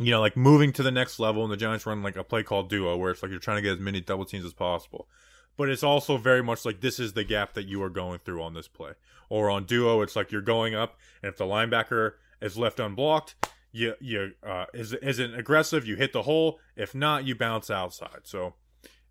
You 0.00 0.12
know, 0.12 0.20
like 0.20 0.36
moving 0.36 0.72
to 0.74 0.82
the 0.82 0.92
next 0.92 1.18
level. 1.18 1.42
And 1.42 1.52
the 1.52 1.56
Giants 1.56 1.84
run 1.84 2.02
like 2.02 2.16
a 2.16 2.22
play 2.22 2.42
called 2.42 2.68
duo, 2.68 2.96
where 2.96 3.10
it's 3.10 3.22
like 3.22 3.30
you're 3.30 3.40
trying 3.40 3.56
to 3.56 3.62
get 3.62 3.72
as 3.74 3.80
many 3.80 4.00
double 4.00 4.24
teams 4.24 4.44
as 4.44 4.52
possible. 4.52 5.08
But 5.56 5.68
it's 5.68 5.82
also 5.82 6.16
very 6.16 6.42
much 6.42 6.64
like 6.64 6.80
this 6.80 7.00
is 7.00 7.14
the 7.14 7.24
gap 7.24 7.54
that 7.54 7.66
you 7.66 7.82
are 7.82 7.90
going 7.90 8.20
through 8.20 8.42
on 8.42 8.54
this 8.54 8.68
play. 8.68 8.92
Or 9.28 9.50
on 9.50 9.64
duo, 9.64 10.00
it's 10.02 10.14
like 10.14 10.30
you're 10.30 10.40
going 10.40 10.74
up, 10.74 10.96
and 11.22 11.30
if 11.30 11.36
the 11.36 11.44
linebacker 11.44 12.12
is 12.40 12.56
left 12.56 12.80
unblocked, 12.80 13.34
you 13.72 13.94
you 14.00 14.32
uh, 14.46 14.66
is 14.72 14.92
isn't 14.94 15.34
aggressive, 15.34 15.86
you 15.86 15.96
hit 15.96 16.12
the 16.12 16.22
hole. 16.22 16.60
If 16.76 16.94
not, 16.94 17.26
you 17.26 17.34
bounce 17.34 17.70
outside. 17.70 18.20
So 18.22 18.54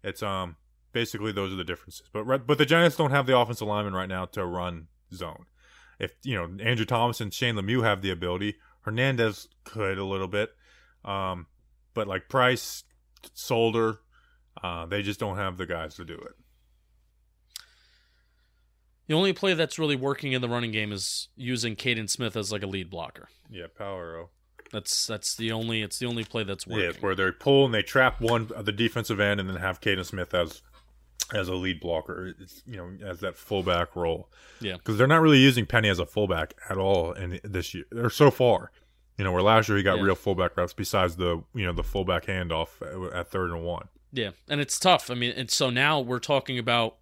it's 0.04 0.24
um 0.24 0.56
basically 0.94 1.32
those 1.32 1.54
are 1.54 1.58
the 1.58 1.64
differences. 1.64 2.08
But 2.12 2.48
but 2.48 2.58
the 2.58 2.66
Giants 2.66 2.96
don't 2.96 3.12
have 3.12 3.28
the 3.28 3.38
offensive 3.38 3.68
lineman 3.68 3.94
right 3.94 4.10
now 4.10 4.26
to 4.26 4.46
run 4.46 4.88
zone. 5.14 5.46
If 6.00 6.14
you 6.24 6.36
know 6.36 6.64
Andrew 6.64 6.86
Thomas 6.86 7.22
and 7.22 7.34
Shane 7.34 7.56
Lemieux 7.56 7.84
have 7.84 8.02
the 8.02 8.10
ability, 8.12 8.56
Hernandez 8.88 9.50
could 9.66 9.98
a 9.98 10.06
little 10.06 10.30
bit, 10.30 10.52
um, 11.04 11.48
but 11.94 12.08
like 12.08 12.30
Price, 12.30 12.86
Solder, 13.34 14.00
uh, 14.64 14.86
they 14.86 15.02
just 15.02 15.20
don't 15.20 15.36
have 15.36 15.58
the 15.58 15.66
guys 15.66 15.96
to 15.96 16.06
do 16.06 16.14
it. 16.14 16.32
The 19.08 19.14
only 19.14 19.34
play 19.34 19.54
that's 19.56 19.78
really 19.78 19.98
working 19.98 20.32
in 20.32 20.42
the 20.42 20.48
running 20.48 20.72
game 20.72 20.94
is 20.94 21.28
using 21.36 21.76
Kaden 21.76 22.10
Smith 22.10 22.38
as 22.38 22.50
like 22.50 22.64
a 22.64 22.68
lead 22.68 22.90
blocker. 22.90 23.28
Yeah, 23.50 23.66
power. 23.78 24.28
That's 24.72 25.06
that's 25.06 25.36
the 25.36 25.52
only 25.52 25.82
it's 25.82 26.00
the 26.00 26.06
only 26.06 26.24
play 26.24 26.46
that's 26.46 26.66
working. 26.66 26.84
Yeah, 26.84 26.90
it's 26.92 27.02
where 27.02 27.14
they 27.14 27.30
pull 27.32 27.66
and 27.66 27.74
they 27.74 27.84
trap 27.84 28.22
one 28.22 28.50
the 28.58 28.72
defensive 28.72 29.20
end 29.20 29.42
and 29.42 29.50
then 29.50 29.58
have 29.58 29.82
Kaden 29.82 30.06
Smith 30.06 30.34
as 30.34 30.62
as 31.34 31.48
a 31.50 31.54
lead 31.56 31.80
blocker. 31.80 32.34
It's, 32.40 32.62
you 32.66 32.78
know, 32.78 32.90
as 33.06 33.20
that 33.22 33.36
fullback 33.38 33.96
role. 33.96 34.30
Yeah. 34.62 34.78
because 34.78 34.98
they're 34.98 35.08
not 35.08 35.22
really 35.22 35.40
using 35.40 35.66
Penny 35.66 35.90
as 35.90 36.00
a 36.00 36.06
fullback 36.06 36.54
at 36.70 36.78
all 36.78 37.12
in 37.14 37.40
this 37.44 37.74
year. 37.74 37.86
They're 37.92 38.10
so 38.10 38.32
far. 38.32 38.72
You 39.18 39.24
know, 39.24 39.32
where 39.32 39.42
last 39.42 39.68
year 39.68 39.78
he 39.78 39.84
got 39.84 39.98
Yeah. 39.98 40.04
real 40.04 40.16
fullback 40.16 40.56
reps 40.58 40.74
besides 40.74 41.16
the 41.16 41.44
you 41.56 41.66
know 41.66 41.74
the 41.74 41.84
fullback 41.84 42.26
handoff 42.28 42.70
at, 42.82 43.14
at 43.18 43.30
third 43.32 43.50
and 43.52 43.64
one. 43.64 43.88
Yeah, 44.14 44.32
and 44.48 44.62
it's 44.62 44.80
tough. 44.80 45.10
I 45.12 45.16
mean, 45.16 45.34
and 45.36 45.50
so 45.52 45.70
now 45.70 46.00
we're 46.00 46.20
talking 46.20 46.58
about, 46.60 46.96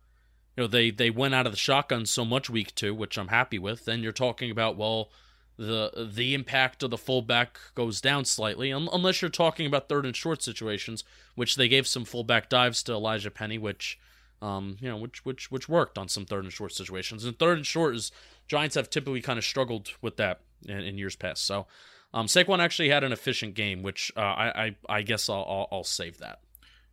you 0.57 0.63
know, 0.63 0.67
they 0.67 0.91
they 0.91 1.09
went 1.09 1.35
out 1.35 1.45
of 1.45 1.51
the 1.51 1.57
shotgun 1.57 2.05
so 2.05 2.23
much 2.25 2.49
week 2.49 2.73
two, 2.73 2.95
which 2.95 3.17
I'm 3.17 3.27
happy 3.27 3.59
with. 3.59 3.85
Then 3.85 4.01
you're 4.01 4.11
talking 4.13 4.49
about 4.49 4.75
well, 4.77 5.11
the 5.57 6.09
the 6.13 6.33
impact 6.33 6.83
of 6.83 6.89
the 6.89 6.97
fullback 6.97 7.57
goes 7.75 8.01
down 8.01 8.25
slightly, 8.25 8.71
un- 8.73 8.89
unless 8.91 9.21
you're 9.21 9.29
talking 9.29 9.65
about 9.67 9.87
third 9.89 10.05
and 10.05 10.15
short 10.15 10.41
situations, 10.41 11.03
which 11.35 11.55
they 11.57 11.67
gave 11.67 11.85
some 11.87 12.05
fullback 12.05 12.49
dives 12.49 12.81
to 12.83 12.91
Elijhaa 12.93 13.33
Penny, 13.33 13.57
which, 13.57 13.99
um, 14.45 14.77
you 14.79 14.89
know, 14.89 14.97
which 14.97 15.25
which 15.25 15.51
which 15.51 15.67
worked 15.67 15.97
on 15.97 16.07
some 16.07 16.25
third 16.25 16.43
and 16.43 16.53
short 16.53 16.71
situations. 16.71 17.25
And 17.25 17.37
third 17.37 17.57
and 17.57 17.65
short 17.65 17.95
is 17.95 18.11
Giants 18.47 18.75
have 18.75 18.89
typically 18.89 19.21
kind 19.21 19.39
of 19.39 19.45
struggled 19.45 19.91
with 20.01 20.17
that 20.17 20.41
in, 20.65 20.79
in 20.79 20.97
years 20.97 21.15
past. 21.15 21.45
So. 21.45 21.67
Um, 22.13 22.27
Saquon 22.27 22.59
actually 22.59 22.87
had 22.87 23.03
an 23.03 23.11
efficient 23.11 23.55
game, 23.55 23.83
which 23.83 24.09
uh, 24.15 24.21
I, 24.21 24.65
I 24.65 24.75
I 24.87 25.01
guess 25.01 25.27
I'll, 25.27 25.45
I'll 25.49 25.67
I'll 25.69 25.83
save 25.83 26.19
that. 26.19 26.39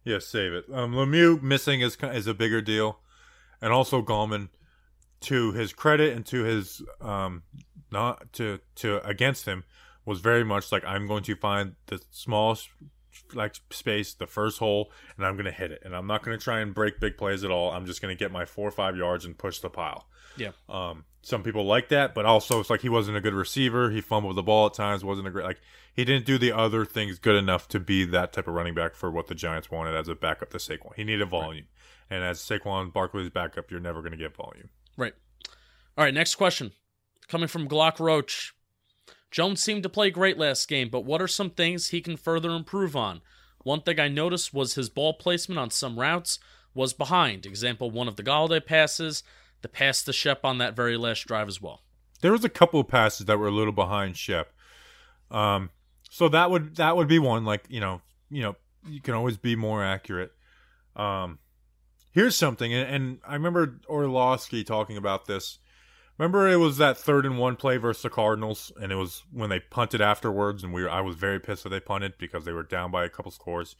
Yeah, 0.05 0.19
save 0.19 0.53
it. 0.53 0.65
Um, 0.73 0.95
Lemieux 0.95 1.41
missing 1.41 1.81
is 1.81 1.97
is 2.03 2.27
a 2.27 2.35
bigger 2.35 2.61
deal, 2.61 2.99
and 3.61 3.73
also 3.73 4.03
Gallman, 4.03 4.49
to 5.21 5.53
his 5.53 5.73
credit 5.73 6.12
and 6.12 6.27
to 6.27 6.43
his 6.43 6.83
um 7.01 7.43
not 7.93 8.33
to 8.33 8.59
to 8.77 9.07
against 9.07 9.47
him, 9.47 9.62
was 10.05 10.21
very 10.21 10.45
much 10.45 10.73
like 10.73 10.85
I'm 10.85 11.07
going 11.07 11.23
to 11.25 11.37
find 11.37 11.77
the 11.87 12.01
smallest 12.11 12.71
like 13.35 13.57
space, 13.70 14.14
the 14.14 14.27
first 14.27 14.59
hole, 14.59 14.90
and 15.16 15.27
I'm 15.27 15.35
going 15.35 15.46
to 15.46 15.53
hit 15.53 15.72
it, 15.72 15.83
and 15.85 15.94
I'm 15.94 16.07
not 16.07 16.22
going 16.22 16.38
to 16.38 16.42
try 16.42 16.61
and 16.61 16.75
break 16.75 17.01
big 17.01 17.16
plays 17.16 17.44
at 17.44 17.51
all. 17.51 17.70
I'm 17.70 17.87
just 17.87 18.03
going 18.03 18.14
to 18.16 18.18
get 18.18 18.33
my 18.33 18.44
four 18.44 18.68
or 18.68 18.72
five 18.72 18.96
yards 18.96 19.25
and 19.25 19.37
push 19.37 19.59
the 19.59 19.70
pile. 19.70 20.07
Yeah. 20.37 20.53
Um, 20.68 21.05
some 21.22 21.42
people 21.42 21.64
like 21.64 21.88
that, 21.88 22.14
but 22.14 22.25
also 22.25 22.59
it's 22.61 22.70
like 22.70 22.81
he 22.81 22.88
wasn't 22.88 23.16
a 23.16 23.20
good 23.20 23.35
receiver. 23.35 23.90
He 23.90 24.01
fumbled 24.01 24.37
the 24.37 24.42
ball 24.42 24.66
at 24.66 24.75
times. 24.75 25.05
wasn't 25.05 25.29
a 25.29 25.31
great 25.31 25.44
like 25.44 25.61
he 25.94 26.05
didn't 26.05 26.27
do 26.27 26.38
the 26.38 26.53
other 26.53 26.85
things 26.85 27.18
good 27.18 27.37
enough 27.37 27.68
to 27.68 27.81
be 27.81 28.05
that 28.07 28.33
type 28.33 28.48
of 28.48 28.55
running 28.55 28.75
back 28.75 28.94
for 28.94 29.11
what 29.11 29.29
the 29.29 29.35
Giants 29.35 29.70
wanted 29.70 29.94
as 29.94 30.09
a 30.09 30.14
backup 30.14 30.51
to 30.51 30.59
Saquon. 30.59 30.94
He 30.96 31.05
needed 31.05 31.29
volume, 31.29 31.66
and 32.11 32.25
as 32.25 32.40
Saquon 32.40 32.92
Barkley's 32.92 33.31
backup, 33.31 33.70
you're 33.70 33.81
never 33.81 34.01
going 34.01 34.12
to 34.12 34.18
get 34.18 34.35
volume. 34.35 34.70
Right. 34.96 35.14
All 35.96 36.05
right, 36.05 36.14
next 36.14 36.35
question. 36.37 36.72
Coming 37.29 37.48
from 37.48 37.68
Glock 37.68 38.01
Roach. 38.01 38.55
Jones 39.33 39.62
seemed 39.62 39.83
to 39.83 39.88
play 39.88 40.11
great 40.11 40.38
last 40.38 40.68
game, 40.68 40.90
but 40.90 41.07
what 41.07 41.23
are 41.23 41.27
some 41.27 41.51
things 41.51 41.88
he 41.88 42.03
can 42.03 42.18
further 42.18 42.51
improve 42.51 42.95
on? 42.95 43.23
One 43.64 43.81
thing 43.81 43.99
I 43.99 44.09
noticed 44.09 44.53
was 44.53 44.75
his 44.75 44.90
ball 44.90 45.14
placement 45.14 45.59
on 45.59 45.71
some 45.71 45.99
routes 45.99 46.38
was 46.75 46.92
behind. 46.92 47.47
Example, 47.47 47.90
one 47.90 48.09
of 48.09 48.16
the 48.16 48.23
Golladay 48.23 48.64
passes, 48.64 49.23
the 49.62 49.68
pass 49.68 50.03
to 50.05 50.12
Shep 50.12 50.45
on 50.45 50.59
that 50.59 50.77
very 50.77 50.99
last 50.99 51.27
drive 51.27 51.49
as 51.49 51.62
well. 51.62 51.81
There 52.21 52.33
was 52.33 52.45
a 52.45 52.51
couple 52.51 52.79
of 52.79 52.88
passes 52.88 53.27
that 53.27 53.38
were 53.38 53.49
a 53.49 53.53
little 53.53 53.73
behind 53.73 54.18
Shep. 54.18 54.53
Um, 55.31 55.71
so 56.11 56.29
that 56.29 56.51
would 56.51 56.77
that 56.77 56.97
would 56.97 57.09
be 57.09 57.18
one. 57.18 57.47
Like 57.47 57.64
you 57.71 57.81
know, 57.81 58.03
you 58.31 58.42
know, 58.42 58.57
you 58.87 59.01
can 59.01 59.14
always 59.14 59.38
be 59.38 59.57
more 59.57 59.83
accurate. 59.83 60.33
Um, 60.95 61.38
here's 62.12 62.37
something, 62.37 62.73
and, 62.73 62.95
and 62.95 63.18
I 63.27 63.33
remember 63.33 63.81
Orlovsky 63.88 64.62
talking 64.62 64.99
about 64.99 65.25
this. 65.25 65.59
Remember, 66.18 66.48
it 66.48 66.57
was 66.57 66.77
that 66.77 66.98
third 66.98 67.25
and 67.27 67.38
one 67.38 67.57
play 67.57 67.79
versus 67.79 68.03
the 68.03 68.11
Cardinals, 68.11 68.70
and 68.81 68.92
it 68.92 68.96
was 68.96 69.25
when 69.33 69.51
they 69.51 69.61
punted 69.61 70.01
afterwards, 70.01 70.62
and 70.62 70.72
we 70.72 70.83
were, 70.83 70.90
I 70.90 71.01
was 71.01 71.16
very 71.16 71.40
pissed 71.40 71.62
that 71.64 71.70
they 71.70 71.81
punted 71.81 72.14
because 72.18 72.44
they 72.44 72.53
were 72.53 72.62
down 72.62 72.90
by 72.90 73.05
a 73.05 73.09
couple 73.09 73.33
scores, 73.33 73.77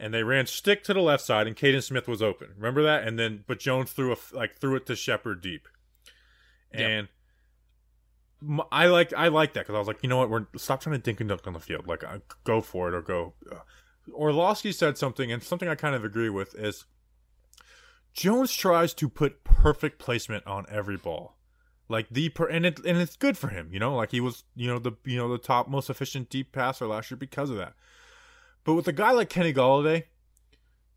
and 0.00 0.12
they 0.12 0.22
ran 0.22 0.46
stick 0.46 0.82
to 0.84 0.94
the 0.94 1.00
left 1.00 1.22
side, 1.24 1.46
and 1.46 1.54
Kaden 1.56 1.82
Smith 1.82 2.08
was 2.08 2.22
open. 2.22 2.48
Remember 2.56 2.82
that? 2.82 3.06
And 3.06 3.18
then, 3.18 3.44
but 3.46 3.60
Jones 3.60 3.92
threw 3.92 4.12
a 4.12 4.16
like 4.32 4.56
threw 4.58 4.74
it 4.76 4.86
to 4.86 4.96
Shepard 4.96 5.40
deep, 5.42 5.68
Yep. 6.72 6.80
and 6.90 7.08
m- 8.42 8.66
I 8.72 8.86
like 8.86 9.12
I 9.12 9.28
like 9.28 9.52
that 9.52 9.60
because 9.60 9.74
I 9.76 9.78
was 9.78 9.86
like, 9.86 10.02
you 10.02 10.08
know 10.08 10.16
what, 10.16 10.30
we're 10.30 10.46
stop 10.56 10.80
trying 10.80 10.96
to 10.96 11.02
dink 11.02 11.20
and 11.20 11.28
dunk 11.28 11.46
on 11.46 11.52
the 11.52 11.60
field, 11.60 11.86
like 11.86 12.02
uh, 12.02 12.18
go 12.44 12.60
for 12.60 12.88
it 12.88 12.94
or 12.94 13.02
go. 13.02 13.34
Uh, 13.52 13.56
Orlovsky 14.12 14.72
said 14.72 14.98
something, 14.98 15.30
and 15.30 15.42
something 15.42 15.68
I 15.68 15.74
kind 15.76 15.94
of 15.94 16.04
agree 16.04 16.28
with 16.30 16.54
is 16.56 16.86
Jones 18.14 18.52
tries 18.52 18.94
to 18.94 19.08
put 19.08 19.44
perfect 19.44 19.98
placement 19.98 20.46
on 20.46 20.66
every 20.68 20.96
ball, 20.96 21.36
like 21.88 22.08
the 22.10 22.28
per, 22.30 22.46
and 22.46 22.66
it 22.66 22.78
and 22.84 22.98
it's 22.98 23.16
good 23.16 23.36
for 23.36 23.48
him, 23.48 23.70
you 23.72 23.78
know, 23.78 23.94
like 23.94 24.10
he 24.10 24.20
was, 24.20 24.44
you 24.54 24.66
know, 24.66 24.78
the 24.78 24.92
you 25.04 25.16
know 25.16 25.28
the 25.30 25.38
top 25.38 25.68
most 25.68 25.90
efficient 25.90 26.30
deep 26.30 26.52
passer 26.52 26.86
last 26.86 27.10
year 27.10 27.18
because 27.18 27.50
of 27.50 27.56
that. 27.56 27.74
But 28.64 28.74
with 28.74 28.88
a 28.88 28.92
guy 28.92 29.12
like 29.12 29.28
Kenny 29.28 29.52
Golladay, 29.52 30.04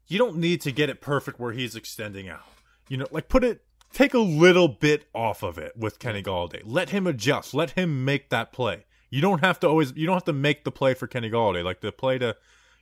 you 0.07 0.17
don't 0.17 0.37
need 0.37 0.61
to 0.61 0.71
get 0.71 0.89
it 0.89 1.01
perfect 1.01 1.39
where 1.39 1.51
he's 1.51 1.75
extending 1.75 2.29
out. 2.29 2.45
You 2.87 2.97
know, 2.97 3.07
like 3.11 3.29
put 3.29 3.43
it 3.43 3.63
take 3.93 4.13
a 4.13 4.19
little 4.19 4.67
bit 4.67 5.07
off 5.13 5.43
of 5.43 5.57
it 5.57 5.75
with 5.75 5.99
Kenny 5.99 6.23
Golladay. 6.23 6.61
Let 6.63 6.89
him 6.89 7.07
adjust. 7.07 7.53
Let 7.53 7.71
him 7.71 8.05
make 8.05 8.29
that 8.29 8.51
play. 8.51 8.85
You 9.09 9.21
don't 9.21 9.43
have 9.43 9.59
to 9.61 9.67
always 9.67 9.93
you 9.95 10.05
don't 10.05 10.15
have 10.15 10.25
to 10.25 10.33
make 10.33 10.63
the 10.63 10.71
play 10.71 10.93
for 10.93 11.07
Kenny 11.07 11.29
Golladay. 11.29 11.63
Like 11.63 11.81
the 11.81 11.91
play 11.91 12.17
to 12.19 12.35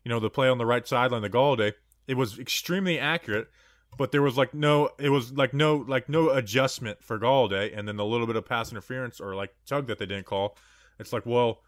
you 0.05 0.09
know, 0.09 0.19
the 0.19 0.29
play 0.29 0.47
on 0.47 0.59
the 0.59 0.65
right 0.65 0.87
sideline 0.87 1.23
the 1.23 1.29
Golladay, 1.29 1.73
it 2.07 2.13
was 2.13 2.39
extremely 2.39 2.97
accurate, 2.97 3.49
but 3.97 4.11
there 4.11 4.21
was 4.21 4.37
like 4.37 4.53
no 4.53 4.89
it 4.97 5.09
was 5.09 5.31
like 5.33 5.53
no 5.53 5.77
like 5.87 6.09
no 6.09 6.29
adjustment 6.29 7.03
for 7.03 7.19
Golladay 7.19 7.77
and 7.77 7.87
then 7.87 7.97
the 7.97 8.05
little 8.05 8.27
bit 8.27 8.35
of 8.35 8.45
pass 8.45 8.71
interference 8.71 9.19
or 9.19 9.35
like 9.35 9.55
tug 9.65 9.87
that 9.87 9.99
they 9.99 10.05
didn't 10.05 10.25
call. 10.25 10.57
It's 10.99 11.13
like, 11.13 11.25
well, 11.25 11.61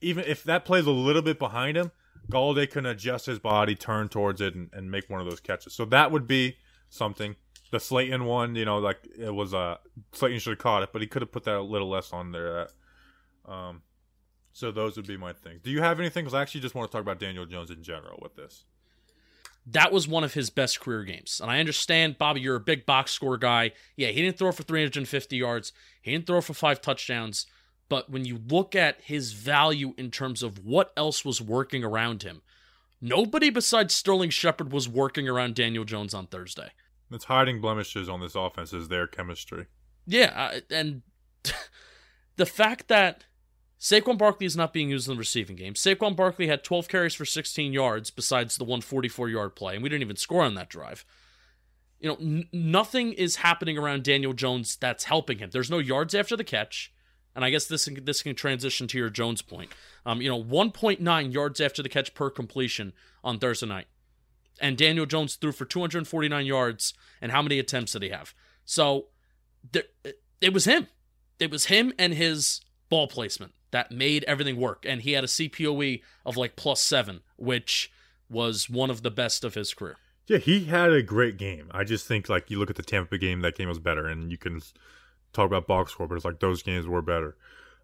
even 0.00 0.24
if 0.24 0.44
that 0.44 0.64
plays 0.64 0.86
a 0.86 0.90
little 0.90 1.22
bit 1.22 1.38
behind 1.38 1.76
him, 1.76 1.92
Golladay 2.30 2.70
can 2.70 2.86
adjust 2.86 3.26
his 3.26 3.38
body, 3.38 3.74
turn 3.74 4.08
towards 4.08 4.40
it, 4.40 4.54
and, 4.54 4.70
and 4.72 4.90
make 4.90 5.08
one 5.08 5.20
of 5.20 5.26
those 5.26 5.40
catches. 5.40 5.74
So 5.74 5.84
that 5.86 6.10
would 6.10 6.26
be 6.26 6.56
something. 6.88 7.36
The 7.70 7.80
Slayton 7.80 8.24
one, 8.24 8.54
you 8.54 8.64
know, 8.64 8.78
like 8.78 8.98
it 9.18 9.34
was 9.34 9.54
uh 9.54 9.78
Slayton 10.12 10.40
should 10.40 10.50
have 10.50 10.58
caught 10.58 10.82
it, 10.82 10.90
but 10.92 11.02
he 11.02 11.08
could 11.08 11.22
have 11.22 11.32
put 11.32 11.44
that 11.44 11.56
a 11.56 11.62
little 11.62 11.88
less 11.88 12.12
on 12.12 12.32
there. 12.32 12.68
Um, 13.46 13.82
so 14.52 14.70
those 14.70 14.96
would 14.96 15.06
be 15.06 15.16
my 15.16 15.32
things. 15.32 15.62
Do 15.62 15.70
you 15.70 15.80
have 15.80 15.98
anything? 15.98 16.24
Because 16.24 16.34
I 16.34 16.42
actually 16.42 16.60
just 16.60 16.74
want 16.74 16.90
to 16.90 16.92
talk 16.92 17.02
about 17.02 17.18
Daniel 17.18 17.46
Jones 17.46 17.70
in 17.70 17.82
general 17.82 18.18
with 18.20 18.36
this. 18.36 18.64
That 19.66 19.92
was 19.92 20.08
one 20.08 20.24
of 20.24 20.34
his 20.34 20.50
best 20.50 20.80
career 20.80 21.04
games. 21.04 21.40
And 21.40 21.50
I 21.50 21.60
understand, 21.60 22.18
Bobby, 22.18 22.40
you're 22.40 22.56
a 22.56 22.60
big 22.60 22.84
box 22.84 23.12
score 23.12 23.38
guy. 23.38 23.72
Yeah, 23.96 24.08
he 24.08 24.20
didn't 24.22 24.38
throw 24.38 24.50
for 24.50 24.64
350 24.64 25.36
yards, 25.36 25.72
he 26.00 26.12
didn't 26.12 26.26
throw 26.26 26.40
for 26.40 26.54
five 26.54 26.80
touchdowns. 26.80 27.46
But 27.88 28.08
when 28.08 28.24
you 28.24 28.40
look 28.48 28.74
at 28.74 29.02
his 29.02 29.32
value 29.32 29.92
in 29.98 30.10
terms 30.10 30.42
of 30.42 30.64
what 30.64 30.92
else 30.96 31.24
was 31.24 31.42
working 31.42 31.84
around 31.84 32.22
him, 32.22 32.40
nobody 33.02 33.50
besides 33.50 33.94
Sterling 33.94 34.30
Shepard 34.30 34.72
was 34.72 34.88
working 34.88 35.28
around 35.28 35.54
Daniel 35.54 35.84
Jones 35.84 36.14
on 36.14 36.26
Thursday. 36.26 36.70
It's 37.10 37.24
hiding 37.24 37.60
blemishes 37.60 38.08
on 38.08 38.20
this 38.20 38.34
offense 38.34 38.72
is 38.72 38.88
their 38.88 39.06
chemistry. 39.06 39.66
Yeah, 40.06 40.60
and 40.70 41.02
the 42.36 42.46
fact 42.46 42.88
that 42.88 43.24
Saquon 43.82 44.16
Barkley 44.16 44.46
is 44.46 44.56
not 44.56 44.72
being 44.72 44.90
used 44.90 45.08
in 45.08 45.14
the 45.14 45.18
receiving 45.18 45.56
game. 45.56 45.74
Saquon 45.74 46.14
Barkley 46.14 46.46
had 46.46 46.62
12 46.62 46.86
carries 46.86 47.14
for 47.14 47.24
16 47.24 47.72
yards 47.72 48.10
besides 48.10 48.56
the 48.56 48.62
144 48.62 49.28
yard 49.28 49.56
play, 49.56 49.74
and 49.74 49.82
we 49.82 49.88
didn't 49.88 50.02
even 50.02 50.14
score 50.14 50.44
on 50.44 50.54
that 50.54 50.68
drive. 50.68 51.04
You 51.98 52.10
know, 52.10 52.16
n- 52.20 52.48
nothing 52.52 53.12
is 53.12 53.36
happening 53.36 53.76
around 53.76 54.04
Daniel 54.04 54.34
Jones 54.34 54.76
that's 54.76 55.04
helping 55.04 55.38
him. 55.38 55.50
There's 55.50 55.70
no 55.70 55.78
yards 55.78 56.14
after 56.14 56.36
the 56.36 56.44
catch, 56.44 56.92
and 57.34 57.44
I 57.44 57.50
guess 57.50 57.66
this 57.66 57.88
this 58.02 58.22
can 58.22 58.36
transition 58.36 58.86
to 58.86 58.98
your 58.98 59.10
Jones 59.10 59.42
point. 59.42 59.72
Um, 60.06 60.22
you 60.22 60.28
know, 60.28 60.40
1.9 60.40 61.34
yards 61.34 61.60
after 61.60 61.82
the 61.82 61.88
catch 61.88 62.14
per 62.14 62.30
completion 62.30 62.92
on 63.24 63.40
Thursday 63.40 63.66
night, 63.66 63.88
and 64.60 64.78
Daniel 64.78 65.06
Jones 65.06 65.34
threw 65.34 65.50
for 65.50 65.64
249 65.64 66.46
yards. 66.46 66.94
And 67.20 67.32
how 67.32 67.42
many 67.42 67.58
attempts 67.58 67.94
did 67.94 68.02
he 68.02 68.10
have? 68.10 68.32
So, 68.64 69.06
there, 69.72 69.84
it 70.40 70.52
was 70.52 70.66
him. 70.66 70.86
It 71.40 71.50
was 71.50 71.64
him 71.64 71.92
and 71.98 72.14
his 72.14 72.60
ball 72.88 73.08
placement 73.08 73.54
that 73.72 73.90
made 73.90 74.22
everything 74.24 74.56
work. 74.56 74.84
And 74.88 75.02
he 75.02 75.12
had 75.12 75.24
a 75.24 75.26
CPOE 75.26 76.00
of 76.24 76.36
like 76.36 76.56
plus 76.56 76.80
seven, 76.80 77.20
which 77.36 77.90
was 78.30 78.70
one 78.70 78.88
of 78.90 79.02
the 79.02 79.10
best 79.10 79.44
of 79.44 79.54
his 79.54 79.74
career. 79.74 79.96
Yeah, 80.28 80.38
he 80.38 80.64
had 80.66 80.92
a 80.92 81.02
great 81.02 81.36
game. 81.36 81.68
I 81.72 81.82
just 81.84 82.06
think 82.06 82.28
like 82.28 82.50
you 82.50 82.58
look 82.58 82.70
at 82.70 82.76
the 82.76 82.82
Tampa 82.82 83.18
game, 83.18 83.40
that 83.40 83.56
game 83.56 83.68
was 83.68 83.80
better, 83.80 84.06
and 84.06 84.30
you 84.30 84.38
can 84.38 84.60
talk 85.32 85.46
about 85.46 85.66
box 85.66 85.92
score, 85.92 86.06
but 86.06 86.14
it's 86.14 86.24
like 86.24 86.38
those 86.40 86.62
games 86.62 86.86
were 86.86 87.02
better. 87.02 87.36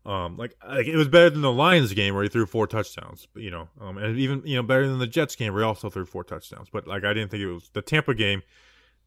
Um, 0.07 0.37
like, 0.39 0.55
like 0.67 0.87
it 0.87 0.97
was 0.97 1.09
better 1.09 1.29
than 1.29 1.43
the 1.43 1.53
Lions 1.53 1.93
game 1.93 2.15
where 2.15 2.23
he 2.23 2.29
threw 2.31 2.47
four 2.47 2.67
touchdowns, 2.67 3.27
you 3.35 3.51
know, 3.51 3.69
um, 3.81 3.99
and 3.99 4.17
even 4.19 4.43
you 4.47 4.57
know 4.57 4.63
better 4.63 4.87
than 4.89 4.99
the 5.01 5.07
Jets 5.07 5.35
game 5.37 5.53
where 5.53 5.63
he 5.63 5.67
also 5.67 5.91
threw 5.91 6.07
four 6.07 6.25
touchdowns. 6.25 6.69
But 6.73 6.87
like 6.87 7.05
I 7.05 7.13
didn't 7.13 7.31
think 7.31 7.43
it 7.43 7.53
was 7.53 7.69
the 7.73 7.83
Tampa 7.83 8.15
game. 8.15 8.43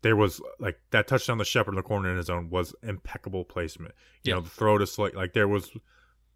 There 0.03 0.15
was 0.15 0.41
like 0.59 0.79
that 0.91 1.07
touchdown 1.07 1.37
the 1.37 1.45
Shepard 1.45 1.73
in 1.73 1.77
the 1.77 1.83
corner 1.83 2.09
in 2.11 2.17
his 2.17 2.29
own 2.29 2.49
was 2.49 2.75
impeccable 2.83 3.45
placement. 3.45 3.93
You 4.23 4.31
Yeah. 4.31 4.35
know, 4.35 4.41
the 4.41 4.49
throw 4.49 4.77
to 4.77 4.85
Slate 4.85 5.15
like 5.15 5.33
there 5.33 5.47
was 5.47 5.71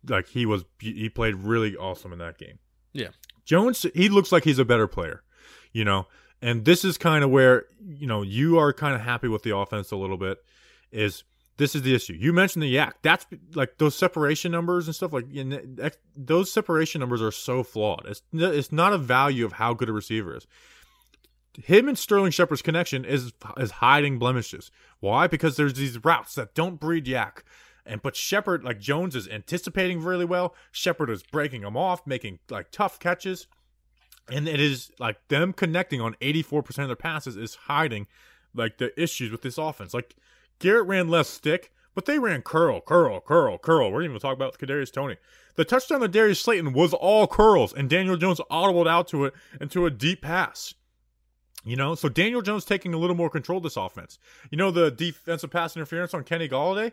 like 0.08 0.28
he 0.28 0.46
was 0.46 0.66
he 0.80 1.10
played 1.10 1.36
really 1.36 1.76
awesome 1.76 2.14
in 2.14 2.20
that 2.20 2.38
game. 2.38 2.60
Yeah. 2.94 3.10
Jones 3.46 3.86
he 3.94 4.10
looks 4.10 4.32
like 4.32 4.44
he's 4.44 4.60
a 4.60 4.66
better 4.66 4.88
player, 4.88 5.24
you 5.72 5.86
know. 5.86 6.08
And 6.42 6.66
this 6.66 6.84
is 6.86 6.98
kind 6.98 7.24
of 7.24 7.30
where 7.30 7.66
you 7.84 8.08
know 8.08 8.22
you 8.22 8.58
are 8.60 8.74
kind 8.74 8.96
of 8.96 9.02
happy 9.02 9.28
with 9.28 9.44
the 9.44 9.56
offense 9.56 9.92
a 9.92 9.96
little 9.96 10.18
bit 10.18 10.40
is 10.92 11.24
this 11.58 11.76
is 11.76 11.84
the 11.84 11.96
issue. 11.96 12.14
You 12.14 12.34
mentioned 12.34 12.64
the 12.64 12.68
yak. 12.68 12.98
That's 13.02 13.26
like 13.54 13.78
those 13.78 13.96
separation 13.96 14.52
numbers 14.52 14.88
and 14.88 14.96
stuff 14.96 15.14
like 15.14 15.26
those 16.16 16.52
separation 16.52 17.00
numbers 17.00 17.22
are 17.22 17.32
so 17.32 17.64
flawed. 17.64 18.06
It's 18.08 18.22
it's 18.34 18.72
not 18.72 18.94
a 18.94 18.98
value 18.98 19.46
of 19.46 19.54
how 19.54 19.74
good 19.74 19.90
a 19.90 19.94
receiver 19.94 20.36
is. 20.36 20.48
Him 21.64 21.88
and 21.88 21.98
Sterling 21.98 22.32
Shepard's 22.32 22.62
connection 22.62 23.06
is 23.06 23.32
is 23.58 23.72
hiding 23.72 24.20
blemishes. 24.20 24.70
Why? 25.00 25.28
Because 25.28 25.56
there's 25.56 25.76
these 25.76 26.04
routes 26.04 26.36
that 26.36 26.54
don't 26.54 26.80
breed 26.80 27.08
yak. 27.08 27.46
And 27.86 28.02
but 28.02 28.16
Shepard, 28.16 28.64
like 28.64 28.80
Jones, 28.80 29.16
is 29.16 29.28
anticipating 29.28 30.02
really 30.02 30.26
well. 30.26 30.56
Shepard 30.72 31.10
is 31.10 31.24
breaking 31.24 31.62
them 31.62 31.78
off, 31.78 32.06
making 32.08 32.40
like 32.50 32.72
tough 32.72 33.00
catches, 33.00 33.48
and 34.32 34.48
it 34.48 34.60
is 34.60 34.92
like 35.00 35.28
them 35.28 35.54
connecting 35.54 36.02
on 36.02 36.16
84% 36.16 36.80
of 36.80 36.88
their 36.88 36.96
passes 36.96 37.36
is 37.36 37.56
hiding 37.56 38.08
like 38.56 38.78
the 38.78 39.00
issues 39.00 39.32
with 39.32 39.42
this 39.42 39.58
offense. 39.58 39.94
Like 39.94 40.16
Garrett 40.60 40.88
ran 40.88 41.10
less 41.10 41.30
stick, 41.30 41.72
but 41.94 42.06
they 42.06 42.18
ran 42.18 42.42
curl, 42.42 42.82
curl, 42.82 43.20
curl, 43.20 43.58
curl. 43.58 43.92
We're 43.92 44.04
even 44.04 44.20
talking 44.20 44.34
about 44.34 44.58
Kadarius 44.58 44.92
Toney. 44.92 45.18
The 45.56 45.66
touchdown 45.66 46.02
to 46.02 46.08
Darius 46.08 46.42
Slayton 46.42 46.74
was 46.74 46.94
all 46.94 47.28
curls, 47.28 47.74
and 47.74 47.90
Daniel 47.90 48.18
Jones 48.18 48.42
audibled 48.52 48.88
out 48.88 49.08
to 49.10 49.26
it 49.26 49.34
into 49.62 49.86
a 49.86 49.92
deep 49.92 50.22
pass. 50.22 50.74
You 51.64 51.76
know, 51.76 51.96
so 51.96 52.10
Daniel 52.10 52.44
Jones 52.44 52.64
taking 52.64 52.94
a 52.94 52.98
little 52.98 53.16
more 53.16 53.30
control 53.30 53.58
of 53.58 53.64
this 53.64 53.78
offense. 53.78 54.20
You 54.52 54.58
know 54.58 54.70
the 54.70 54.92
defensive 54.92 55.50
pass 55.50 55.76
interference 55.76 56.14
on 56.14 56.24
Kenny 56.24 56.48
Golladay? 56.48 56.92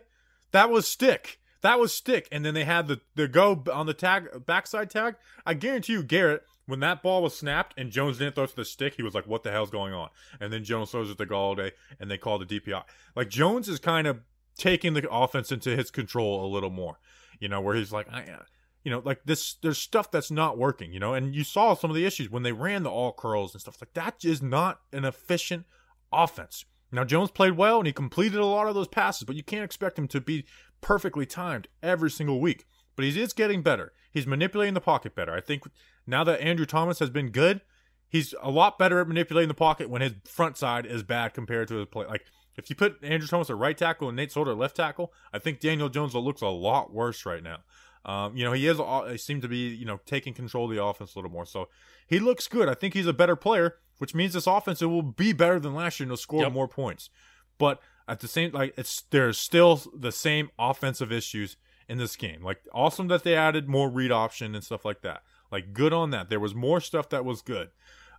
That 0.53 0.69
was 0.69 0.87
stick. 0.87 1.39
That 1.61 1.79
was 1.79 1.93
stick. 1.93 2.27
And 2.31 2.45
then 2.45 2.53
they 2.53 2.63
had 2.63 2.87
the, 2.87 3.01
the 3.15 3.27
go 3.27 3.63
on 3.71 3.85
the 3.85 3.93
tag 3.93 4.45
backside 4.45 4.89
tag. 4.89 5.15
I 5.45 5.53
guarantee 5.53 5.93
you, 5.93 6.03
Garrett, 6.03 6.43
when 6.65 6.79
that 6.79 7.03
ball 7.03 7.21
was 7.21 7.35
snapped 7.35 7.73
and 7.77 7.91
Jones 7.91 8.19
didn't 8.19 8.35
throw 8.35 8.45
to 8.45 8.55
the 8.55 8.63
stick, 8.63 8.95
he 8.95 9.03
was 9.03 9.13
like, 9.13 9.27
What 9.27 9.43
the 9.43 9.51
hell's 9.51 9.69
going 9.69 9.93
on? 9.93 10.09
And 10.39 10.53
then 10.53 10.63
Jones 10.63 10.91
throws 10.91 11.09
it 11.09 11.17
to 11.17 11.25
Golladay 11.25 11.71
and 11.99 12.09
they 12.09 12.17
call 12.17 12.39
the 12.39 12.45
DPI. 12.45 12.83
Like 13.15 13.29
Jones 13.29 13.67
is 13.67 13.79
kind 13.79 14.07
of 14.07 14.21
taking 14.57 14.93
the 14.93 15.09
offense 15.11 15.51
into 15.51 15.75
his 15.75 15.91
control 15.91 16.45
a 16.45 16.47
little 16.47 16.69
more. 16.69 16.99
You 17.39 17.49
know, 17.49 17.59
where 17.59 17.75
he's 17.75 17.91
like, 17.91 18.07
I 18.11 18.21
uh, 18.21 18.43
you 18.83 18.91
know, 18.91 19.01
like 19.03 19.21
this, 19.25 19.55
there's 19.55 19.77
stuff 19.77 20.11
that's 20.11 20.29
not 20.29 20.57
working, 20.57 20.93
you 20.93 20.99
know, 20.99 21.13
and 21.13 21.33
you 21.33 21.43
saw 21.43 21.73
some 21.73 21.89
of 21.89 21.95
the 21.95 22.05
issues 22.05 22.29
when 22.29 22.43
they 22.43 22.51
ran 22.51 22.83
the 22.83 22.91
all 22.91 23.13
curls 23.13 23.53
and 23.53 23.61
stuff 23.61 23.77
like 23.81 23.93
that 23.93 24.23
is 24.25 24.41
not 24.41 24.81
an 24.91 25.05
efficient 25.05 25.65
offense. 26.11 26.65
Now, 26.93 27.03
Jones 27.03 27.31
played 27.31 27.57
well 27.57 27.79
and 27.79 27.87
he 27.87 27.93
completed 27.93 28.39
a 28.39 28.45
lot 28.45 28.67
of 28.67 28.75
those 28.75 28.87
passes, 28.87 29.23
but 29.23 29.35
you 29.35 29.43
can't 29.43 29.63
expect 29.63 29.97
him 29.97 30.07
to 30.09 30.21
be 30.21 30.45
perfectly 30.79 31.25
timed 31.25 31.67
every 31.81 32.11
single 32.11 32.39
week. 32.39 32.65
But 32.95 33.05
he 33.05 33.19
is 33.19 33.33
getting 33.33 33.63
better. 33.63 33.93
He's 34.11 34.27
manipulating 34.27 34.75
the 34.75 34.81
pocket 34.81 35.15
better. 35.15 35.33
I 35.33 35.41
think 35.41 35.63
now 36.05 36.23
that 36.23 36.39
Andrew 36.39 36.67
Thomas 36.67 36.99
has 36.99 37.09
been 37.09 37.31
good, 37.31 37.61
he's 38.07 38.35
a 38.41 38.51
lot 38.51 38.77
better 38.77 38.99
at 38.99 39.07
manipulating 39.07 39.47
the 39.47 39.55
pocket 39.55 39.89
when 39.89 40.03
his 40.03 40.13
front 40.25 40.55
side 40.55 40.85
is 40.85 41.01
bad 41.01 41.33
compared 41.33 41.67
to 41.69 41.77
his 41.77 41.87
play. 41.87 42.05
Like, 42.05 42.25
if 42.55 42.69
you 42.69 42.75
put 42.75 43.03
Andrew 43.03 43.27
Thomas 43.27 43.49
at 43.49 43.57
right 43.57 43.75
tackle 43.75 44.09
and 44.09 44.15
Nate 44.15 44.31
Solder 44.31 44.51
at 44.51 44.57
left 44.57 44.75
tackle, 44.75 45.11
I 45.33 45.39
think 45.39 45.59
Daniel 45.59 45.89
Jones 45.89 46.13
looks 46.13 46.41
a 46.41 46.47
lot 46.47 46.93
worse 46.93 47.25
right 47.25 47.41
now. 47.41 47.59
Um, 48.05 48.35
you 48.35 48.43
know, 48.43 48.51
he 48.51 48.67
is. 48.67 48.79
He 49.09 49.17
seemed 49.17 49.41
to 49.43 49.47
be, 49.47 49.69
you 49.69 49.85
know, 49.85 49.99
taking 50.05 50.33
control 50.33 50.65
of 50.69 50.75
the 50.75 50.83
offense 50.83 51.15
a 51.15 51.17
little 51.19 51.31
more. 51.31 51.45
So 51.45 51.69
he 52.05 52.19
looks 52.19 52.47
good. 52.47 52.67
I 52.67 52.73
think 52.73 52.93
he's 52.93 53.07
a 53.07 53.13
better 53.13 53.35
player, 53.35 53.75
which 53.97 54.13
means 54.13 54.33
this 54.33 54.47
offense 54.47 54.81
it 54.81 54.87
will 54.87 55.01
be 55.01 55.31
better 55.33 55.59
than 55.59 55.73
last 55.73 55.99
year 55.99 56.05
and 56.05 56.11
will 56.11 56.17
score 56.17 56.41
Yep. 56.41 56.51
more 56.51 56.67
points. 56.67 57.09
But 57.57 57.79
at 58.07 58.19
the 58.19 58.27
same, 58.27 58.51
like 58.51 58.73
it's 58.77 59.03
there's 59.11 59.37
still 59.37 59.81
the 59.97 60.11
same 60.11 60.49
offensive 60.59 61.11
issues 61.11 61.55
in 61.87 61.97
this 61.97 62.15
game. 62.15 62.43
Like 62.43 62.59
awesome 62.73 63.07
that 63.07 63.23
they 63.23 63.35
added 63.35 63.69
more 63.69 63.89
read 63.89 64.11
option 64.11 64.53
and 64.55 64.63
stuff 64.63 64.83
like 64.83 65.01
that. 65.01 65.23
Like 65.51 65.71
good 65.73 65.93
on 65.93 66.09
that. 66.09 66.29
There 66.29 66.39
was 66.39 66.53
more 66.55 66.81
stuff 66.81 67.07
that 67.09 67.23
was 67.23 67.41
good. 67.41 67.69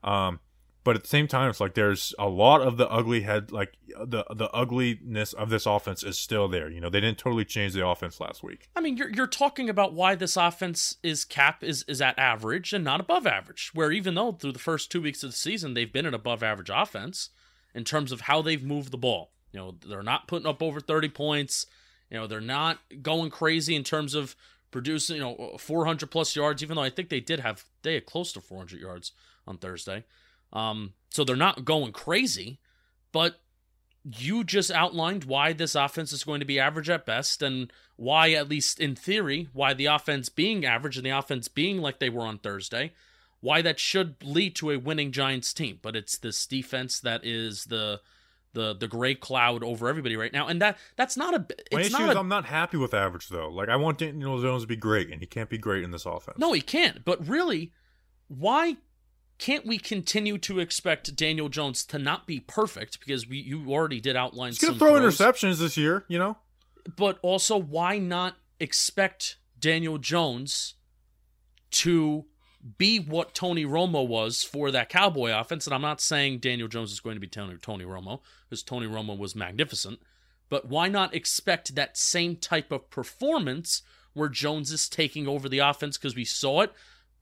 Um, 0.02 0.40
but 0.84 0.96
at 0.96 1.02
the 1.02 1.08
same 1.08 1.26
time, 1.26 1.48
it's 1.48 1.60
like 1.60 1.72
there's 1.72 2.14
a 2.18 2.28
lot 2.28 2.60
of 2.60 2.76
the 2.76 2.88
ugly 2.90 3.22
head, 3.22 3.50
like 3.50 3.78
the 3.88 4.24
the 4.34 4.50
ugliness 4.52 5.32
of 5.32 5.48
this 5.48 5.64
offense 5.64 6.04
is 6.04 6.18
still 6.18 6.46
there. 6.46 6.68
You 6.68 6.78
know, 6.78 6.90
they 6.90 7.00
didn't 7.00 7.16
totally 7.16 7.46
change 7.46 7.72
the 7.72 7.86
offense 7.86 8.20
last 8.20 8.42
week. 8.42 8.68
I 8.76 8.80
mean, 8.82 8.98
you're 8.98 9.10
you're 9.10 9.26
talking 9.26 9.70
about 9.70 9.94
why 9.94 10.14
this 10.14 10.36
offense 10.36 10.98
is 11.02 11.24
cap 11.24 11.64
is 11.64 11.84
is 11.88 12.02
at 12.02 12.18
average 12.18 12.74
and 12.74 12.84
not 12.84 13.00
above 13.00 13.26
average. 13.26 13.70
Where 13.72 13.90
even 13.90 14.14
though 14.14 14.32
through 14.32 14.52
the 14.52 14.58
first 14.58 14.92
two 14.92 15.00
weeks 15.00 15.22
of 15.22 15.30
the 15.30 15.36
season 15.36 15.72
they've 15.72 15.90
been 15.90 16.06
an 16.06 16.14
above 16.14 16.42
average 16.42 16.70
offense 16.72 17.30
in 17.74 17.84
terms 17.84 18.12
of 18.12 18.22
how 18.22 18.42
they've 18.42 18.62
moved 18.62 18.90
the 18.90 18.98
ball. 18.98 19.32
You 19.52 19.60
know, 19.60 19.76
they're 19.88 20.02
not 20.02 20.28
putting 20.28 20.46
up 20.46 20.62
over 20.62 20.80
thirty 20.80 21.08
points. 21.08 21.64
You 22.10 22.18
know, 22.18 22.26
they're 22.26 22.42
not 22.42 22.80
going 23.00 23.30
crazy 23.30 23.74
in 23.74 23.84
terms 23.84 24.14
of 24.14 24.36
producing 24.70 25.16
you 25.16 25.22
know 25.22 25.56
400 25.58 26.10
plus 26.10 26.36
yards. 26.36 26.62
Even 26.62 26.76
though 26.76 26.82
I 26.82 26.90
think 26.90 27.08
they 27.08 27.20
did 27.20 27.40
have 27.40 27.64
they 27.80 27.94
had 27.94 28.04
close 28.04 28.34
to 28.34 28.42
400 28.42 28.78
yards 28.78 29.12
on 29.46 29.56
Thursday. 29.56 30.04
Um, 30.54 30.94
so 31.10 31.24
they're 31.24 31.36
not 31.36 31.64
going 31.64 31.92
crazy, 31.92 32.58
but 33.12 33.40
you 34.04 34.44
just 34.44 34.70
outlined 34.70 35.24
why 35.24 35.52
this 35.52 35.74
offense 35.74 36.12
is 36.12 36.24
going 36.24 36.40
to 36.40 36.46
be 36.46 36.60
average 36.60 36.90
at 36.90 37.06
best 37.06 37.42
and 37.42 37.72
why 37.96 38.32
at 38.32 38.48
least 38.48 38.78
in 38.78 38.94
theory 38.94 39.48
why 39.52 39.72
the 39.72 39.86
offense 39.86 40.28
being 40.28 40.64
average 40.64 40.96
and 40.96 41.06
the 41.06 41.10
offense 41.10 41.48
being 41.48 41.78
like 41.78 41.98
they 41.98 42.10
were 42.10 42.26
on 42.26 42.38
Thursday 42.38 42.92
why 43.40 43.62
that 43.62 43.78
should 43.78 44.16
lead 44.22 44.54
to 44.54 44.70
a 44.70 44.76
winning 44.76 45.10
Giants 45.10 45.54
team 45.54 45.78
but 45.80 45.96
it's 45.96 46.18
this 46.18 46.46
defense 46.46 47.00
that 47.00 47.24
is 47.24 47.64
the 47.66 48.00
the 48.52 48.74
the 48.74 48.88
gray 48.88 49.14
cloud 49.14 49.64
over 49.64 49.88
everybody 49.88 50.16
right 50.16 50.32
now 50.34 50.48
and 50.48 50.60
that 50.60 50.76
that's 50.96 51.16
not 51.16 51.34
a 51.34 51.46
My 51.72 51.80
issue 51.80 51.92
not 51.92 52.10
is 52.10 52.16
a, 52.16 52.18
I'm 52.18 52.28
not 52.28 52.44
happy 52.44 52.76
with 52.76 52.92
average 52.92 53.28
though. 53.28 53.48
Like 53.48 53.70
I 53.70 53.76
want 53.76 53.98
Daniel 53.98 54.40
Jones 54.40 54.62
to 54.62 54.68
be 54.68 54.76
great, 54.76 55.10
and 55.10 55.20
he 55.20 55.26
can't 55.26 55.48
be 55.48 55.58
great 55.58 55.82
in 55.82 55.90
this 55.90 56.04
offense. 56.06 56.38
No, 56.38 56.52
he 56.52 56.60
can't. 56.60 57.04
But 57.04 57.26
really, 57.26 57.72
why 58.28 58.76
can't 59.38 59.66
we 59.66 59.78
continue 59.78 60.38
to 60.38 60.60
expect 60.60 61.14
Daniel 61.16 61.48
Jones 61.48 61.84
to 61.86 61.98
not 61.98 62.26
be 62.26 62.40
perfect? 62.40 63.00
Because 63.00 63.28
we 63.28 63.38
you 63.38 63.70
already 63.70 64.00
did 64.00 64.16
outline 64.16 64.50
he's 64.50 64.58
gonna 64.58 64.78
throw 64.78 64.98
throws. 64.98 65.18
interceptions 65.18 65.58
this 65.58 65.76
year. 65.76 66.04
You 66.08 66.18
know, 66.18 66.38
but 66.96 67.18
also 67.22 67.56
why 67.56 67.98
not 67.98 68.36
expect 68.60 69.36
Daniel 69.58 69.98
Jones 69.98 70.74
to 71.70 72.26
be 72.78 72.98
what 72.98 73.34
Tony 73.34 73.64
Romo 73.64 74.06
was 74.06 74.42
for 74.42 74.70
that 74.70 74.88
Cowboy 74.88 75.38
offense. 75.38 75.66
And 75.66 75.74
I'm 75.74 75.82
not 75.82 76.00
saying 76.00 76.38
Daniel 76.38 76.68
Jones 76.68 76.92
is 76.92 77.00
going 77.00 77.16
to 77.16 77.20
be 77.20 77.26
Tony, 77.26 77.56
Tony 77.60 77.84
Romo, 77.84 78.20
because 78.48 78.62
Tony 78.62 78.86
Romo 78.86 79.16
was 79.16 79.36
magnificent. 79.36 80.00
But 80.48 80.68
why 80.68 80.88
not 80.88 81.14
expect 81.14 81.74
that 81.74 81.96
same 81.98 82.36
type 82.36 82.72
of 82.72 82.90
performance 82.90 83.82
where 84.14 84.28
Jones 84.28 84.72
is 84.72 84.88
taking 84.88 85.26
over 85.26 85.48
the 85.48 85.58
offense? 85.58 85.98
Because 85.98 86.14
we 86.16 86.24
saw 86.24 86.62
it 86.62 86.72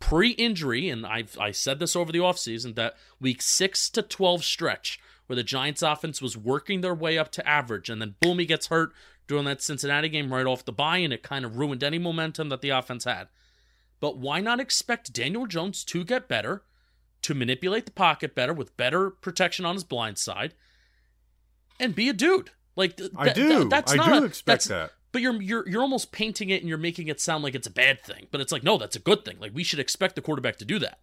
pre 0.03 0.31
injury, 0.31 0.89
and 0.89 1.07
I've, 1.07 1.39
I 1.39 1.53
said 1.53 1.79
this 1.79 1.95
over 1.97 2.11
the 2.13 2.19
offseason, 2.19 2.75
that 2.75 2.95
week 3.21 3.41
6 3.41 3.89
to 3.91 4.03
12 4.03 4.45
stretch 4.45 5.01
where 5.27 5.37
the 5.37 5.43
Giants 5.45 5.83
offense 5.83 6.21
was 6.21 6.37
working 6.37 6.81
their 6.81 6.95
way 6.95 7.17
up 7.17 7.31
to 7.33 7.49
average, 7.49 7.89
and 7.89 8.01
then 8.03 8.17
boom, 8.21 8.39
he 8.39 8.45
gets 8.47 8.67
hurt 8.67 8.93
during 9.29 9.45
that 9.45 9.63
Cincinnati 9.63 10.09
game 10.09 10.33
right 10.35 10.45
off 10.45 10.65
the 10.65 10.73
bye, 10.73 10.99
and 10.99 11.13
it 11.13 11.23
kind 11.23 11.45
of 11.45 11.57
ruined 11.57 11.83
any 11.85 11.99
momentum 11.99 12.49
that 12.49 12.61
the 12.61 12.71
offense 12.71 13.05
had. 13.05 13.29
But 14.01 14.19
why 14.19 14.41
not 14.41 14.59
expect 14.61 15.13
Daniel 15.13 15.47
Jones 15.47 15.85
to 15.85 16.05
get 16.05 16.27
better, 16.29 16.65
to 17.23 17.35
manipulate 17.35 17.87
the 17.87 17.93
pocket 17.93 18.35
better 18.35 18.53
with 18.53 18.77
better 18.77 19.11
protection 19.11 19.65
on 19.65 19.77
his 19.77 19.85
blind 19.85 20.19
side, 20.19 20.55
and 21.79 21.95
be 21.95 22.09
a 22.09 22.13
dude? 22.13 22.51
Like 22.75 22.97
th- 22.97 23.13
I 23.17 23.33
do. 23.33 23.49
th- 23.49 23.69
that's 23.71 23.93
I 23.93 23.97
not 23.97 24.07
do 24.07 24.25
a- 24.25 24.27
expect 24.27 24.65
that. 24.67 24.91
But 25.13 25.23
you're 25.23 25.41
you're 25.41 25.69
you're 25.69 25.83
almost 25.83 26.11
painting 26.11 26.51
it 26.51 26.61
and 26.61 26.69
you're 26.69 26.79
making 26.79 27.09
it 27.09 27.21
sound 27.21 27.45
like 27.45 27.55
it's 27.55 27.67
a 27.67 27.71
bad 27.71 28.03
thing. 28.03 28.27
But 28.31 28.41
it's 28.41 28.51
like 28.53 28.65
no, 28.65 28.79
that's 28.79 28.97
a 28.97 29.01
good 29.01 29.25
thing. 29.25 29.39
Like 29.39 29.53
we 29.55 29.63
should 29.63 29.79
expect 29.79 30.17
the 30.17 30.23
quarterback 30.23 30.57
to 30.57 30.65
do 30.65 30.79
that. 30.79 31.01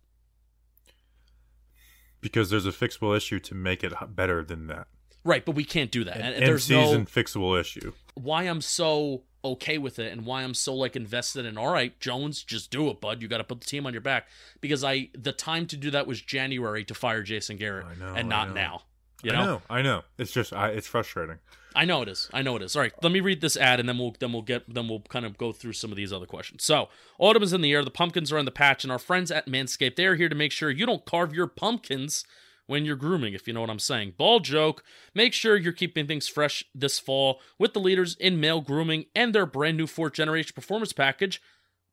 Because 2.22 2.50
there's 2.50 2.66
a 2.66 2.72
fixable 2.72 3.16
issue 3.16 3.40
to 3.40 3.56
make 3.56 3.84
it 3.84 3.94
better 4.16 4.44
than 4.44 4.68
that. 4.68 4.88
Right, 5.24 5.46
but 5.46 5.56
we 5.56 5.64
can't 5.64 5.92
do 5.92 6.04
that. 6.04 6.18
An 6.18 6.34
And, 6.34 6.46
there's 6.46 6.66
season 6.66 7.00
no 7.02 7.06
fixable 7.06 7.60
issue. 7.60 7.94
why 8.16 8.44
I'm 8.44 8.62
so 8.62 9.24
okay 9.44 9.78
with 9.78 10.00
it 10.00 10.12
and 10.12 10.26
why 10.26 10.44
I'm 10.44 10.54
so 10.54 10.74
like 10.74 10.96
invested 10.96 11.46
in 11.46 11.58
all 11.58 11.72
right, 11.72 11.98
Jones, 12.00 12.44
just 12.44 12.72
do 12.72 12.90
it, 12.90 13.00
bud. 13.00 13.22
You 13.22 13.28
got 13.28 13.38
to 13.38 13.44
put 13.44 13.62
the 13.62 13.68
team 13.68 13.86
on 13.86 13.94
your 13.94 14.02
back 14.02 14.28
because 14.60 14.84
I 14.84 15.10
the 15.18 15.32
time 15.32 15.66
to 15.68 15.78
do 15.78 15.92
that 15.92 16.08
was 16.08 16.22
January 16.22 16.84
to 16.86 16.94
fire 16.94 17.22
Jason 17.22 17.58
Garrett 17.58 17.86
I 17.86 17.96
know, 17.96 18.16
and 18.16 18.34
I 18.34 18.46
not 18.46 18.54
now. 18.56 18.84
You 19.22 19.32
I 19.32 19.36
know? 19.36 19.46
know, 19.46 19.62
I 19.70 19.82
know. 19.82 20.04
It's 20.18 20.32
just, 20.32 20.54
I, 20.54 20.70
it's 20.70 20.88
frustrating. 20.88 21.40
I 21.76 21.86
know 21.86 22.02
it 22.02 22.10
is. 22.10 22.30
I 22.34 22.42
know 22.42 22.56
it 22.56 22.62
is. 22.62 22.76
All 22.76 22.82
right, 22.82 22.94
let 23.04 23.12
me 23.12 23.20
read 23.20 23.42
this 23.42 23.56
ad 23.56 23.80
and 23.80 23.88
then 23.88 23.98
we'll 23.98 24.16
then 24.20 24.34
we'll 24.34 24.42
get 24.42 24.74
then 24.74 24.88
we'll 24.88 25.02
kind 25.02 25.26
of 25.26 25.38
go 25.38 25.52
through 25.52 25.74
some 25.74 25.92
of 25.92 25.98
these 25.98 26.12
other 26.12 26.26
questions. 26.26 26.64
So, 26.64 26.90
autumn 27.20 27.44
is 27.44 27.54
in 27.54 27.62
the 27.62 27.72
air, 27.72 27.84
the 27.84 27.92
pumpkins 27.92 28.32
are 28.32 28.38
in 28.38 28.46
the 28.46 28.52
patch, 28.52 28.84
and 28.84 28.92
our 28.92 29.00
friends 29.00 29.32
at 29.32 29.48
Manscaped 29.48 29.96
they 29.96 30.06
are 30.06 30.16
here 30.16 30.30
to 30.30 30.36
make 30.36 30.52
sure 30.52 30.72
you 30.72 30.86
don't 30.86 31.06
carve 31.06 31.34
your 31.34 31.48
pumpkins 31.48 32.24
when 32.66 32.86
you're 32.86 32.96
grooming, 32.96 33.34
if 33.34 33.48
you 33.48 33.54
know 33.54 33.62
what 33.62 33.70
I'm 33.70 33.80
saying. 33.80 34.14
Ball 34.18 34.40
joke. 34.40 34.84
Make 35.16 35.34
sure 35.34 35.58
you're 35.58 35.74
keeping 35.74 36.06
things 36.06 36.28
fresh 36.28 36.64
this 36.76 37.00
fall 37.00 37.42
with 37.58 37.74
the 37.74 37.80
leaders 37.80 38.16
in 38.20 38.40
male 38.40 38.62
grooming 38.62 39.06
and 39.16 39.34
their 39.34 39.48
brand 39.48 39.78
new 39.78 39.88
fourth 39.88 40.14
generation 40.14 40.52
performance 40.54 40.94
package. 40.94 41.42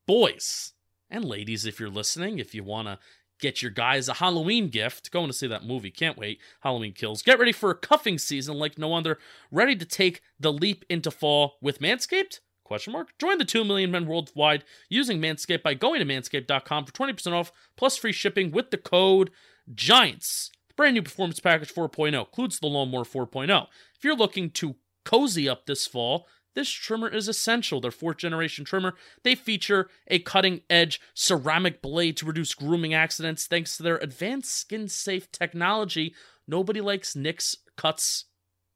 Boys 0.06 0.74
and 1.08 1.24
ladies, 1.24 1.64
if 1.64 1.80
you're 1.80 1.88
listening, 1.88 2.38
if 2.38 2.54
you 2.54 2.62
wanna 2.62 2.98
get 3.40 3.62
your 3.62 3.70
guys 3.70 4.08
a 4.08 4.14
Halloween 4.14 4.68
gift. 4.68 5.10
Going 5.10 5.28
to 5.28 5.32
see 5.32 5.46
that 5.46 5.64
movie. 5.64 5.90
Can't 5.90 6.18
wait. 6.18 6.40
Halloween 6.60 6.92
Kills. 6.92 7.22
Get 7.22 7.38
ready 7.38 7.52
for 7.52 7.70
a 7.70 7.74
cuffing 7.74 8.18
season 8.18 8.56
like 8.56 8.78
no 8.78 8.94
other. 8.94 9.18
Ready 9.50 9.76
to 9.76 9.84
take 9.84 10.22
the 10.38 10.52
leap 10.52 10.84
into 10.88 11.10
fall 11.10 11.56
with 11.60 11.80
Manscaped? 11.80 12.40
Question 12.64 12.92
mark. 12.92 13.16
Join 13.18 13.38
the 13.38 13.44
2 13.44 13.64
million 13.64 13.92
men 13.92 14.06
worldwide 14.06 14.64
using 14.88 15.20
Manscaped 15.20 15.62
by 15.62 15.74
going 15.74 16.00
to 16.00 16.06
manscaped.com 16.06 16.84
for 16.84 16.92
20% 16.92 17.32
off 17.32 17.52
plus 17.76 17.96
free 17.96 18.12
shipping 18.12 18.50
with 18.50 18.70
the 18.70 18.76
code 18.76 19.30
GIANTS. 19.72 20.50
The 20.68 20.74
brand 20.74 20.94
new 20.94 21.02
performance 21.02 21.38
package 21.38 21.72
4.0 21.72 22.18
includes 22.18 22.58
the 22.58 22.66
lawnmower 22.66 23.04
4.0. 23.04 23.66
If 23.96 24.02
you're 24.02 24.16
looking 24.16 24.50
to 24.50 24.74
cozy 25.04 25.48
up 25.48 25.66
this 25.66 25.86
fall, 25.86 26.26
this 26.56 26.70
trimmer 26.70 27.08
is 27.08 27.28
essential. 27.28 27.82
Their 27.82 27.90
fourth 27.90 28.16
generation 28.16 28.64
trimmer. 28.64 28.94
They 29.22 29.34
feature 29.34 29.90
a 30.08 30.18
cutting 30.18 30.62
edge 30.70 31.00
ceramic 31.12 31.82
blade 31.82 32.16
to 32.16 32.26
reduce 32.26 32.54
grooming 32.54 32.94
accidents 32.94 33.46
thanks 33.46 33.76
to 33.76 33.82
their 33.82 33.98
advanced 33.98 34.52
skin 34.52 34.88
safe 34.88 35.30
technology. 35.30 36.14
Nobody 36.48 36.80
likes 36.80 37.14
nicks, 37.14 37.56
cuts, 37.76 38.24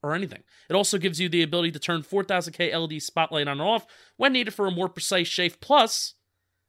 or 0.03 0.15
anything. 0.15 0.43
It 0.69 0.75
also 0.75 0.99
gives 0.99 1.21
you 1.21 1.31
the 1.31 1.43
ability 1.43 1.73
to 1.73 1.79
turn 1.79 2.03
4000K 2.03 2.73
LED 2.73 3.01
spotlight 3.01 3.49
on 3.49 3.61
and 3.61 3.63
off 3.63 3.87
when 4.19 4.35
needed 4.35 4.53
for 4.53 4.67
a 4.67 4.71
more 4.71 4.91
precise 4.91 5.29
shave. 5.29 5.59
Plus, 5.61 6.15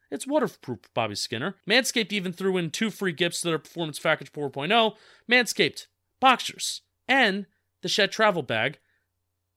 it's 0.10 0.26
waterproof, 0.26 0.80
Bobby 0.94 1.16
Skinner. 1.16 1.56
Manscaped 1.70 2.14
even 2.14 2.32
threw 2.32 2.56
in 2.56 2.70
two 2.70 2.90
free 2.90 3.14
gifts 3.14 3.42
to 3.42 3.50
their 3.50 3.60
Performance 3.60 4.00
Package 4.00 4.32
4.0 4.32 4.96
Manscaped, 5.30 5.88
Boxers, 6.22 6.82
and 7.06 7.48
the 7.82 7.90
Shed 7.90 8.14
Travel 8.14 8.44
Bag. 8.44 8.80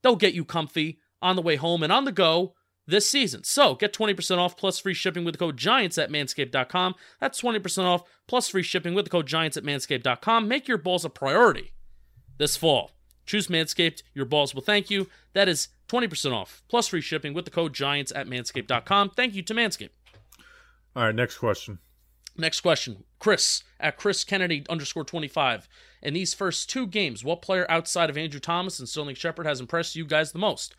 They'll 0.02 0.16
get 0.16 0.34
you 0.34 0.44
comfy 0.44 0.98
on 1.25 1.37
the 1.37 1.43
way 1.43 1.57
home 1.57 1.83
and 1.83 1.93
on 1.93 2.05
the 2.05 2.12
go 2.12 2.55
this 2.87 3.09
season. 3.09 3.43
So 3.45 3.75
get 3.75 3.93
20% 3.93 4.39
off 4.39 4.57
plus 4.57 4.79
free 4.79 4.95
shipping 4.95 5.25
with 5.25 5.35
the 5.35 5.39
code 5.39 5.57
GIANTS 5.57 5.99
at 5.99 6.11
manscaped.com. 6.11 6.95
That's 7.18 7.41
20% 7.41 7.85
off 7.85 8.03
plus 8.29 8.49
free 8.49 8.62
shipping 8.62 8.95
with 8.95 9.07
the 9.07 9.11
code 9.11 9.27
GIANTS 9.27 9.57
at 9.57 9.64
manscaped.com. 9.64 10.47
Make 10.47 10.68
your 10.68 10.79
balls 10.79 11.05
a 11.05 11.11
priority 11.11 11.72
this 12.39 12.57
fall. 12.57 12.93
Choose 13.27 13.47
Manscaped. 13.47 14.03
Your 14.12 14.27
balls 14.27 14.55
will 14.55 14.62
thank 14.62 14.91
you. 14.91 15.09
That 15.33 15.49
is 15.49 15.68
20% 15.89 16.33
off 16.33 16.62
plus 16.68 16.89
free 16.89 17.01
shipping 17.01 17.33
with 17.33 17.47
the 17.47 17.51
code 17.51 17.72
GIANTS 17.72 18.12
at 18.14 18.27
manscaped.com. 18.27 19.11
Thank 19.11 19.35
you 19.35 19.43
to 19.43 19.55
Manscaped. 19.55 19.91
All 20.95 21.05
right, 21.05 21.14
next 21.14 21.39
question. 21.39 21.79
Next 22.37 22.61
question. 22.61 23.05
Chris 23.18 23.62
at 23.81 23.97
Chris 23.97 24.25
Kennedy 24.25 24.64
underscore 24.68 25.05
25. 25.05 25.68
In 26.03 26.14
these 26.14 26.35
first 26.35 26.68
two 26.68 26.87
games, 26.87 27.25
what 27.25 27.43
player 27.43 27.64
outside 27.70 28.11
of 28.11 28.18
Andrew 28.18 28.41
Thomas 28.41 28.79
and 28.79 28.89
Sterling 28.89 29.14
Shepard 29.14 29.47
has 29.47 29.61
impressed 29.61 29.97
you 29.97 30.05
guys 30.05 30.33
the 30.33 30.39
most? 30.39 30.75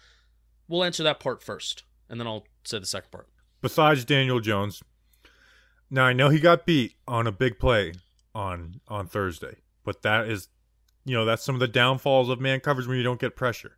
We'll 0.68 0.84
answer 0.84 1.03
that 1.03 1.20
part 1.20 1.43
first, 1.43 1.84
and 2.09 2.20
then 2.20 2.28
I'll 2.28 2.45
say 2.63 2.80
the 2.80 2.86
second 2.86 3.11
part. 3.11 3.28
Besides 3.61 4.05
Daniel 4.05 4.39
Jones, 4.39 4.84
now 5.89 6.05
I 6.05 6.13
know 6.13 6.30
he 6.30 6.39
got 6.39 6.66
beat 6.66 6.95
on 7.07 7.28
a 7.28 7.32
big 7.32 7.59
play 7.59 7.93
on 8.34 8.82
on 8.88 9.07
Thursday, 9.07 9.57
but 9.84 10.01
that 10.01 10.28
is, 10.28 10.49
you 11.05 11.16
know, 11.16 11.26
that's 11.26 11.43
some 11.43 11.55
of 11.55 11.59
the 11.59 11.68
downfalls 11.68 12.30
of 12.30 12.39
man 12.39 12.59
coverage 12.59 12.88
when 12.88 12.97
you 12.97 13.03
don't 13.03 13.20
get 13.20 13.36
pressure. 13.36 13.78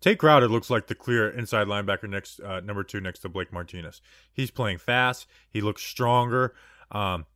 Tae 0.00 0.16
Crowder 0.16 0.48
looks 0.48 0.68
like 0.68 0.88
the 0.88 0.96
clear 0.96 1.30
inside 1.30 1.68
linebacker 1.68 2.10
next, 2.10 2.40
uh, 2.40 2.58
number 2.60 2.82
two 2.82 3.00
next 3.00 3.20
to 3.20 3.28
Blake 3.28 3.52
Martinez. 3.52 4.02
He's 4.32 4.50
playing 4.50 4.78
fast. 4.78 5.26
He 5.48 5.60
looks 5.60 5.82
stronger. 5.82 6.54
Um, 6.90 7.26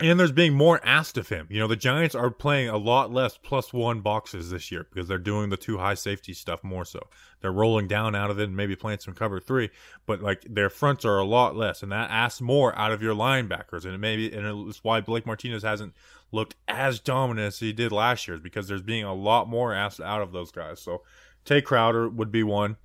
and 0.00 0.18
there's 0.18 0.32
being 0.32 0.54
more 0.54 0.80
asked 0.84 1.18
of 1.18 1.28
him. 1.28 1.46
You 1.50 1.60
know, 1.60 1.66
the 1.66 1.76
Giants 1.76 2.14
are 2.14 2.30
playing 2.30 2.68
a 2.68 2.76
lot 2.76 3.12
less 3.12 3.36
plus 3.36 3.72
one 3.72 4.00
boxes 4.00 4.50
this 4.50 4.70
year 4.72 4.86
because 4.92 5.08
they're 5.08 5.18
doing 5.18 5.50
the 5.50 5.56
two 5.56 5.78
high 5.78 5.94
safety 5.94 6.32
stuff 6.32 6.64
more 6.64 6.84
so. 6.84 7.00
They're 7.40 7.52
rolling 7.52 7.88
down 7.88 8.14
out 8.14 8.30
of 8.30 8.38
it 8.38 8.44
and 8.44 8.56
maybe 8.56 8.76
playing 8.76 9.00
some 9.00 9.14
cover 9.14 9.40
three, 9.40 9.70
but 10.06 10.20
like 10.22 10.42
their 10.48 10.70
fronts 10.70 11.04
are 11.04 11.18
a 11.18 11.24
lot 11.24 11.56
less, 11.56 11.82
and 11.82 11.92
that 11.92 12.10
asks 12.10 12.40
more 12.40 12.76
out 12.78 12.92
of 12.92 13.02
your 13.02 13.14
linebackers. 13.14 13.84
And 13.84 13.94
it 13.94 13.98
maybe 13.98 14.32
and 14.32 14.68
it's 14.68 14.84
why 14.84 15.00
Blake 15.00 15.26
Martinez 15.26 15.62
hasn't 15.62 15.94
looked 16.32 16.56
as 16.68 17.00
dominant 17.00 17.46
as 17.48 17.58
he 17.58 17.72
did 17.72 17.92
last 17.92 18.28
year, 18.28 18.38
because 18.38 18.68
there's 18.68 18.82
being 18.82 19.04
a 19.04 19.14
lot 19.14 19.48
more 19.48 19.72
asked 19.74 20.00
out 20.00 20.22
of 20.22 20.32
those 20.32 20.50
guys. 20.50 20.80
So 20.80 21.02
Tae 21.44 21.62
Crowder 21.62 22.08
would 22.08 22.30
be 22.30 22.42
one, 22.42 22.76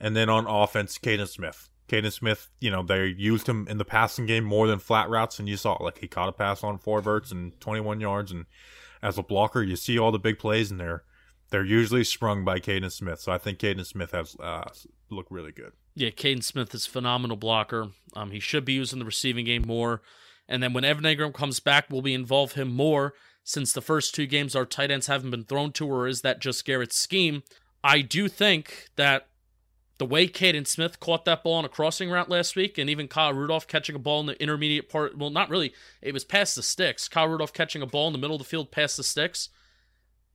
and 0.00 0.16
then 0.16 0.28
on 0.28 0.46
offense, 0.46 0.98
Kaden 0.98 1.28
Smith. 1.28 1.68
Kaden 1.88 2.12
Smith, 2.12 2.48
you 2.60 2.70
know, 2.70 2.82
they 2.82 3.06
used 3.06 3.48
him 3.48 3.66
in 3.68 3.78
the 3.78 3.84
passing 3.84 4.26
game 4.26 4.44
more 4.44 4.66
than 4.66 4.78
flat 4.78 5.08
routes, 5.08 5.38
and 5.38 5.48
you 5.48 5.56
saw 5.56 5.74
like 5.74 5.98
he 5.98 6.08
caught 6.08 6.28
a 6.28 6.32
pass 6.32 6.64
on 6.64 6.78
four 6.78 7.00
verts 7.00 7.30
and 7.30 7.58
21 7.60 8.00
yards. 8.00 8.32
And 8.32 8.46
as 9.02 9.18
a 9.18 9.22
blocker, 9.22 9.62
you 9.62 9.76
see 9.76 9.98
all 9.98 10.12
the 10.12 10.18
big 10.18 10.38
plays, 10.38 10.70
and 10.70 10.80
they're 10.80 11.04
they're 11.50 11.64
usually 11.64 12.04
sprung 12.04 12.44
by 12.44 12.58
Kaden 12.58 12.90
Smith. 12.90 13.20
So 13.20 13.30
I 13.30 13.38
think 13.38 13.58
Kaden 13.58 13.86
Smith 13.86 14.12
has 14.12 14.34
uh, 14.40 14.64
looked 15.10 15.30
really 15.30 15.52
good. 15.52 15.72
Yeah, 15.94 16.10
Kaden 16.10 16.42
Smith 16.42 16.74
is 16.74 16.86
a 16.86 16.90
phenomenal 16.90 17.36
blocker. 17.36 17.88
Um, 18.16 18.30
he 18.30 18.40
should 18.40 18.64
be 18.64 18.72
used 18.72 18.92
in 18.92 18.98
the 18.98 19.04
receiving 19.04 19.44
game 19.44 19.64
more. 19.66 20.02
And 20.48 20.62
then 20.62 20.72
when 20.72 20.84
Evan 20.84 21.04
Engram 21.04 21.32
comes 21.32 21.60
back, 21.60 21.86
we'll 21.90 22.02
we 22.02 22.14
involve 22.14 22.52
him 22.52 22.72
more? 22.72 23.14
Since 23.44 23.72
the 23.72 23.82
first 23.82 24.14
two 24.14 24.26
games 24.26 24.56
our 24.56 24.64
tight 24.64 24.90
ends 24.90 25.06
haven't 25.06 25.30
been 25.30 25.44
thrown 25.44 25.70
to, 25.72 25.86
or 25.86 26.08
is 26.08 26.22
that 26.22 26.40
just 26.40 26.64
Garrett's 26.64 26.96
scheme? 26.96 27.42
I 27.82 28.00
do 28.00 28.28
think 28.28 28.88
that 28.96 29.28
the 29.98 30.06
way 30.06 30.26
Kaden 30.26 30.66
Smith 30.66 30.98
caught 30.98 31.24
that 31.24 31.44
ball 31.44 31.54
on 31.54 31.64
a 31.64 31.68
crossing 31.68 32.10
route 32.10 32.28
last 32.28 32.56
week, 32.56 32.78
and 32.78 32.90
even 32.90 33.06
Kyle 33.08 33.32
Rudolph 33.32 33.66
catching 33.68 33.94
a 33.94 33.98
ball 33.98 34.20
in 34.20 34.26
the 34.26 34.40
intermediate 34.42 34.88
part, 34.88 35.16
well, 35.16 35.30
not 35.30 35.50
really, 35.50 35.72
it 36.02 36.12
was 36.12 36.24
past 36.24 36.56
the 36.56 36.62
sticks. 36.62 37.08
Kyle 37.08 37.28
Rudolph 37.28 37.52
catching 37.52 37.80
a 37.82 37.86
ball 37.86 38.08
in 38.08 38.12
the 38.12 38.18
middle 38.18 38.34
of 38.36 38.42
the 38.42 38.48
field 38.48 38.70
past 38.72 38.96
the 38.96 39.04
sticks, 39.04 39.50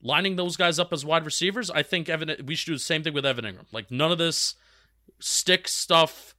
lining 0.02 0.38
those 0.38 0.56
guys 0.56 0.80
up 0.80 0.94
as 0.94 1.04
wide 1.04 1.26
receivers. 1.26 1.70
I 1.70 1.84
think 1.84 2.08
Evan, 2.08 2.34
we 2.46 2.56
should 2.56 2.68
do 2.72 2.76
the 2.76 2.80
same 2.80 3.04
thing 3.04 3.14
with 3.14 3.26
Evan 3.26 3.44
Engram. 3.46 3.66
Like 3.74 3.92
none 3.92 4.12
of 4.14 4.18
this 4.18 4.56
stick 5.20 5.68
stuff, 5.68 6.36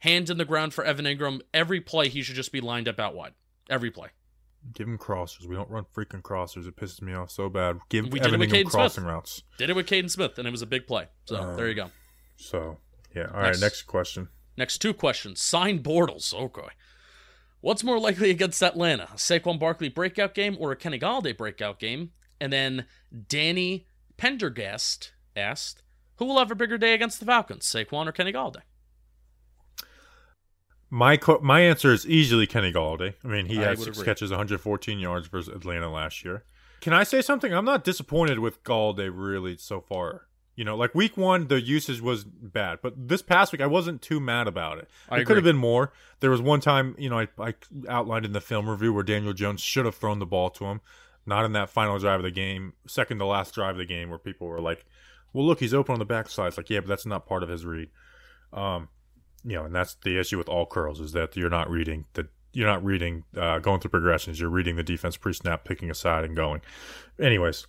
hands 0.00 0.28
in 0.30 0.36
the 0.36 0.44
ground 0.44 0.74
for 0.74 0.84
Evan 0.84 1.06
Engram. 1.06 1.40
Every 1.54 1.80
play, 1.80 2.08
he 2.08 2.22
should 2.22 2.34
just 2.36 2.52
be 2.52 2.60
lined 2.60 2.86
up 2.88 3.00
out 3.00 3.14
wide. 3.14 3.32
Every 3.70 3.90
play. 3.90 4.08
Give 4.74 4.88
him 4.88 4.98
crossers. 4.98 5.46
We 5.46 5.54
don't 5.54 5.70
run 5.70 5.86
freaking 5.94 6.20
crossers. 6.20 6.66
It 6.66 6.76
pisses 6.76 7.00
me 7.00 7.14
off 7.14 7.30
so 7.30 7.48
bad. 7.48 7.78
Give 7.88 8.04
We 8.12 8.18
did 8.18 8.26
it 8.26 8.34
Evan 8.34 8.40
with 8.40 8.50
Engram 8.50 8.70
crossing 8.70 9.02
Smith. 9.04 9.12
routes. 9.14 9.42
Did 9.56 9.70
it 9.70 9.76
with 9.76 9.86
Kaden 9.86 10.10
Smith, 10.10 10.36
and 10.36 10.46
it 10.46 10.50
was 10.50 10.62
a 10.62 10.66
big 10.66 10.86
play. 10.86 11.06
So 11.24 11.36
Um, 11.36 11.56
there 11.56 11.68
you 11.68 11.74
go. 11.74 11.90
So 12.38 12.78
yeah. 13.14 13.26
All 13.26 13.40
right. 13.40 13.46
Next. 13.48 13.60
Next 13.60 13.82
question. 13.82 14.28
Next 14.56 14.78
two 14.78 14.94
questions. 14.94 15.40
Sign 15.40 15.82
Bortles. 15.82 16.34
Oh, 16.36 16.44
okay. 16.44 16.68
What's 17.60 17.84
more 17.84 17.98
likely 17.98 18.30
against 18.30 18.62
Atlanta? 18.62 19.04
A 19.12 19.16
Saquon 19.16 19.58
Barkley 19.58 19.88
breakout 19.88 20.34
game 20.34 20.56
or 20.58 20.72
a 20.72 20.76
Kenny 20.76 20.98
Golladay 20.98 21.36
breakout 21.36 21.78
game? 21.78 22.12
And 22.40 22.52
then 22.52 22.86
Danny 23.28 23.88
Pendergast 24.16 25.12
asked, 25.36 25.82
who 26.16 26.26
will 26.26 26.38
have 26.38 26.50
a 26.50 26.54
bigger 26.54 26.78
day 26.78 26.94
against 26.94 27.18
the 27.20 27.26
Falcons, 27.26 27.64
Saquon 27.64 28.06
or 28.06 28.12
Kenny 28.12 28.32
Golladay? 28.32 28.62
My 30.90 31.16
co- 31.16 31.40
my 31.42 31.60
answer 31.60 31.92
is 31.92 32.06
easily 32.06 32.46
Kenny 32.46 32.72
Golladay. 32.72 33.14
I 33.24 33.28
mean, 33.28 33.46
he 33.46 33.58
I 33.58 33.70
had 33.70 33.78
six 33.78 33.98
agree. 33.98 34.06
catches, 34.06 34.30
114 34.30 34.98
yards 34.98 35.28
versus 35.28 35.54
Atlanta 35.54 35.90
last 35.90 36.24
year. 36.24 36.44
Can 36.80 36.92
I 36.92 37.02
say 37.02 37.20
something? 37.20 37.52
I'm 37.52 37.64
not 37.64 37.84
disappointed 37.84 38.38
with 38.38 38.62
Golladay 38.62 39.10
really 39.12 39.56
so 39.56 39.80
far. 39.80 40.27
You 40.58 40.64
know, 40.64 40.76
like 40.76 40.92
week 40.92 41.16
one, 41.16 41.46
the 41.46 41.60
usage 41.60 42.00
was 42.00 42.24
bad, 42.24 42.80
but 42.82 42.92
this 42.96 43.22
past 43.22 43.52
week, 43.52 43.60
I 43.60 43.68
wasn't 43.68 44.02
too 44.02 44.18
mad 44.18 44.48
about 44.48 44.78
it. 44.78 44.90
I 45.08 45.20
it 45.20 45.24
could 45.24 45.36
have 45.36 45.44
been 45.44 45.56
more. 45.56 45.92
There 46.18 46.32
was 46.32 46.42
one 46.42 46.60
time, 46.60 46.96
you 46.98 47.08
know, 47.08 47.20
I, 47.20 47.28
I 47.38 47.54
outlined 47.88 48.24
in 48.24 48.32
the 48.32 48.40
film 48.40 48.68
review 48.68 48.92
where 48.92 49.04
Daniel 49.04 49.32
Jones 49.32 49.60
should 49.60 49.84
have 49.84 49.94
thrown 49.94 50.18
the 50.18 50.26
ball 50.26 50.50
to 50.50 50.64
him, 50.64 50.80
not 51.24 51.44
in 51.44 51.52
that 51.52 51.70
final 51.70 51.96
drive 52.00 52.18
of 52.18 52.24
the 52.24 52.32
game, 52.32 52.72
second 52.88 53.20
to 53.20 53.24
last 53.24 53.54
drive 53.54 53.76
of 53.76 53.78
the 53.78 53.84
game, 53.84 54.10
where 54.10 54.18
people 54.18 54.48
were 54.48 54.60
like, 54.60 54.84
"Well, 55.32 55.46
look, 55.46 55.60
he's 55.60 55.72
open 55.72 55.92
on 55.92 56.00
the 56.00 56.04
backside." 56.04 56.48
It's 56.48 56.56
like, 56.56 56.70
yeah, 56.70 56.80
but 56.80 56.88
that's 56.88 57.06
not 57.06 57.24
part 57.24 57.44
of 57.44 57.48
his 57.48 57.64
read. 57.64 57.90
Um, 58.52 58.88
you 59.44 59.54
know, 59.54 59.64
and 59.64 59.72
that's 59.72 59.94
the 60.02 60.18
issue 60.18 60.38
with 60.38 60.48
all 60.48 60.66
curls 60.66 60.98
is 60.98 61.12
that 61.12 61.36
you're 61.36 61.50
not 61.50 61.70
reading 61.70 62.06
the 62.14 62.26
you're 62.52 62.66
not 62.66 62.84
reading 62.84 63.22
uh, 63.36 63.60
going 63.60 63.78
through 63.78 63.92
progressions. 63.92 64.40
You're 64.40 64.50
reading 64.50 64.74
the 64.74 64.82
defense 64.82 65.16
pre-snap, 65.16 65.64
picking 65.64 65.88
a 65.88 65.94
side, 65.94 66.24
and 66.24 66.34
going. 66.34 66.62
Anyways, 67.20 67.68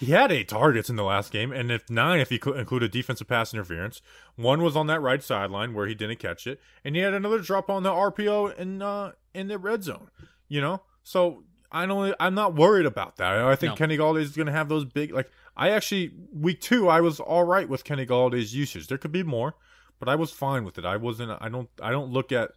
he 0.00 0.12
had 0.12 0.32
eight 0.32 0.48
targets 0.48 0.88
in 0.88 0.96
the 0.96 1.04
last 1.04 1.30
game, 1.30 1.52
and 1.52 1.70
if 1.70 1.90
nine 1.90 2.20
if 2.20 2.32
you 2.32 2.38
cl- 2.42 2.56
included 2.56 2.90
defensive 2.90 3.28
pass 3.28 3.52
interference. 3.52 4.00
One 4.34 4.62
was 4.62 4.74
on 4.74 4.86
that 4.86 5.02
right 5.02 5.22
sideline 5.22 5.74
where 5.74 5.86
he 5.86 5.94
didn't 5.94 6.18
catch 6.18 6.46
it, 6.46 6.58
and 6.82 6.96
he 6.96 7.02
had 7.02 7.12
another 7.12 7.40
drop 7.40 7.68
on 7.68 7.82
the 7.82 7.90
RPO 7.90 8.56
in 8.56 8.80
uh, 8.80 9.12
in 9.34 9.48
the 9.48 9.58
red 9.58 9.82
zone. 9.84 10.08
You 10.48 10.62
know, 10.62 10.80
so 11.02 11.44
I 11.70 11.84
don't. 11.84 12.14
I'm 12.18 12.34
not 12.34 12.54
worried 12.54 12.86
about 12.86 13.16
that. 13.18 13.36
I 13.36 13.54
think 13.56 13.72
No. 13.72 13.76
Kenny 13.76 13.98
Golladay 13.98 14.22
is 14.22 14.34
going 14.34 14.46
to 14.46 14.52
have 14.52 14.70
those 14.70 14.86
big. 14.86 15.12
Like 15.12 15.30
I 15.54 15.68
actually 15.68 16.12
week 16.32 16.62
two, 16.62 16.88
I 16.88 17.02
was 17.02 17.20
all 17.20 17.44
right 17.44 17.68
with 17.68 17.84
Kenny 17.84 18.06
Golladay's 18.06 18.54
usage. 18.54 18.86
There 18.86 18.96
could 18.96 19.12
be 19.12 19.22
more, 19.22 19.54
but 19.98 20.08
I 20.08 20.14
was 20.14 20.30
fine 20.30 20.64
with 20.64 20.78
it. 20.78 20.86
I 20.86 20.96
wasn't. 20.96 21.30
I 21.42 21.50
don't. 21.50 21.68
I 21.82 21.90
don't 21.90 22.10
look 22.10 22.32
at 22.32 22.52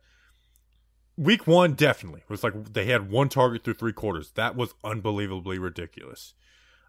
week 1.17 1.45
one. 1.45 1.73
Definitely 1.73 2.21
it 2.21 2.29
was 2.29 2.41
like 2.41 2.71
they 2.71 2.85
had 2.85 3.11
one 3.11 3.27
target 3.27 3.65
through 3.65 3.73
three 3.73 3.91
quarters. 3.91 4.31
That 4.35 4.55
was 4.55 4.73
unbelievably 4.81 5.59
ridiculous. 5.59 6.35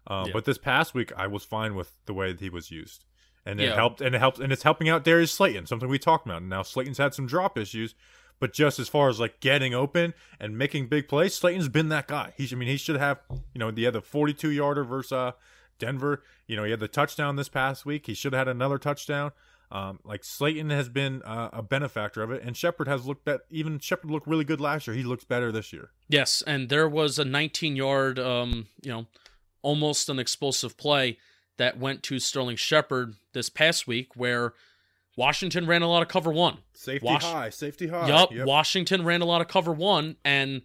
Um, 0.07 0.27
Yeah. 0.27 0.33
But 0.33 0.45
this 0.45 0.57
past 0.57 0.93
week, 0.93 1.11
I 1.17 1.27
was 1.27 1.43
fine 1.43 1.75
with 1.75 1.91
the 2.05 2.13
way 2.13 2.31
that 2.31 2.39
he 2.39 2.49
was 2.49 2.71
used, 2.71 3.05
and 3.45 3.59
it 3.59 3.65
Yeah. 3.65 3.75
helped. 3.75 4.01
And 4.01 4.13
it 4.15 4.19
helps, 4.19 4.39
And 4.39 4.51
it's 4.53 4.63
helping 4.63 4.87
out 4.89 5.03
Darius 5.03 5.31
Slayton, 5.31 5.65
something 5.65 5.89
we 5.89 5.97
talked 5.99 6.25
about. 6.25 6.43
Now 6.43 6.61
Slayton's 6.63 6.97
had 6.97 7.13
some 7.13 7.25
drop 7.27 7.57
issues, 7.57 7.95
but 8.39 8.53
just 8.53 8.79
as 8.79 8.87
far 8.89 9.09
as 9.09 9.19
like 9.19 9.39
getting 9.39 9.73
open 9.73 10.13
and 10.39 10.57
making 10.57 10.87
big 10.87 11.07
plays, 11.07 11.33
Slayton's 11.33 11.69
been 11.69 11.89
that 11.89 12.07
guy. 12.07 12.33
He, 12.37 12.47
I 12.51 12.55
mean, 12.55 12.69
he 12.69 12.77
should 12.77 12.97
have. 12.97 13.19
You 13.53 13.59
know, 13.59 13.71
he 13.71 13.83
had 13.83 13.93
the 13.93 14.01
42 14.01 14.51
yarder 14.51 14.83
versus 14.83 15.11
uh, 15.11 15.31
Denver. 15.79 16.23
You 16.47 16.55
know, 16.55 16.63
he 16.63 16.71
had 16.71 16.79
the 16.79 16.87
touchdown 16.87 17.35
this 17.35 17.49
past 17.49 17.85
week. 17.85 18.05
He 18.07 18.13
should 18.13 18.33
have 18.33 18.47
had 18.47 18.47
another 18.47 18.77
touchdown. 18.77 19.31
Um, 19.71 19.99
like 20.03 20.23
Slayton 20.23 20.69
has 20.69 20.89
been 20.89 21.23
uh, 21.23 21.49
a 21.51 21.63
benefactor 21.63 22.21
of 22.21 22.29
it, 22.31 22.43
and 22.43 22.55
Shepard 22.55 22.87
has 22.87 23.07
looked 23.07 23.27
at 23.27 23.41
even 23.49 23.79
Shepard 23.79 24.11
looked 24.11 24.27
really 24.27 24.45
good 24.45 24.61
last 24.61 24.85
year. 24.85 24.95
He 24.95 25.01
looks 25.03 25.23
better 25.23 25.51
this 25.51 25.73
year. 25.73 25.89
Yes, 26.07 26.43
and 26.45 26.69
there 26.69 26.87
was 26.87 27.17
a 27.17 27.25
19 27.25 27.75
yard, 27.75 28.19
um, 28.19 28.67
you 28.83 28.91
know, 28.91 29.07
almost 29.65 30.09
an 30.09 30.19
explosive 30.19 30.77
play 30.77 31.17
that 31.57 31.79
went 31.79 32.03
to 32.03 32.19
Sterling 32.19 32.55
Shepard 32.55 33.15
this 33.33 33.49
past 33.49 33.87
week 33.87 34.15
where 34.15 34.53
Washington 35.17 35.65
ran 35.65 35.81
a 35.81 35.89
lot 35.89 36.03
of 36.03 36.07
cover 36.07 36.31
one. 36.31 36.59
Safety 36.73 37.05
Wash- 37.05 37.23
high, 37.23 37.49
safety 37.49 37.87
high. 37.87 38.07
Yup, 38.07 38.29
Washington 38.45 39.03
ran 39.03 39.21
a 39.21 39.25
lot 39.25 39.41
of 39.41 39.47
cover 39.47 39.71
one, 39.71 40.17
and 40.23 40.61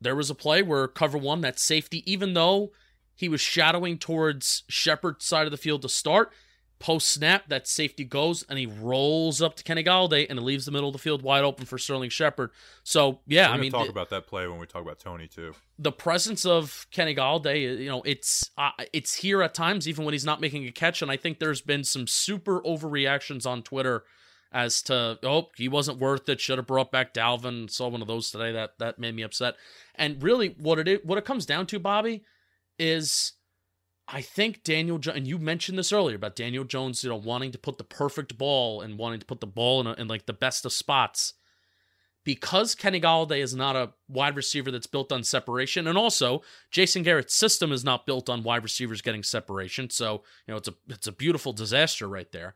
there 0.00 0.14
was 0.14 0.30
a 0.30 0.34
play 0.36 0.62
where 0.62 0.86
cover 0.86 1.18
one, 1.18 1.40
that 1.40 1.58
safety, 1.58 2.08
even 2.10 2.34
though 2.34 2.70
he 3.16 3.28
was 3.28 3.40
shadowing 3.40 3.98
towards 3.98 4.62
Shepard's 4.68 5.24
side 5.24 5.46
of 5.46 5.50
the 5.50 5.56
field 5.56 5.82
to 5.82 5.88
start, 5.88 6.30
post 6.78 7.08
snap, 7.08 7.48
that 7.48 7.66
safety 7.66 8.04
goes 8.04 8.44
and 8.48 8.58
he 8.58 8.66
rolls 8.66 9.42
up 9.42 9.56
to 9.56 9.64
Kenny 9.64 9.82
Golladay 9.82 10.26
and 10.30 10.38
it 10.38 10.42
leaves 10.42 10.64
the 10.64 10.70
middle 10.70 10.88
of 10.88 10.92
the 10.92 10.98
field 10.98 11.22
wide 11.22 11.42
open 11.44 11.66
for 11.66 11.78
Sterling 11.78 12.10
Shepard. 12.10 12.50
So 12.84 13.20
yeah, 13.26 13.50
I 13.50 13.56
mean, 13.56 13.72
talk 13.72 13.86
the- 13.86 13.90
about 13.90 14.10
that 14.10 14.26
play 14.26 14.46
when 14.46 14.58
we 14.58 14.66
talk 14.66 14.82
about 14.82 15.00
Toney 15.00 15.26
too. 15.26 15.54
the 15.78 15.92
presence 15.92 16.44
of 16.46 16.86
Kenny 16.90 17.14
Golladay, 17.14 17.78
you 17.80 17.88
know, 17.88 18.02
it's 18.02 18.50
uh, 18.56 18.70
it's 18.92 19.14
here 19.16 19.42
at 19.42 19.54
times, 19.54 19.88
even 19.88 20.04
when 20.04 20.14
he's 20.14 20.24
not 20.24 20.40
making 20.40 20.66
a 20.66 20.72
catch. 20.72 21.02
And 21.02 21.10
I 21.10 21.16
think 21.16 21.38
there's 21.38 21.60
been 21.60 21.84
some 21.84 22.06
super 22.06 22.60
overreactions 22.62 23.46
on 23.46 23.62
Twitter 23.62 24.04
as 24.50 24.80
to 24.80 25.18
oh 25.24 25.48
he 25.56 25.68
wasn't 25.68 25.98
worth 25.98 26.28
it, 26.28 26.40
should 26.40 26.58
have 26.58 26.66
brought 26.66 26.90
back 26.90 27.12
Dalvin. 27.12 27.68
Saw 27.70 27.88
one 27.88 28.00
of 28.02 28.08
those 28.08 28.30
today 28.30 28.52
that 28.52 28.78
that 28.78 28.98
made 28.98 29.14
me 29.14 29.22
upset. 29.22 29.56
And 29.94 30.22
really, 30.22 30.54
what 30.58 30.78
it 30.78 30.88
is, 30.88 31.00
what 31.02 31.18
it 31.18 31.24
comes 31.24 31.44
down 31.44 31.66
to, 31.66 31.78
Bobby, 31.78 32.24
is 32.78 33.32
I 34.10 34.22
think 34.22 34.64
Daniel 34.64 34.98
jo- 34.98 35.12
and 35.12 35.26
you 35.26 35.38
mentioned 35.38 35.78
this 35.78 35.92
earlier 35.92 36.16
about 36.16 36.34
Daniel 36.34 36.64
Jones, 36.64 37.04
you 37.04 37.10
know, 37.10 37.16
wanting 37.16 37.52
to 37.52 37.58
put 37.58 37.76
the 37.76 37.84
perfect 37.84 38.38
ball 38.38 38.80
and 38.80 38.98
wanting 38.98 39.20
to 39.20 39.26
put 39.26 39.40
the 39.40 39.46
ball 39.46 39.82
in, 39.82 39.86
a, 39.86 39.92
in 39.92 40.08
like 40.08 40.24
the 40.24 40.32
best 40.32 40.64
of 40.64 40.72
spots 40.72 41.34
because 42.28 42.74
Kenny 42.74 43.00
Golladay 43.00 43.38
is 43.38 43.54
not 43.54 43.74
a 43.74 43.92
wide 44.06 44.36
receiver 44.36 44.70
that's 44.70 44.86
built 44.86 45.12
on 45.12 45.24
separation, 45.24 45.86
and 45.86 45.96
also 45.96 46.42
Jason 46.70 47.02
Garrett's 47.02 47.34
system 47.34 47.72
is 47.72 47.84
not 47.84 48.04
built 48.04 48.28
on 48.28 48.42
wide 48.42 48.62
receivers 48.62 49.00
getting 49.00 49.22
separation. 49.22 49.88
So 49.88 50.22
you 50.46 50.52
know 50.52 50.58
it's 50.58 50.68
a 50.68 50.74
it's 50.88 51.06
a 51.06 51.12
beautiful 51.12 51.54
disaster 51.54 52.06
right 52.06 52.30
there. 52.30 52.54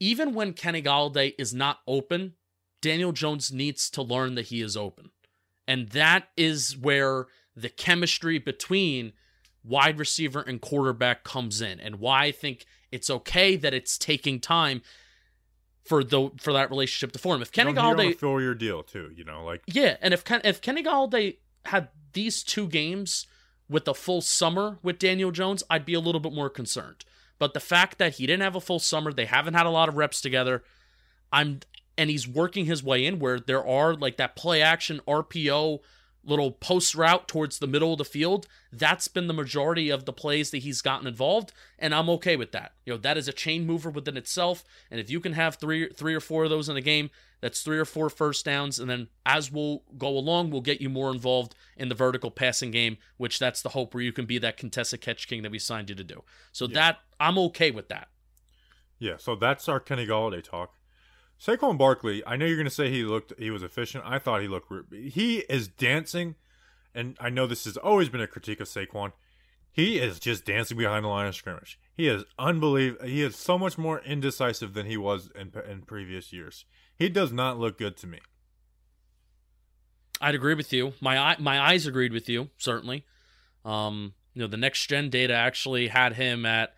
Even 0.00 0.34
when 0.34 0.52
Kenny 0.52 0.82
Golladay 0.82 1.34
is 1.38 1.54
not 1.54 1.78
open, 1.86 2.34
Daniel 2.82 3.12
Jones 3.12 3.52
needs 3.52 3.88
to 3.88 4.02
learn 4.02 4.34
that 4.34 4.48
he 4.48 4.60
is 4.60 4.76
open, 4.76 5.12
and 5.66 5.88
that 5.90 6.28
is 6.36 6.76
where 6.76 7.28
the 7.56 7.70
chemistry 7.70 8.38
between 8.38 9.14
wide 9.64 9.98
receiver 9.98 10.40
and 10.40 10.60
quarterback 10.60 11.24
comes 11.24 11.60
in, 11.60 11.80
and 11.80 11.96
why 11.96 12.24
I 12.24 12.32
think 12.32 12.66
it's 12.90 13.10
okay 13.10 13.56
that 13.56 13.74
it's 13.74 13.96
taking 13.96 14.40
time 14.40 14.82
for 15.84 16.04
the 16.04 16.30
for 16.38 16.52
that 16.52 16.70
relationship 16.70 17.12
to 17.12 17.18
form. 17.18 17.42
If 17.42 17.52
Kenny 17.52 17.70
You 17.70 17.76
know, 17.76 17.82
you're 17.82 17.90
on 17.90 17.96
Golladay 17.96 18.18
four 18.18 18.40
year 18.40 18.54
deal 18.54 18.82
too. 18.82 19.10
You 19.14 19.24
know, 19.24 19.44
like 19.44 19.62
yeah, 19.66 19.96
and 20.00 20.14
if 20.14 20.24
Ken, 20.24 20.40
if 20.44 20.60
Kenny 20.60 20.82
Golladay 20.82 21.36
had 21.66 21.88
these 22.12 22.42
two 22.42 22.68
games 22.68 23.26
with 23.68 23.88
a 23.88 23.94
full 23.94 24.20
summer 24.20 24.78
with 24.82 24.98
Daniel 24.98 25.30
Jones, 25.30 25.62
I'd 25.70 25.86
be 25.86 25.94
a 25.94 26.00
little 26.00 26.20
bit 26.20 26.32
more 26.32 26.50
concerned. 26.50 27.04
But 27.38 27.54
the 27.54 27.60
fact 27.60 27.98
that 27.98 28.16
he 28.16 28.26
didn't 28.26 28.42
have 28.42 28.54
a 28.54 28.60
full 28.60 28.78
summer, 28.78 29.12
they 29.12 29.24
haven't 29.24 29.54
had 29.54 29.66
a 29.66 29.70
lot 29.70 29.88
of 29.88 29.96
reps 29.96 30.20
together. 30.20 30.62
I'm 31.32 31.60
and 31.98 32.08
he's 32.10 32.28
working 32.28 32.66
his 32.66 32.82
way 32.82 33.04
in 33.04 33.18
where 33.18 33.40
there 33.40 33.66
are 33.66 33.94
like 33.94 34.16
that 34.16 34.36
play 34.36 34.62
action 34.62 35.00
RPO 35.06 35.80
little 36.24 36.52
post 36.52 36.94
route 36.94 37.26
towards 37.28 37.58
the 37.58 37.66
middle 37.66 37.92
of 37.92 37.98
the 37.98 38.04
field. 38.04 38.46
That's 38.72 39.08
been 39.08 39.26
the 39.26 39.34
majority 39.34 39.90
of 39.90 40.04
the 40.04 40.12
plays 40.12 40.50
that 40.50 40.58
he's 40.58 40.82
gotten 40.82 41.06
involved, 41.06 41.52
and 41.78 41.94
I'm 41.94 42.08
okay 42.10 42.36
with 42.36 42.52
that. 42.52 42.72
You 42.84 42.92
know, 42.94 42.98
that 42.98 43.18
is 43.18 43.28
a 43.28 43.32
chain 43.32 43.66
mover 43.66 43.90
within 43.90 44.16
itself. 44.16 44.64
And 44.90 45.00
if 45.00 45.10
you 45.10 45.20
can 45.20 45.32
have 45.32 45.56
three 45.56 45.88
three 45.88 46.14
or 46.14 46.20
four 46.20 46.44
of 46.44 46.50
those 46.50 46.68
in 46.68 46.76
a 46.76 46.80
game, 46.80 47.10
that's 47.40 47.62
three 47.62 47.78
or 47.78 47.84
four 47.84 48.08
first 48.08 48.44
downs, 48.44 48.78
and 48.78 48.88
then 48.88 49.08
as 49.26 49.50
we'll 49.50 49.82
go 49.98 50.08
along, 50.08 50.50
we'll 50.50 50.60
get 50.60 50.80
you 50.80 50.88
more 50.88 51.10
involved 51.10 51.54
in 51.76 51.88
the 51.88 51.94
vertical 51.94 52.30
passing 52.30 52.70
game, 52.70 52.98
which 53.16 53.38
that's 53.38 53.62
the 53.62 53.70
hope 53.70 53.94
where 53.94 54.02
you 54.02 54.12
can 54.12 54.26
be 54.26 54.38
that 54.38 54.56
contested 54.56 55.00
catch 55.00 55.26
king 55.26 55.42
that 55.42 55.52
we 55.52 55.58
signed 55.58 55.90
you 55.90 55.96
to 55.96 56.04
do. 56.04 56.22
So 56.52 56.66
that 56.68 57.00
I'm 57.18 57.38
okay 57.38 57.70
with 57.70 57.88
that. 57.88 58.08
yeah. 58.98 59.16
So 59.16 59.34
that's 59.34 59.68
our 59.68 59.80
Kenny 59.80 60.06
Golladay 60.06 60.42
talk. 60.42 60.74
Saquon 61.44 61.76
Barkley, 61.76 62.22
I 62.24 62.36
know 62.36 62.46
you're 62.46 62.56
going 62.56 62.66
to 62.66 62.70
say 62.70 62.88
he 62.88 63.02
looked 63.02 63.32
he 63.36 63.50
was 63.50 63.64
efficient. 63.64 64.04
I 64.06 64.20
thought 64.20 64.42
he 64.42 64.48
looked 64.48 64.70
he 64.92 65.38
is 65.48 65.66
dancing, 65.66 66.36
and 66.94 67.16
I 67.18 67.30
know 67.30 67.48
this 67.48 67.64
has 67.64 67.76
always 67.76 68.08
been 68.08 68.20
a 68.20 68.28
critique 68.28 68.60
of 68.60 68.68
Saquon. 68.68 69.12
He 69.72 69.98
is 69.98 70.20
just 70.20 70.44
dancing 70.44 70.76
behind 70.76 71.04
the 71.04 71.08
line 71.08 71.26
of 71.26 71.34
scrimmage. 71.34 71.80
He 71.96 72.06
is 72.06 72.24
unbelievable. 72.38 73.06
He 73.06 73.22
is 73.22 73.34
so 73.34 73.58
much 73.58 73.76
more 73.76 74.00
indecisive 74.00 74.74
than 74.74 74.86
he 74.86 74.96
was 74.96 75.30
in 75.34 75.52
in 75.68 75.82
previous 75.82 76.32
years. 76.32 76.64
He 76.96 77.08
does 77.08 77.32
not 77.32 77.58
look 77.58 77.76
good 77.76 77.96
to 77.98 78.06
me. 78.06 78.20
I'd 80.20 80.36
agree 80.36 80.54
with 80.54 80.72
you. 80.72 80.92
My 81.00 81.34
my 81.40 81.60
eyes 81.60 81.86
agreed 81.88 82.12
with 82.12 82.28
you 82.28 82.50
certainly. 82.56 83.04
Um, 83.64 84.14
you 84.34 84.42
know, 84.42 84.48
the 84.48 84.56
next 84.56 84.86
gen 84.86 85.10
data 85.10 85.34
actually 85.34 85.88
had 85.88 86.14
him 86.14 86.46
at 86.46 86.74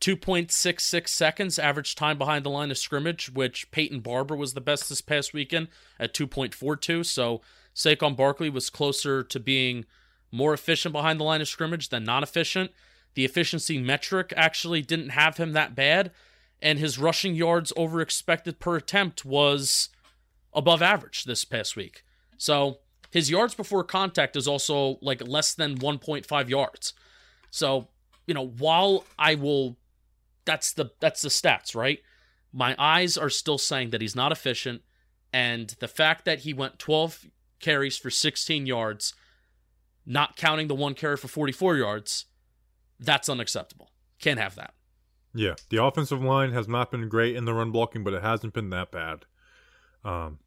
2.66 0.00 1.08
seconds 1.08 1.58
average 1.58 1.94
time 1.94 2.18
behind 2.18 2.44
the 2.44 2.50
line 2.50 2.70
of 2.70 2.78
scrimmage, 2.78 3.30
which 3.30 3.70
Peyton 3.70 4.00
Barber 4.00 4.36
was 4.36 4.54
the 4.54 4.60
best 4.60 4.88
this 4.88 5.00
past 5.00 5.32
weekend 5.32 5.68
at 5.98 6.14
2.42. 6.14 7.04
So 7.06 7.40
Saquon 7.74 8.16
Barkley 8.16 8.50
was 8.50 8.70
closer 8.70 9.22
to 9.22 9.40
being 9.40 9.84
more 10.30 10.52
efficient 10.52 10.92
behind 10.92 11.18
the 11.18 11.24
line 11.24 11.40
of 11.40 11.48
scrimmage 11.48 11.88
than 11.88 12.04
not 12.04 12.22
efficient. 12.22 12.70
The 13.14 13.24
efficiency 13.24 13.78
metric 13.78 14.32
actually 14.36 14.82
didn't 14.82 15.10
have 15.10 15.38
him 15.38 15.52
that 15.52 15.74
bad, 15.74 16.10
and 16.60 16.78
his 16.78 16.98
rushing 16.98 17.34
yards 17.34 17.72
over 17.76 18.00
expected 18.00 18.58
per 18.58 18.76
attempt 18.76 19.24
was 19.24 19.88
above 20.52 20.82
average 20.82 21.24
this 21.24 21.44
past 21.44 21.76
week. 21.76 22.04
So 22.36 22.78
his 23.10 23.30
yards 23.30 23.54
before 23.54 23.84
contact 23.84 24.36
is 24.36 24.46
also 24.46 24.98
like 25.00 25.26
less 25.26 25.54
than 25.54 25.78
1.5 25.78 26.48
yards. 26.48 26.92
So, 27.50 27.88
you 28.26 28.34
know, 28.34 28.46
while 28.46 29.04
I 29.18 29.34
will 29.34 29.76
that's 30.46 30.72
the 30.72 30.92
that's 31.00 31.20
the 31.20 31.28
stats, 31.28 31.74
right? 31.74 31.98
My 32.52 32.74
eyes 32.78 33.18
are 33.18 33.28
still 33.28 33.58
saying 33.58 33.90
that 33.90 34.00
he's 34.00 34.16
not 34.16 34.32
efficient 34.32 34.80
and 35.32 35.76
the 35.80 35.88
fact 35.88 36.24
that 36.24 36.40
he 36.40 36.54
went 36.54 36.78
12 36.78 37.26
carries 37.60 37.98
for 37.98 38.08
16 38.08 38.64
yards, 38.64 39.12
not 40.06 40.36
counting 40.36 40.68
the 40.68 40.74
one 40.74 40.94
carry 40.94 41.18
for 41.18 41.28
44 41.28 41.76
yards, 41.76 42.24
that's 42.98 43.28
unacceptable. 43.28 43.90
Can't 44.18 44.40
have 44.40 44.54
that. 44.54 44.72
Yeah, 45.34 45.54
the 45.68 45.84
offensive 45.84 46.22
line 46.22 46.52
has 46.52 46.66
not 46.66 46.90
been 46.90 47.10
great 47.10 47.36
in 47.36 47.44
the 47.44 47.52
run 47.52 47.70
blocking, 47.70 48.02
but 48.02 48.14
it 48.14 48.22
hasn't 48.22 48.54
been 48.54 48.70
that 48.70 48.90
bad. 48.90 49.26
Um, 50.04 50.38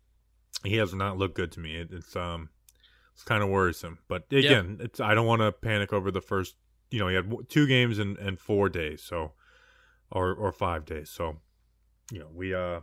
he 0.63 0.77
has 0.77 0.93
not 0.93 1.17
looked 1.17 1.35
good 1.35 1.51
to 1.51 1.59
me. 1.59 1.75
It, 1.75 1.89
it's 1.91 2.15
um, 2.15 2.49
it's 3.13 3.23
kind 3.23 3.43
of 3.43 3.49
worrisome. 3.49 3.99
But 4.07 4.23
again, 4.31 4.77
it's 4.79 4.99
I 4.99 5.13
don't 5.13 5.27
want 5.27 5.41
to 5.43 5.51
panic 5.51 5.93
over 5.93 6.09
the 6.09 6.21
first. 6.21 6.55
You 6.89 6.97
know, 6.97 7.07
he 7.07 7.13
had 7.13 7.31
two 7.49 7.67
games 7.67 7.99
in, 7.99 8.17
in 8.17 8.37
four 8.37 8.67
days, 8.69 9.03
so 9.03 9.33
or 10.12 10.34
or 10.34 10.51
five 10.51 10.86
days. 10.86 11.10
So, 11.10 11.38
you 12.12 12.20
know, 12.20 12.28
we 12.34 12.53
uh, 12.53 12.82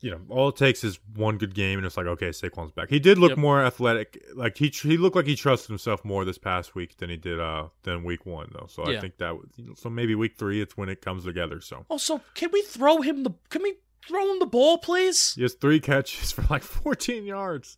you 0.00 0.12
know, 0.12 0.20
all 0.28 0.50
it 0.50 0.56
takes 0.56 0.84
is 0.84 1.00
one 1.16 1.38
good 1.38 1.54
game, 1.54 1.78
and 1.78 1.86
it's 1.86 1.96
like 1.96 2.06
okay, 2.06 2.28
Saquon's 2.28 2.70
back. 2.72 2.88
He 2.88 3.00
did 3.00 3.18
look 3.18 3.30
Yep. 3.30 3.38
more 3.38 3.60
athletic. 3.62 4.22
Like 4.34 4.56
he 4.56 4.68
he 4.68 4.96
looked 4.96 5.16
like 5.16 5.26
he 5.26 5.34
trusted 5.34 5.68
himself 5.70 6.04
more 6.04 6.24
this 6.24 6.38
past 6.38 6.74
week 6.74 6.98
than 6.98 7.10
he 7.10 7.16
did 7.16 7.40
uh 7.40 7.68
than 7.82 8.04
week 8.04 8.24
one 8.24 8.50
though. 8.52 8.66
So 8.68 8.88
Yeah. 8.88 8.98
I 8.98 9.00
think 9.00 9.18
that 9.18 9.34
was, 9.36 9.48
you 9.56 9.64
know, 9.66 9.74
so 9.74 9.90
maybe 9.90 10.14
week 10.14 10.36
three 10.38 10.60
it's 10.60 10.76
when 10.76 10.88
it 10.88 11.02
comes 11.02 11.24
together. 11.24 11.60
So. 11.60 11.84
Also, 11.88 12.20
can 12.34 12.50
we 12.52 12.62
throw 12.62 13.00
him 13.00 13.24
the? 13.24 13.32
Can 13.50 13.62
we 13.62 13.74
throw 14.06 14.30
him 14.32 14.38
the 14.38 14.46
ball, 14.46 14.78
please? 14.78 15.34
He 15.34 15.42
has 15.42 15.54
three 15.54 15.80
catches 15.80 16.30
for 16.32 16.42
like 16.48 16.62
14 16.62 17.24
yards. 17.24 17.76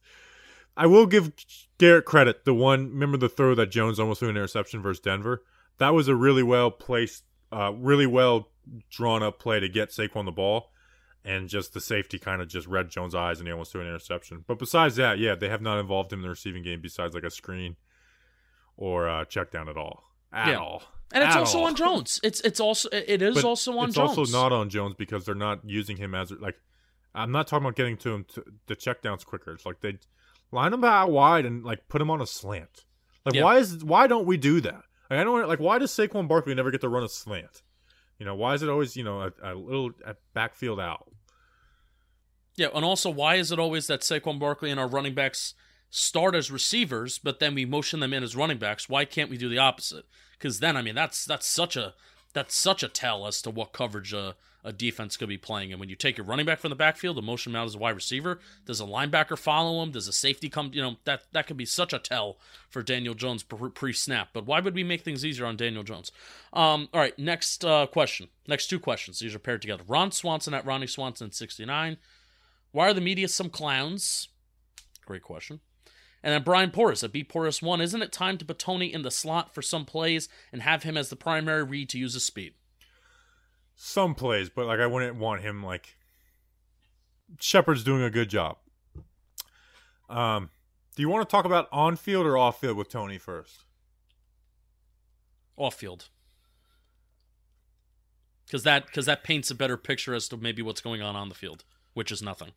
I 0.77 0.87
will 0.87 1.07
give 1.07 1.33
Garrett 1.79 2.05
credit. 2.05 2.45
The 2.45 2.55
one, 2.55 2.91
remember 2.91 3.17
the 3.17 3.29
throw 3.29 3.55
that 3.55 3.71
Jones 3.71 3.99
almost 3.99 4.21
threw 4.21 4.29
an 4.29 4.37
interception 4.37 4.81
versus 4.83 5.01
Denver? 5.01 5.43
That 5.79 5.95
was 5.95 6.07
a 6.09 6.15
really 6.15 6.43
well 6.43 6.71
placed, 6.71 7.25
uh, 7.53 7.73
really 7.75 8.07
well 8.07 8.49
drawn 8.91 9.23
up 9.23 9.39
play 9.39 9.61
to 9.61 9.69
get 9.69 9.91
Saquon 9.91 10.25
the 10.25 10.33
ball. 10.33 10.71
And 11.23 11.51
just 11.51 11.75
the 11.75 11.83
safety 11.83 12.19
kind 12.19 12.41
of 12.41 12.49
just 12.49 12.67
read 12.67 12.89
Jones' 12.89 13.15
eyes 13.15 13.41
and 13.41 13.47
he 13.47 13.53
almost 13.53 13.73
threw 13.73 13.83
an 13.83 13.89
interception. 13.89 14.43
But 14.47 14.59
besides 14.59 14.97
that, 14.97 15.19
yeah, 15.19 15.35
they 15.35 15.51
have 15.51 15.61
not 15.61 15.79
involved 15.79 16.11
him 16.13 16.21
in 16.21 16.23
the 16.23 16.31
receiving 16.31 16.63
game 16.63 16.81
besides 16.81 17.15
like 17.15 17.25
a 17.25 17.31
screen 17.31 17.77
or 18.77 19.07
uh, 19.09 19.25
check 19.27 19.51
down 19.51 19.69
at 19.69 19.77
all. 19.77 20.03
At 20.33 20.49
Yeah. 20.49 20.57
all. 20.59 20.83
And 21.13 21.23
it's 21.25 21.35
At 21.35 21.41
also 21.41 21.59
all. 21.59 21.65
on 21.67 21.75
Jones. 21.75 22.21
It's 22.23 22.41
it's 22.41 22.61
also 22.61 22.89
it 22.93 23.21
is 23.21 23.35
But 23.35 23.45
also 23.45 23.73
on 23.73 23.77
Jones. 23.77 23.89
it's 23.89 23.97
Jones. 23.97 24.19
also 24.19 24.33
not 24.43 24.53
on 24.53 24.71
Jones 24.71 24.95
because 24.97 25.25
they're 25.27 25.35
not 25.35 25.61
using 25.65 25.97
him 25.97 26.15
as 26.15 26.31
like. 26.31 26.57
I'm 27.15 27.33
not 27.33 27.49
talking 27.49 27.65
about 27.67 27.75
getting 27.75 27.97
to 27.99 28.15
him 28.15 28.25
to 28.35 28.45
the 28.69 28.77
checkdowns 28.77 29.27
quicker. 29.27 29.53
It's 29.53 29.67
like 29.67 29.81
they 29.81 29.99
line 30.53 30.73
him 30.73 30.85
out 30.85 31.11
wide 31.11 31.45
and 31.45 31.65
like 31.65 31.89
put 31.89 32.01
him 32.01 32.11
on 32.13 32.21
a 32.23 32.27
slant. 32.27 32.85
Like 33.27 33.35
Yeah. 33.35 33.43
why 33.43 33.59
is 33.59 33.85
why 33.85 34.07
don't 34.07 34.25
we 34.25 34.37
do 34.37 34.61
that? 34.61 34.85
I 35.19 35.25
don't 35.25 35.49
like 35.49 35.59
why 35.59 35.79
does 35.79 35.91
Saquon 35.91 36.29
Barkley 36.29 36.55
never 36.55 36.71
get 36.71 36.81
to 36.83 36.89
run 36.89 37.03
a 37.03 37.09
slant? 37.09 37.63
You 38.19 38.27
know 38.27 38.35
why 38.35 38.55
is 38.55 38.63
it 38.63 38.69
always 38.69 38.97
you 38.97 39.05
know 39.05 39.21
a, 39.21 39.33
a 39.43 39.55
little 39.55 39.91
a 40.07 40.15
backfield 40.35 40.79
out? 40.79 41.11
Yeah, 42.57 42.69
and 42.75 42.85
also 42.85 43.11
why 43.11 43.37
is 43.37 43.51
it 43.51 43.59
always 43.59 43.87
that 43.87 44.01
Saquon 44.01 44.39
Barkley 44.39 44.71
and 44.71 44.79
our 44.79 44.89
running 44.89 45.15
backs 45.15 45.55
start 45.89 46.35
as 46.35 46.51
receivers, 46.51 47.19
but 47.19 47.41
then 47.41 47.55
we 47.55 47.65
motion 47.65 48.01
them 48.01 48.13
in 48.13 48.23
as 48.23 48.37
running 48.37 48.59
backs? 48.59 48.89
Why 48.89 49.05
can't 49.05 49.31
we 49.31 49.39
do 49.39 49.49
the 49.49 49.59
opposite? 49.59 50.05
Because 50.33 50.61
then, 50.61 50.77
I 50.77 50.83
mean, 50.83 50.95
that's 50.95 51.25
that's 51.25 51.47
such 51.47 51.77
a 51.77 51.95
that's 52.33 52.55
such 52.55 52.83
a 52.83 52.89
tell 52.89 53.27
as 53.27 53.43
to 53.43 53.51
what 53.51 53.73
coverage 53.73 54.13
a, 54.13 54.37
a 54.65 54.73
defense 54.73 55.17
could 55.17 55.29
be 55.29 55.39
playing. 55.39 55.73
And 55.73 55.81
when 55.81 55.89
you 55.89 55.97
take 55.97 56.17
your 56.17 56.27
running 56.27 56.47
back 56.47 56.59
from 56.59 56.71
the 56.71 56.77
backfield 56.77 57.17
and 57.17 57.27
motion 57.27 57.57
out 57.57 57.67
as 57.67 57.75
a 57.75 57.79
wide 57.79 57.95
receiver, 57.95 58.41
does 58.67 58.81
a 58.81 58.85
linebacker 58.85 59.39
follow 59.39 59.83
him? 59.83 59.91
Does 59.91 60.09
a 60.09 60.13
safety 60.13 60.49
come? 60.49 60.71
You 60.73 60.83
know 60.83 60.97
that 61.05 61.23
that 61.33 61.47
could 61.47 61.57
be 61.57 61.67
such 61.67 61.93
a 61.93 61.99
tell 61.99 62.39
for 62.69 62.83
Daniel 62.83 63.15
Jones 63.15 63.43
pre 63.43 63.93
snap. 63.93 64.29
But 64.33 64.47
why 64.47 64.61
would 64.61 64.75
we 64.75 64.85
make 64.85 65.03
things 65.03 65.25
easier 65.25 65.47
on 65.47 65.57
Daniel 65.57 65.83
Jones? 65.83 66.13
Um, 66.53 66.89
all 66.93 67.01
right, 67.01 67.19
next 67.19 67.65
uh, 67.65 67.87
question. 67.87 68.29
Next 68.47 68.67
two 68.67 68.79
questions. 68.79 69.19
These 69.19 69.35
are 69.35 69.39
paired 69.39 69.63
together. 69.63 69.85
Ron 69.87 70.13
Swanson 70.13 70.55
at 70.55 70.67
Ronnie 70.67 70.87
Swanson 70.87 71.33
sixty 71.33 71.65
nine. 71.65 71.97
Why 72.73 72.89
are 72.89 72.95
the 72.95 73.01
media 73.01 73.29
some 73.29 73.51
clowns? 73.51 74.29
Great 75.05 75.23
question. 75.23 75.61
And 76.23 76.35
then 76.35 76.43
Brian 76.43 76.71
Porras 76.71 77.03
at 77.03 77.13
B 77.13 77.25
Porras 77.25 77.63
one. 77.63 77.81
Isn't 77.81 78.03
it 78.03 78.13
time 78.13 78.37
to 78.39 78.45
put 78.45 78.59
Toney 78.59 78.93
in 78.93 79.03
the 79.03 79.11
slot 79.11 79.55
for 79.55 79.63
some 79.63 79.87
plays 79.87 80.29
and 80.53 80.63
have 80.63 80.83
him 80.83 80.97
as 80.97 81.09
the 81.09 81.17
primary 81.17 81.65
read 81.65 81.89
to 81.91 81.99
use 81.99 82.15
his 82.15 82.25
speed? 82.25 82.53
Some 83.83 84.15
plays, 84.15 84.51
but 84.51 84.67
like 84.67 84.79
I 84.79 84.87
wouldn't 84.87 85.17
want 85.17 85.41
him 85.41 85.65
like. 85.65 85.97
Shepard's 87.39 87.83
doing 87.83 88.03
a 88.03 88.11
good 88.11 88.29
job. 88.29 88.59
Um, 90.11 90.51
do 90.95 91.01
you 91.01 91.09
want 91.09 91.27
to 91.27 91.33
talk 91.33 91.47
about 91.47 91.67
on 91.73 91.97
field 91.97 92.27
or 92.27 92.37
off 92.37 92.61
field 92.61 92.77
with 92.77 92.91
Toney 92.91 93.17
first? 93.17 93.65
Off 95.57 95.77
field. 95.77 96.11
Because 98.45 98.65
that 98.65 98.85
because 98.85 99.07
that 99.07 99.25
paints 99.25 99.51
a 99.51 99.55
better 99.55 99.79
picture 99.79 100.13
as 100.13 100.29
to 100.29 100.37
maybe 100.37 100.61
what's 100.61 100.83
going 100.83 101.01
on 101.01 101.17
on 101.17 101.31
the 101.31 101.35
field, 101.35 101.65
which 101.95 102.13
is 102.13 102.21
nothing. 102.21 102.51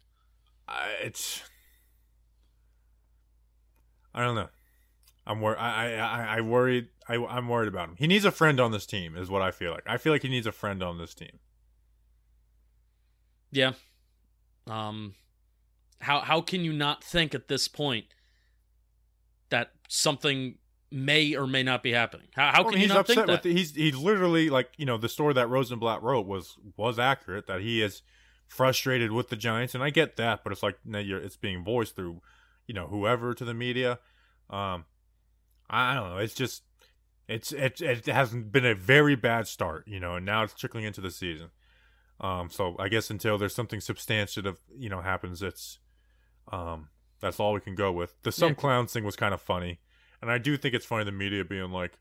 I 0.68 0.90
it's 1.04 1.42
I 4.14 4.26
don't 4.26 4.36
know. 4.36 4.50
I'm 5.26 5.40
wor- 5.40 5.58
I 5.58 5.94
I 5.94 6.00
I, 6.00 6.38
I 6.38 6.42
worried. 6.42 6.90
I 7.08 7.16
I'm 7.16 7.48
worried 7.48 7.68
about 7.68 7.90
him. 7.90 7.96
He 7.98 8.08
needs 8.08 8.26
a 8.26 8.32
friend 8.32 8.60
on 8.60 8.72
this 8.72 8.86
team, 8.86 9.16
is 9.16 9.30
what 9.30 9.42
I 9.42 9.52
feel 9.52 9.72
like. 9.72 9.84
I 9.86 9.98
feel 9.98 10.14
like 10.14 10.22
he 10.22 10.30
needs 10.30 10.48
a 10.48 10.52
friend 10.52 10.82
on 10.84 10.98
this 10.98 11.14
team. 11.14 11.40
Yeah. 13.52 13.74
Um 14.70 15.16
how 16.02 16.22
how 16.22 16.42
can 16.42 16.62
you 16.64 16.74
not 16.74 17.04
think 17.04 17.34
at 17.34 17.48
this 17.48 17.68
point 17.68 18.06
that 19.50 19.72
something 19.88 20.58
may 20.92 21.36
or 21.36 21.48
may 21.48 21.64
not 21.64 21.82
be 21.84 21.92
happening? 21.92 22.28
How, 22.36 22.52
how 22.52 22.64
Well, 22.64 22.72
can 22.74 22.82
you 22.82 22.88
not 22.88 22.98
upset 23.00 23.16
think 23.16 23.28
that? 23.28 23.32
with 23.32 23.42
the, 23.44 23.54
he's 23.54 23.76
he's 23.76 23.96
literally 23.96 24.50
like 24.50 24.72
you 24.78 24.86
know 24.86 24.98
the 24.98 25.10
story 25.10 25.34
that 25.34 25.50
Rosenblatt 25.50 26.02
wrote 26.04 26.26
was 26.26 26.58
was 26.78 27.00
accurate 27.00 27.48
that 27.48 27.62
he 27.62 27.82
is 27.82 28.02
frustrated 28.48 29.12
with 29.12 29.30
the 29.30 29.36
Giants, 29.36 29.74
and 29.74 29.84
I 29.84 29.90
get 29.90 30.16
that, 30.18 30.44
but 30.44 30.52
it's 30.52 30.64
like 30.64 30.78
it's 30.86 31.38
being 31.38 31.64
voiced 31.64 31.96
through 31.96 32.22
you 32.68 32.74
know 32.74 32.88
whoever 32.88 33.34
to 33.34 33.46
the 33.46 33.54
media. 33.54 34.00
Um, 34.50 34.86
I 35.70 35.96
don't 35.96 36.10
know. 36.12 36.18
It's 36.18 36.36
just 36.36 36.64
it's 37.28 37.52
it 37.52 37.82
it 37.82 38.06
hasn't 38.06 38.52
been 38.52 38.66
a 38.66 38.76
very 38.76 39.16
bad 39.16 39.48
start, 39.48 39.88
you 39.88 40.00
know, 40.00 40.16
and 40.16 40.26
now 40.26 40.44
it's 40.44 40.54
trickling 40.54 40.84
into 40.86 41.02
the 41.02 41.12
season. 41.12 41.50
Um, 42.20 42.50
so 42.50 42.76
I 42.80 42.90
guess 42.90 43.10
until 43.10 43.38
there's 43.38 43.56
something 43.56 43.82
substantive, 43.82 44.58
you 44.78 44.90
know, 44.90 45.02
happens, 45.02 45.42
it's 45.42 45.80
um, 46.52 46.90
that's 47.20 47.40
all 47.40 47.54
we 47.54 47.60
can 47.62 47.76
go 47.76 47.92
with. 47.92 48.16
The 48.24 48.32
some 48.32 48.50
Yeah. 48.50 48.56
clowns 48.56 48.94
thing 48.94 49.04
was 49.04 49.16
kind 49.16 49.34
of 49.34 49.42
funny, 49.42 49.80
and 50.22 50.30
I 50.32 50.38
do 50.38 50.58
think 50.58 50.74
it's 50.76 50.86
funny 50.86 51.06
the 51.06 51.12
media 51.12 51.44
being 51.46 51.72
like, 51.72 51.94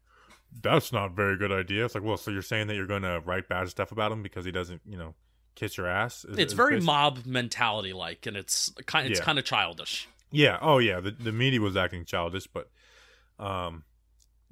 "That's 0.63 0.93
not 0.93 1.07
a 1.13 1.15
very 1.15 1.37
good 1.39 1.53
idea." 1.53 1.85
It's 1.85 1.95
like, 1.95 2.05
well, 2.05 2.17
so 2.17 2.31
you're 2.31 2.43
saying 2.43 2.67
that 2.67 2.75
you're 2.75 2.87
going 2.87 3.03
to 3.03 3.21
write 3.25 3.49
bad 3.49 3.69
stuff 3.69 3.93
about 3.93 4.13
him 4.13 4.23
because 4.23 4.45
he 4.45 4.51
doesn't, 4.53 4.83
you 4.85 4.97
know, 4.99 5.15
kiss 5.55 5.77
your 5.77 5.87
ass? 5.87 6.25
Is- 6.25 6.39
it's 6.39 6.53
is 6.53 6.57
very 6.57 6.79
basi- 6.81 6.85
mob 6.85 7.27
mentality 7.27 7.93
like 7.93 8.27
and 8.27 8.37
it's 8.37 8.71
kind 8.87 9.09
it's 9.09 9.19
Yeah. 9.21 9.25
kind 9.25 9.39
of 9.39 9.45
childish. 9.45 10.09
Yeah. 10.31 10.59
Oh, 10.61 10.79
yeah. 10.79 11.01
The 11.01 11.11
the 11.13 11.33
media 11.33 11.61
was 11.61 11.77
acting 11.77 12.05
childish, 12.05 12.47
but 12.49 12.71
um, 13.39 13.85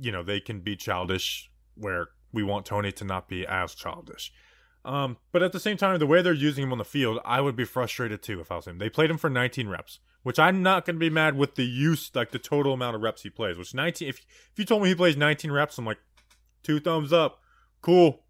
you 0.01 0.11
know, 0.11 0.23
they 0.23 0.41
can 0.41 0.61
be 0.61 0.77
childish 0.77 1.51
where 1.75 2.09
we 2.33 2.43
want 2.43 2.67
Toney 2.67 2.93
to 2.93 3.05
not 3.05 3.29
be 3.29 3.47
as 3.47 3.75
childish. 3.75 4.33
Um, 4.85 5.19
but 5.33 5.43
at 5.43 5.53
the 5.53 5.61
same 5.61 5.77
time, 5.77 5.99
the 5.99 6.07
way 6.07 6.23
they're 6.23 6.33
using 6.33 6.65
him 6.65 6.73
on 6.73 6.79
the 6.79 6.85
field, 6.85 7.19
I 7.25 7.41
would 7.41 7.57
be 7.57 7.65
frustrated 7.65 8.23
too 8.23 8.41
if 8.41 8.51
I 8.51 8.57
was 8.57 8.67
him. 8.67 8.79
They 8.79 8.89
played 8.89 9.11
him 9.11 9.19
for 9.19 9.29
19 9.29 9.69
reps, 9.69 9.99
which 10.23 10.39
I'm 10.39 10.63
not 10.63 10.87
going 10.87 10.97
to 10.97 11.01
be 11.01 11.11
mad 11.11 11.37
with 11.37 11.57
the 11.57 11.65
use, 11.65 12.11
like 12.15 12.31
the 12.31 12.39
total 12.39 12.73
amount 12.73 12.97
of 12.97 13.03
reps 13.03 13.23
he 13.23 13.31
plays. 13.31 13.59
Which 13.59 13.75
19, 13.75 14.09
if 14.09 14.19
if 14.19 14.59
you 14.59 14.65
told 14.65 14.83
me 14.83 14.89
he 14.89 14.95
plays 14.95 15.17
19 15.17 15.53
reps, 15.53 15.77
I'm 15.77 15.85
like, 15.85 15.99
two 16.63 16.81
thumbs 16.81 17.13
up, 17.13 17.41
cool. 17.83 18.25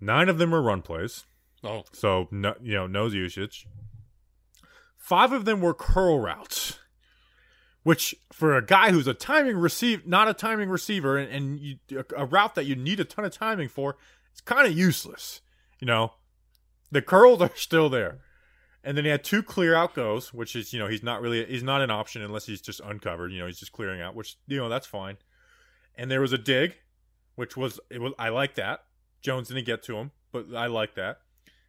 Nine 0.00 0.28
of 0.28 0.38
them 0.38 0.54
are 0.54 0.62
run 0.62 0.82
plays. 0.82 1.24
Oh, 1.64 1.84
So 1.92 2.28
no, 2.30 2.54
you 2.60 2.74
know, 2.74 2.86
nose 2.86 3.14
usage. 3.14 3.66
Five 4.96 5.32
of 5.32 5.44
them 5.44 5.60
were 5.60 5.74
curl 5.74 6.20
routes, 6.20 6.77
which 7.82 8.14
for 8.32 8.56
a 8.56 8.64
guy 8.64 8.90
who's 8.90 9.06
a 9.06 9.14
timing 9.14 9.56
receive, 9.56 10.06
not 10.06 10.28
a 10.28 10.34
timing 10.34 10.68
receiver, 10.68 11.16
and, 11.16 11.30
and 11.30 11.60
you, 11.60 11.76
a, 11.96 12.22
a 12.22 12.24
route 12.26 12.54
that 12.54 12.66
you 12.66 12.76
need 12.76 13.00
a 13.00 13.04
ton 13.04 13.24
of 13.24 13.32
timing 13.32 13.68
for, 13.68 13.96
it's 14.32 14.40
kind 14.40 14.66
of 14.66 14.76
useless. 14.76 15.40
You 15.78 15.86
know, 15.86 16.14
the 16.90 17.02
curls 17.02 17.40
are 17.42 17.50
still 17.54 17.88
there, 17.88 18.18
and 18.84 18.96
then 18.96 19.04
he 19.04 19.10
had 19.10 19.24
two 19.24 19.42
clear 19.42 19.74
out 19.74 19.94
goes, 19.94 20.32
which 20.32 20.54
is 20.54 20.72
you 20.72 20.78
know 20.78 20.88
he's 20.88 21.02
not 21.02 21.20
really 21.20 21.44
he's 21.46 21.62
not 21.62 21.80
an 21.80 21.90
option 21.90 22.22
unless 22.22 22.46
he's 22.46 22.60
just 22.60 22.80
uncovered. 22.80 23.32
You 23.32 23.40
know, 23.40 23.46
he's 23.46 23.60
just 23.60 23.72
clearing 23.72 24.00
out, 24.00 24.14
which 24.14 24.36
you 24.46 24.58
know 24.58 24.68
that's 24.68 24.86
fine. 24.86 25.16
And 25.94 26.10
there 26.10 26.20
was 26.20 26.32
a 26.32 26.38
dig, 26.38 26.76
which 27.34 27.56
was 27.56 27.80
it 27.90 28.00
was 28.00 28.12
I 28.18 28.28
like 28.28 28.54
that. 28.54 28.84
Jones 29.20 29.48
didn't 29.48 29.66
get 29.66 29.82
to 29.84 29.96
him, 29.96 30.12
but 30.30 30.46
I 30.54 30.66
like 30.66 30.94
that 30.94 31.18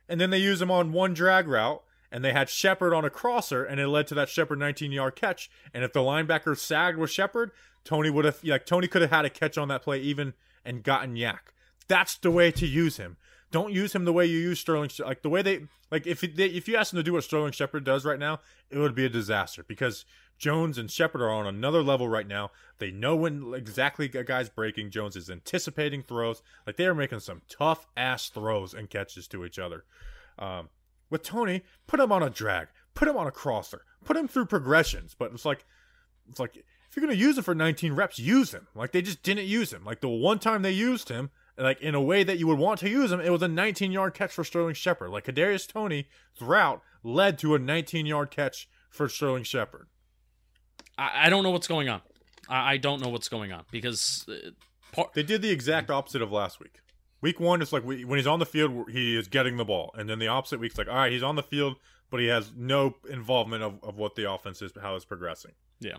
and 0.09 0.19
then 0.19 0.31
they 0.31 0.39
use 0.39 0.61
him 0.61 0.71
on 0.71 0.91
one 0.91 1.13
drag 1.13 1.47
route 1.47 1.83
and 2.11 2.23
they 2.23 2.33
had 2.33 2.49
Shepard 2.49 2.93
on 2.93 3.05
a 3.05 3.09
crosser 3.09 3.63
and 3.63 3.79
it 3.79 3.87
led 3.87 4.07
to 4.07 4.15
that 4.15 4.29
Shepard 4.29 4.59
19 4.59 4.91
yard 4.91 5.15
catch 5.15 5.49
and 5.73 5.83
if 5.83 5.93
the 5.93 6.01
linebacker 6.01 6.57
sagged 6.57 6.97
with 6.97 7.11
Shepard 7.11 7.51
Toney 7.83 8.09
would 8.09 8.25
have 8.25 8.43
like 8.43 8.65
Toney 8.65 8.87
could 8.87 9.01
have 9.01 9.11
had 9.11 9.25
a 9.25 9.29
catch 9.29 9.57
on 9.57 9.67
that 9.69 9.83
play 9.83 9.99
even 9.99 10.33
and 10.65 10.83
gotten 10.83 11.15
yak 11.15 11.53
that's 11.87 12.15
the 12.17 12.31
way 12.31 12.51
to 12.51 12.67
use 12.67 12.97
him 12.97 13.17
don't 13.51 13.73
use 13.73 13.93
him 13.93 14.05
the 14.05 14.13
way 14.13 14.25
you 14.25 14.37
use 14.37 14.59
Sterling 14.59 14.91
like 14.99 15.21
the 15.21 15.29
way 15.29 15.41
they 15.41 15.61
like 15.91 16.05
if 16.05 16.21
they, 16.21 16.45
if 16.45 16.67
you 16.67 16.75
ask 16.75 16.93
him 16.93 16.97
to 16.97 17.03
do 17.03 17.13
what 17.13 17.23
Sterling 17.23 17.51
Shepard 17.51 17.83
does 17.83 18.05
right 18.05 18.19
now 18.19 18.39
it 18.69 18.77
would 18.77 18.95
be 18.95 19.05
a 19.05 19.09
disaster 19.09 19.63
because 19.63 20.05
Jones 20.39 20.77
and 20.77 20.89
Shepard 20.89 21.21
are 21.21 21.29
on 21.29 21.45
another 21.45 21.83
level 21.83 22.07
right 22.07 22.25
now. 22.25 22.51
They 22.79 22.91
know 22.91 23.15
when 23.15 23.53
exactly 23.53 24.05
a 24.05 24.23
guy's 24.23 24.49
breaking. 24.49 24.89
Jones 24.89 25.17
is 25.17 25.29
anticipating 25.29 26.01
throws. 26.01 26.41
Like 26.65 26.77
they 26.77 26.85
are 26.85 26.95
making 26.95 27.19
some 27.19 27.41
tough 27.49 27.85
ass 27.97 28.29
throws 28.29 28.73
and 28.73 28.89
catches 28.89 29.27
to 29.27 29.43
each 29.43 29.59
other. 29.59 29.83
Um, 30.39 30.69
with 31.09 31.23
Toney, 31.23 31.63
put 31.87 31.99
him 31.99 32.11
on 32.11 32.23
a 32.23 32.29
drag, 32.29 32.67
put 32.93 33.07
him 33.07 33.17
on 33.17 33.27
a 33.27 33.31
crosser, 33.31 33.83
put 34.03 34.17
him 34.17 34.27
through 34.27 34.45
progressions. 34.45 35.15
But 35.17 35.31
it's 35.33 35.45
like, 35.45 35.65
it's 36.29 36.39
like 36.39 36.55
if 36.57 36.95
you're 36.95 37.05
gonna 37.05 37.17
use 37.17 37.37
him 37.37 37.43
for 37.43 37.55
19 37.55 37.93
reps, 37.93 38.19
use 38.19 38.53
him. 38.53 38.67
Like 38.73 38.91
they 38.91 39.01
just 39.01 39.23
didn't 39.23 39.45
use 39.45 39.71
him. 39.71 39.83
Like 39.85 40.01
the 40.01 40.09
one 40.09 40.39
time 40.39 40.61
they 40.61 40.71
used 40.71 41.09
him, 41.09 41.29
like 41.57 41.81
in 41.81 41.95
a 41.95 42.01
way 42.01 42.23
that 42.23 42.39
you 42.39 42.47
would 42.47 42.57
want 42.57 42.79
to 42.81 42.89
use 42.89 43.11
him. 43.11 43.19
It 43.19 43.31
was 43.31 43.41
a 43.41 43.47
19 43.47 43.91
yard 43.91 44.13
catch 44.13 44.31
for 44.31 44.43
Sterling 44.43 44.73
Shepard. 44.75 45.11
Like 45.11 45.25
Kadarius 45.25 45.67
Toney 45.67 46.07
throughout 46.35 46.81
led 47.03 47.37
to 47.39 47.55
a 47.55 47.59
19 47.59 48.05
yard 48.05 48.31
catch 48.31 48.67
for 48.89 49.07
Sterling 49.07 49.43
Shepard. 49.43 49.87
I, 50.97 51.27
I 51.27 51.29
don't 51.29 51.43
know 51.43 51.51
what's 51.51 51.67
going 51.67 51.89
on. 51.89 52.01
I, 52.47 52.73
I 52.73 52.77
don't 52.77 53.01
know 53.01 53.09
what's 53.09 53.29
going 53.29 53.51
on 53.51 53.65
because 53.71 54.25
uh, 54.27 55.03
They 55.13 55.23
did 55.23 55.41
the 55.41 55.51
exact 55.51 55.91
opposite 55.91 56.21
of 56.21 56.31
last 56.31 56.59
week. 56.59 56.79
Week 57.21 57.39
one, 57.39 57.61
it's 57.61 57.73
like 57.73 57.83
we, 57.83 58.05
when 58.05 58.17
he's 58.17 58.27
on 58.27 58.39
the 58.39 58.45
field, 58.45 58.89
he 58.89 59.17
is 59.17 59.27
getting 59.27 59.57
the 59.57 59.65
ball, 59.65 59.93
and 59.97 60.09
then 60.09 60.19
the 60.19 60.27
opposite 60.27 60.59
week's 60.59 60.77
like, 60.77 60.87
all 60.87 60.95
right, 60.95 61.11
he's 61.11 61.23
on 61.23 61.35
the 61.35 61.43
field, 61.43 61.75
but 62.09 62.19
he 62.19 62.27
has 62.27 62.51
no 62.55 62.95
involvement 63.09 63.63
of, 63.63 63.83
of 63.83 63.97
what 63.97 64.15
the 64.15 64.31
offense 64.31 64.61
is, 64.61 64.71
how 64.81 64.95
it's 64.95 65.05
progressing. 65.05 65.51
Yeah. 65.79 65.97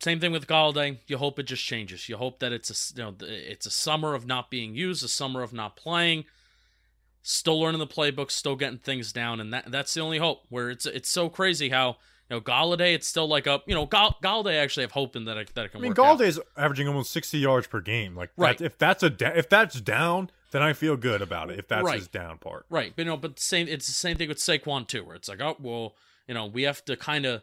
Same 0.00 0.18
thing 0.18 0.32
with 0.32 0.46
Golladay. 0.46 0.98
You 1.08 1.18
hope 1.18 1.38
it 1.38 1.42
just 1.44 1.64
changes. 1.64 2.08
You 2.08 2.16
hope 2.16 2.38
that 2.40 2.52
it's 2.52 2.70
a 2.70 2.98
you 2.98 3.04
know 3.04 3.14
it's 3.20 3.66
a 3.66 3.70
summer 3.70 4.14
of 4.14 4.26
not 4.26 4.50
being 4.50 4.74
used, 4.74 5.04
a 5.04 5.08
summer 5.08 5.42
of 5.42 5.52
not 5.52 5.76
playing. 5.76 6.24
Still 7.22 7.60
learning 7.60 7.80
the 7.80 7.86
playbook, 7.86 8.30
still 8.30 8.56
getting 8.56 8.78
things 8.78 9.12
down, 9.12 9.40
and 9.40 9.52
that 9.52 9.70
that's 9.70 9.92
the 9.92 10.00
only 10.00 10.16
hope. 10.16 10.44
Where 10.48 10.70
it's 10.70 10.86
it's 10.86 11.10
so 11.10 11.28
crazy 11.28 11.68
how 11.68 11.98
you 12.30 12.36
know 12.36 12.40
Golladay, 12.40 12.94
it's 12.94 13.06
still 13.08 13.26
like 13.28 13.46
a 13.46 13.60
you 13.66 13.74
know 13.74 13.86
Gall- 13.86 14.16
Golladay 14.22 14.58
actually 14.62 14.84
have 14.84 14.92
hope 14.92 15.16
in 15.16 15.24
that 15.24 15.36
it, 15.36 15.54
that 15.54 15.64
it 15.66 15.68
can 15.72 15.80
I 15.80 15.82
mean, 15.82 15.90
work. 15.90 15.98
out. 15.98 16.38
Averaging 16.56 16.88
almost 16.88 17.10
60 17.10 17.38
yards 17.38 17.66
per 17.66 17.80
game. 17.80 18.14
Like, 18.16 18.30
Right. 18.36 18.56
that, 18.58 18.64
if 18.64 18.78
that's 18.78 19.02
a 19.02 19.10
da- 19.10 19.34
if 19.36 19.48
that's 19.48 19.80
down, 19.80 20.30
then 20.52 20.62
I 20.62 20.72
feel 20.72 20.96
good 20.96 21.20
about 21.22 21.50
it. 21.50 21.58
If 21.58 21.68
that's 21.68 21.84
Right. 21.84 21.98
his 21.98 22.08
down 22.08 22.38
part, 22.38 22.66
Right, 22.70 22.92
but 22.94 23.02
you 23.04 23.10
know, 23.10 23.16
but 23.16 23.36
the 23.36 23.42
same. 23.42 23.68
It's 23.68 23.86
the 23.86 23.92
same 23.92 24.16
thing 24.16 24.28
with 24.28 24.38
Saquon 24.38 24.86
too, 24.86 25.04
where 25.04 25.16
it's 25.16 25.28
like, 25.28 25.40
oh 25.40 25.56
well, 25.60 25.96
you 26.28 26.34
know, 26.34 26.46
we 26.46 26.62
have 26.62 26.84
to 26.84 26.96
kind 26.96 27.26
of, 27.26 27.42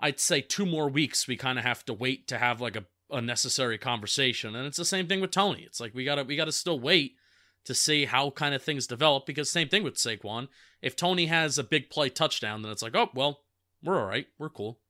I'd 0.00 0.18
say 0.20 0.40
two 0.40 0.64
more 0.66 0.88
weeks. 0.88 1.28
We 1.28 1.36
kind 1.36 1.58
of 1.58 1.64
have 1.64 1.84
to 1.86 1.92
wait 1.92 2.26
to 2.28 2.38
have 2.38 2.60
like 2.60 2.76
a, 2.76 2.84
a 3.10 3.20
necessary 3.20 3.76
conversation, 3.78 4.56
and 4.56 4.66
it's 4.66 4.78
the 4.78 4.84
same 4.84 5.06
thing 5.06 5.20
with 5.20 5.30
Toney. 5.32 5.62
It's 5.62 5.80
like 5.80 5.94
we 5.94 6.04
gotta 6.04 6.24
we 6.24 6.36
gotta 6.36 6.52
still 6.52 6.80
wait 6.80 7.16
to 7.64 7.74
see 7.74 8.04
how 8.06 8.28
kind 8.30 8.54
of 8.54 8.62
things 8.62 8.86
develop 8.86 9.24
because 9.26 9.48
same 9.50 9.68
thing 9.68 9.82
with 9.82 9.94
Saquon. 9.94 10.48
If 10.82 10.96
Toney 10.96 11.26
has 11.26 11.56
a 11.58 11.64
big 11.64 11.88
play 11.88 12.10
touchdown, 12.10 12.60
then 12.62 12.70
it's 12.72 12.82
like, 12.82 12.94
oh 12.94 13.10
well, 13.14 13.40
we're 13.84 13.98
all 14.00 14.06
right, 14.06 14.26
we're 14.38 14.50
cool, 14.50 14.80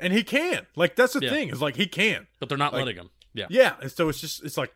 and 0.00 0.12
he 0.12 0.22
can. 0.22 0.66
Like, 0.76 0.96
that's 0.96 1.12
the 1.14 1.20
Yeah. 1.24 1.30
thing 1.30 1.48
is 1.50 1.60
like 1.60 1.76
he 1.76 1.86
can. 1.86 2.26
but 2.40 2.48
they're 2.48 2.56
not 2.58 2.72
Like- 2.72 2.84
letting 2.86 2.96
him. 3.02 3.10
Yeah, 3.34 3.46
Yeah, 3.50 3.76
and 3.82 3.90
so 3.92 4.08
it's 4.08 4.20
just 4.20 4.42
it's 4.44 4.56
like 4.56 4.72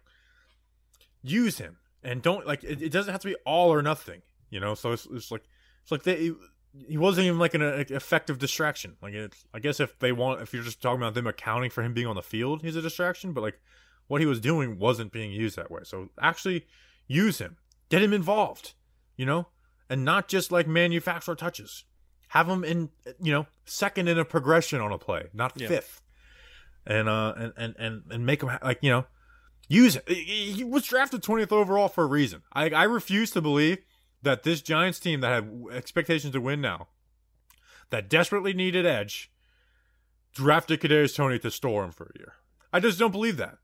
use 1.23 1.59
him 1.59 1.79
and 2.03 2.23
don't 2.23 2.47
like 2.47 2.65
it, 2.65 2.83
it 2.83 2.91
doesn't 2.91 3.13
have 3.13 3.21
to 3.23 3.29
be 3.29 3.37
all 3.47 3.73
or 3.73 3.83
nothing, 3.83 4.23
you 4.51 4.61
know. 4.61 4.75
So 4.75 4.93
it's, 4.93 5.07
it's 5.11 5.31
like 5.31 5.45
it's 5.83 5.91
like 5.91 6.03
they 6.03 6.33
he 6.89 6.97
wasn't 6.99 7.27
even 7.27 7.39
like 7.39 7.55
an 7.55 7.63
uh, 7.63 7.85
effective 7.89 8.39
distraction. 8.39 8.97
Like 9.03 9.15
it's 9.15 9.45
I 9.55 9.59
guess 9.61 9.81
if 9.81 9.99
they 9.99 10.13
want 10.13 10.43
if 10.43 10.53
you're 10.53 10.63
just 10.63 10.83
talking 10.83 11.01
about 11.01 11.15
them 11.15 11.27
accounting 11.27 11.71
for 11.71 11.83
him 11.83 11.95
being 11.95 12.07
on 12.07 12.17
the 12.17 12.23
field, 12.23 12.63
he's 12.63 12.77
a 12.77 12.83
distraction. 12.83 13.33
But 13.33 13.43
like 13.43 13.61
what 14.09 14.21
he 14.21 14.27
was 14.27 14.41
doing 14.41 14.79
wasn't 14.79 15.13
being 15.13 15.31
used 15.33 15.57
that 15.57 15.71
way. 15.71 15.81
So 15.85 16.11
actually 16.21 16.67
use 17.07 17.39
him, 17.39 17.57
get 17.89 18.03
him 18.03 18.13
involved, 18.13 18.75
you 19.17 19.25
know, 19.27 19.49
and 19.89 20.05
not 20.05 20.29
just 20.29 20.51
like 20.53 20.67
manufacture 20.67 21.35
touches. 21.35 21.85
Have 22.31 22.49
him 22.49 22.65
in 22.65 22.91
you 23.21 23.33
know 23.33 23.47
second 23.65 24.09
in 24.09 24.19
a 24.19 24.25
progression 24.25 24.81
on 24.81 24.93
a 24.93 24.99
play, 24.99 25.29
not 25.33 25.53
Yeah. 25.57 25.69
fifth 25.69 26.03
and 26.87 27.09
uh 27.09 27.35
and 27.37 27.53
and 27.57 27.75
and, 27.79 28.03
and 28.11 28.27
make 28.27 28.43
him 28.43 28.49
ha- 28.49 28.59
like 28.63 28.79
you 28.83 28.91
know 28.91 29.05
use 29.69 29.97
it. 29.97 30.09
He 30.09 30.65
was 30.65 30.85
drafted 30.87 31.23
20th 31.23 31.53
overall 31.53 31.89
for 31.89 32.05
a 32.05 32.07
reason. 32.09 32.43
I 32.53 32.71
I 32.71 32.85
refuse 32.85 33.31
to 33.33 33.41
believe 33.41 33.79
that 34.23 34.43
this 34.45 34.61
Giants 34.63 34.99
team 35.01 35.21
that 35.21 35.33
had 35.33 35.63
expectations 35.73 36.33
to 36.35 36.41
win 36.41 36.61
now, 36.61 36.89
that 37.91 38.09
desperately 38.09 38.53
needed 38.53 38.85
edge, 38.87 39.31
drafted 40.35 40.81
Kadarius 40.81 41.15
Toney 41.17 41.39
to 41.41 41.51
store 41.51 41.85
him 41.85 41.91
for 41.93 42.13
a 42.15 42.19
year. 42.19 42.35
I 42.73 42.81
just 42.81 42.99
don't 42.99 43.13
believe 43.13 43.37
that. 43.39 43.59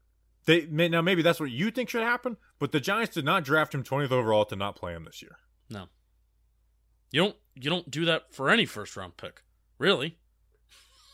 They 0.46 0.66
may, 0.66 0.88
now 0.88 1.02
maybe 1.02 1.22
that's 1.22 1.40
what 1.40 1.50
you 1.50 1.70
think 1.70 1.90
should 1.90 2.02
happen, 2.02 2.36
but 2.58 2.72
the 2.72 2.80
Giants 2.80 3.14
did 3.14 3.24
not 3.24 3.44
draft 3.44 3.74
him 3.74 3.82
20th 3.82 4.12
overall 4.12 4.44
to 4.46 4.56
not 4.56 4.76
play 4.76 4.92
him 4.92 5.04
this 5.04 5.22
year. 5.22 5.36
no, 5.68 5.88
you 7.16 7.22
don't 7.22 7.36
you 7.54 7.70
don't 7.70 7.90
do 7.90 8.04
that 8.04 8.34
for 8.34 8.50
any 8.50 8.66
first 8.66 8.94
round 8.96 9.16
pick, 9.16 9.42
really. 9.78 10.18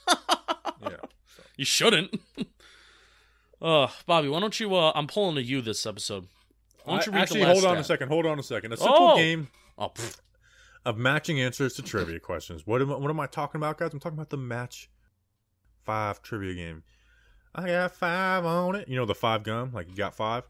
Yeah. 0.08 0.16
You 1.56 1.66
shouldn't. 1.66 2.18
uh, 3.62 3.86
Bobby, 4.06 4.28
why 4.28 4.40
don't 4.40 4.58
you? 4.58 4.74
Uh, 4.74 4.90
I'm 4.94 5.06
pulling 5.06 5.36
to 5.36 5.42
you 5.42 5.60
this 5.60 5.84
episode. 5.86 6.26
Why 6.84 6.94
don't 6.94 7.06
you 7.06 7.12
I- 7.12 7.14
read 7.16 7.22
actually, 7.22 7.40
the 7.40 7.46
last 7.46 7.60
hold 7.60 7.66
on 7.72 7.78
a 7.78 7.84
second. 7.84 8.08
Hold 8.08 8.26
on 8.26 8.38
a 8.38 8.42
second. 8.42 8.72
A 8.72 8.76
simple 8.76 8.96
Oh! 9.10 9.16
game 9.16 9.48
Oh, 9.78 9.88
pfft. 9.90 10.16
of 10.86 10.96
matching 10.98 11.40
answers 11.40 11.74
to 11.74 11.82
trivia 11.82 12.18
questions. 12.20 12.66
What 12.66 12.80
am 12.82 12.90
I, 12.90 12.96
what 12.96 13.10
am 13.10 13.20
I 13.20 13.26
talking 13.26 13.58
about, 13.60 13.78
guys? 13.78 13.92
I'm 13.92 14.00
talking 14.00 14.16
about 14.18 14.30
the 14.30 14.38
match 14.38 14.90
five 15.84 16.22
trivia 16.22 16.54
game. 16.54 16.82
I 17.54 17.66
got 17.66 17.94
five 17.94 18.44
on 18.46 18.74
it. 18.74 18.88
You 18.88 18.96
know 18.96 19.04
the 19.06 19.14
five 19.14 19.42
gum, 19.44 19.72
like 19.72 19.88
you 19.88 19.94
got 19.94 20.14
five. 20.16 20.44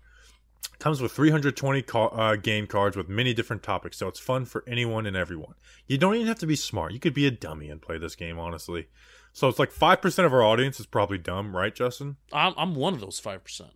Comes 0.79 1.01
with 1.01 1.13
320 1.13 1.83
ca- 1.83 2.07
uh, 2.07 2.37
game 2.37 2.67
cards 2.67 2.97
with 2.97 3.09
many 3.09 3.33
different 3.33 3.63
topics, 3.63 3.99
so 3.99 4.09
it's 4.09 4.19
fun 4.19 4.45
for 4.45 4.65
anyone 4.67 5.07
and 5.07 5.17
everyone. 5.17 5.55
You 5.87 5.97
don't 5.97 6.17
even 6.17 6.27
have 6.27 6.41
to 6.41 6.47
be 6.47 6.57
smart. 6.57 6.93
You 6.93 6.99
could 6.99 7.15
be 7.15 7.27
a 7.27 7.31
dummy 7.31 7.71
and 7.71 7.81
play 7.81 7.99
this 7.99 8.17
game, 8.17 8.39
honestly. 8.39 8.89
So 9.33 9.49
it's 9.49 9.59
like 9.59 9.71
five 9.71 10.03
percent 10.03 10.27
of 10.27 10.33
our 10.33 10.43
audience 10.43 10.81
is 10.81 10.87
probably 10.87 11.19
dumb, 11.19 11.55
right, 11.57 11.75
Justin? 11.75 12.17
I'm 12.33 12.55
I'm 12.57 12.75
one 12.75 12.95
of 12.95 13.01
those 13.01 13.21
five 13.21 13.45
percent. 13.45 13.73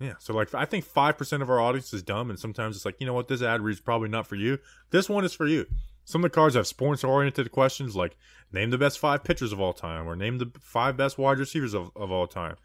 Yeah. 0.00 0.14
So 0.20 0.34
like 0.34 0.54
I 0.54 0.64
think 0.64 0.84
five 0.84 1.18
percent 1.18 1.42
of 1.42 1.50
our 1.50 1.60
audience 1.60 1.92
is 1.92 2.02
dumb, 2.02 2.30
and 2.30 2.38
sometimes 2.38 2.76
it's 2.76 2.84
like, 2.84 2.96
you 3.00 3.06
know 3.06 3.14
what, 3.14 3.28
this 3.28 3.42
ad 3.42 3.60
read's 3.60 3.80
probably 3.80 4.08
not 4.08 4.26
for 4.26 4.36
you. 4.36 4.58
This 4.90 5.08
one 5.08 5.24
is 5.24 5.34
for 5.34 5.46
you. 5.46 5.66
Some 6.04 6.24
of 6.24 6.30
the 6.30 6.34
cards 6.34 6.54
have 6.54 6.66
sports 6.66 7.04
oriented 7.04 7.52
questions 7.52 7.94
like 7.94 8.16
name 8.50 8.70
the 8.70 8.78
best 8.78 8.98
five 8.98 9.24
pitchers 9.24 9.52
of 9.52 9.60
all 9.60 9.74
time 9.74 10.08
or 10.08 10.16
name 10.16 10.38
the 10.38 10.50
five 10.58 10.96
best 10.96 11.18
wide 11.18 11.38
receivers 11.38 11.74
of, 11.74 11.90
of 11.94 12.10
all 12.10 12.26
time. 12.26 12.56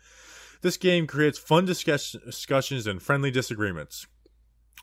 This 0.63 0.77
game 0.77 1.07
creates 1.07 1.37
fun 1.37 1.65
discuss- 1.65 2.15
discussions 2.25 2.87
and 2.87 3.03
friendly 3.03 3.29
disagreements. 3.29 4.07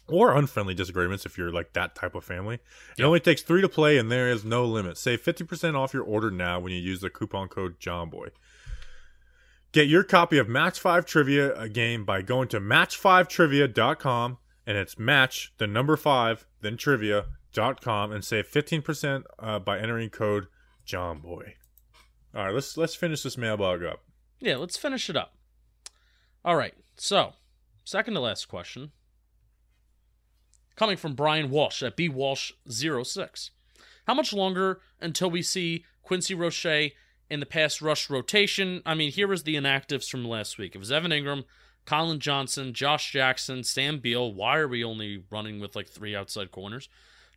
Or 0.06 0.36
unfriendly 0.36 0.74
disagreements 0.74 1.24
if 1.24 1.38
you're 1.38 1.50
like 1.50 1.72
that 1.72 1.94
type 1.94 2.14
of 2.14 2.22
family. 2.22 2.58
It 2.98 3.02
only 3.02 3.18
takes 3.18 3.40
three 3.40 3.62
to 3.62 3.68
play 3.68 3.96
and 3.96 4.12
there 4.12 4.28
is 4.28 4.44
no 4.44 4.66
limit. 4.66 4.98
Save 4.98 5.22
50% 5.22 5.76
off 5.76 5.94
your 5.94 6.02
order 6.02 6.30
now 6.30 6.60
when 6.60 6.72
you 6.72 6.78
use 6.78 7.00
the 7.00 7.08
coupon 7.08 7.48
code 7.48 7.80
JOHNBOY. 7.80 8.28
Get 9.72 9.88
your 9.88 10.02
copy 10.02 10.36
of 10.36 10.48
Match 10.48 10.78
5 10.78 11.06
Trivia 11.06 11.54
a 11.54 11.68
game 11.68 12.04
by 12.04 12.20
going 12.20 12.48
to 12.48 12.60
match5trivia.com 12.60 14.36
and 14.66 14.76
it's 14.76 14.98
match 14.98 15.54
the 15.56 15.66
number 15.66 15.96
5 15.96 16.46
then 16.60 16.76
trivia.com 16.76 18.12
and 18.12 18.22
save 18.22 18.46
15% 18.46 19.22
uh, 19.38 19.58
by 19.60 19.78
entering 19.78 20.10
code 20.10 20.48
JOHNBOY. 20.86 21.52
All 22.34 22.44
right, 22.44 22.54
let's 22.54 22.76
let's 22.76 22.94
finish 22.94 23.22
this 23.22 23.38
mailbag 23.38 23.82
up. 23.82 24.04
Yeah, 24.40 24.56
let's 24.56 24.76
finish 24.76 25.08
it 25.08 25.16
up. 25.16 25.34
All 26.44 26.56
right. 26.56 26.74
So, 26.96 27.34
second 27.84 28.14
to 28.14 28.20
last 28.20 28.46
question. 28.46 28.92
Coming 30.76 30.96
from 30.96 31.14
Brian 31.14 31.50
Walsh 31.50 31.82
at 31.82 31.96
bwalsh06. 31.96 33.50
How 34.06 34.14
much 34.14 34.32
longer 34.32 34.80
until 35.00 35.30
we 35.30 35.42
see 35.42 35.84
Quincy 36.02 36.34
Roche 36.34 36.92
in 37.28 37.40
the 37.40 37.46
pass 37.46 37.82
rush 37.82 38.08
rotation? 38.08 38.82
I 38.86 38.94
mean, 38.94 39.12
here 39.12 39.28
was 39.28 39.42
the 39.42 39.56
inactives 39.56 40.08
from 40.08 40.24
last 40.24 40.58
week. 40.58 40.74
It 40.74 40.78
was 40.78 40.90
Evan 40.90 41.10
Engram, 41.10 41.44
Collin 41.84 42.20
Johnson, 42.20 42.72
Josh 42.72 43.12
Jackson, 43.12 43.62
Sam 43.62 43.98
Beal. 43.98 44.32
Why 44.32 44.56
are 44.56 44.68
we 44.68 44.82
only 44.82 45.24
running 45.30 45.60
with 45.60 45.76
like 45.76 45.88
three 45.88 46.16
outside 46.16 46.50
corners? 46.50 46.88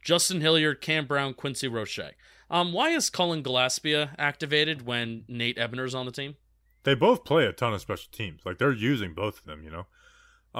Justin 0.04 0.42
Hilliard, 0.42 0.82
Cam 0.82 1.06
Brown, 1.06 1.34
Quincy 1.34 1.68
Roche. 1.68 2.00
Um, 2.50 2.74
why 2.74 2.90
is 2.90 3.10
Cullen 3.10 3.42
Gillespie 3.42 4.08
activated 4.18 4.86
when 4.86 5.24
Nate 5.28 5.58
Ebner's 5.58 5.96
on 5.96 6.06
the 6.06 6.12
team? 6.12 6.36
They 6.84 6.96
both 6.96 7.24
play 7.24 7.46
a 7.46 7.54
ton 7.54 7.74
of 7.74 7.82
special 7.82 8.10
teams. 8.12 8.42
Like 8.46 8.58
they're 8.58 8.72
using 8.72 9.14
both 9.14 9.40
of 9.40 9.46
them, 9.46 9.64
you 9.64 9.72
know. 9.72 9.86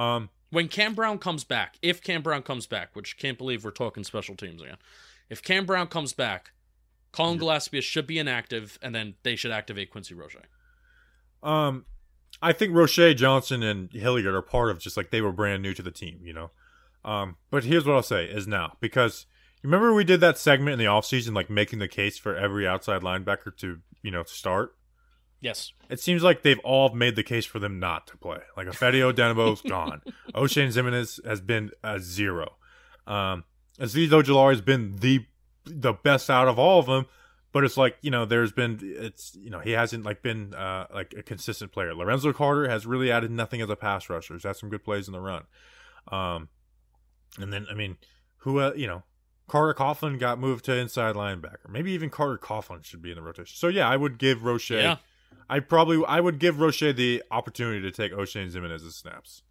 Um, 0.00 0.30
when 0.50 0.68
Cam 0.68 0.94
Brown 0.94 1.18
comes 1.18 1.44
back, 1.44 1.76
if 1.82 2.02
Cam 2.02 2.22
Brown 2.22 2.42
comes 2.42 2.66
back, 2.66 2.94
which 2.94 3.18
can't 3.18 3.38
believe 3.38 3.64
we're 3.64 3.70
talking 3.70 4.04
special 4.04 4.36
teams 4.36 4.62
again. 4.62 4.76
If 5.28 5.42
Cam 5.42 5.66
Brown 5.66 5.88
comes 5.88 6.12
back, 6.12 6.52
Cullen 7.12 7.38
Gillespie 7.38 7.80
should 7.80 8.06
be 8.06 8.18
inactive, 8.18 8.78
and 8.82 8.94
then 8.94 9.14
they 9.22 9.36
should 9.36 9.52
activate 9.52 9.90
Quincy 9.90 10.14
Roche. 10.14 10.36
Um, 11.42 11.84
I 12.42 12.52
think 12.52 12.74
Roche 12.74 13.14
Johnson 13.14 13.62
and 13.62 13.92
Hilliard 13.92 14.34
are 14.34 14.42
part 14.42 14.70
of 14.70 14.78
just 14.78 14.96
like 14.96 15.10
they 15.10 15.20
were 15.20 15.32
brand 15.32 15.62
new 15.62 15.74
to 15.74 15.82
the 15.82 15.90
team, 15.90 16.20
you 16.24 16.32
know. 16.32 16.50
Um, 17.04 17.36
but 17.50 17.64
here's 17.64 17.86
what 17.86 17.94
I'll 17.94 18.02
say 18.02 18.24
is 18.24 18.48
now 18.48 18.76
because 18.80 19.26
you 19.62 19.68
remember 19.68 19.92
we 19.92 20.04
did 20.04 20.20
that 20.20 20.38
segment 20.38 20.74
in 20.74 20.78
the 20.78 20.84
offseason, 20.86 21.34
like 21.34 21.50
making 21.50 21.78
the 21.78 21.88
case 21.88 22.18
for 22.18 22.34
every 22.36 22.66
outside 22.66 23.02
linebacker 23.02 23.56
to 23.58 23.80
you 24.02 24.10
know 24.10 24.24
start. 24.24 24.74
Yes. 25.44 25.74
It 25.90 26.00
seems 26.00 26.22
like 26.22 26.40
they've 26.40 26.58
all 26.60 26.94
made 26.94 27.16
the 27.16 27.22
case 27.22 27.44
for 27.44 27.58
them 27.58 27.78
not 27.78 28.06
to 28.06 28.16
play. 28.16 28.38
Like 28.56 28.66
Ifeadi 28.66 29.12
Odenigbo's 29.12 29.60
gone. 29.68 30.00
Oshane 30.34 30.68
Ximines 30.68 31.22
has 31.26 31.42
been 31.42 31.70
a 31.84 32.00
zero. 32.00 32.54
Um, 33.06 33.44
Azeez 33.78 34.08
Ojulari 34.08 34.52
has 34.52 34.62
been 34.62 34.96
the 34.96 35.26
the 35.66 35.92
best 35.92 36.30
out 36.30 36.48
of 36.48 36.58
all 36.58 36.78
of 36.78 36.86
them, 36.86 37.04
but 37.52 37.62
it's 37.62 37.76
like 37.76 37.98
you 38.00 38.10
know 38.10 38.24
there's 38.24 38.52
been 38.52 38.78
it's 38.82 39.36
you 39.38 39.50
know 39.50 39.58
he 39.58 39.72
hasn't 39.72 40.04
like 40.06 40.22
been 40.22 40.54
uh, 40.54 40.86
like 40.94 41.12
a 41.14 41.22
consistent 41.22 41.72
player. 41.72 41.94
Lorenzo 41.94 42.32
Carter 42.32 42.66
has 42.70 42.86
really 42.86 43.10
added 43.12 43.30
nothing 43.30 43.60
as 43.60 43.68
a 43.68 43.76
pass 43.76 44.08
rusher. 44.08 44.32
He's 44.32 44.44
had 44.44 44.56
some 44.56 44.70
good 44.70 44.82
plays 44.82 45.08
in 45.08 45.12
the 45.12 45.20
run. 45.20 45.42
Um, 46.10 46.48
and 47.38 47.52
then 47.52 47.66
I 47.70 47.74
mean 47.74 47.98
who 48.38 48.60
uh, 48.60 48.72
you 48.74 48.86
know 48.86 49.02
Carter 49.46 49.74
Coughlin 49.74 50.18
got 50.18 50.38
moved 50.38 50.64
to 50.64 50.74
inside 50.74 51.16
linebacker. 51.16 51.68
Maybe 51.68 51.92
even 51.92 52.08
Carter 52.08 52.38
Coughlin 52.38 52.82
should 52.82 53.02
be 53.02 53.10
in 53.10 53.16
the 53.16 53.22
rotation. 53.22 53.54
So 53.56 53.68
yeah, 53.68 53.86
I 53.86 53.98
would 53.98 54.16
give 54.16 54.42
Roche. 54.42 54.70
Yeah. 54.70 54.96
I 55.48 55.60
probably 55.60 56.04
I 56.06 56.20
would 56.20 56.38
give 56.38 56.60
Roche 56.60 56.80
the 56.80 57.22
opportunity 57.30 57.80
to 57.82 57.90
take 57.90 58.12
Oshane 58.12 58.50
Ximines's 58.50 58.96
snaps. 58.96 59.42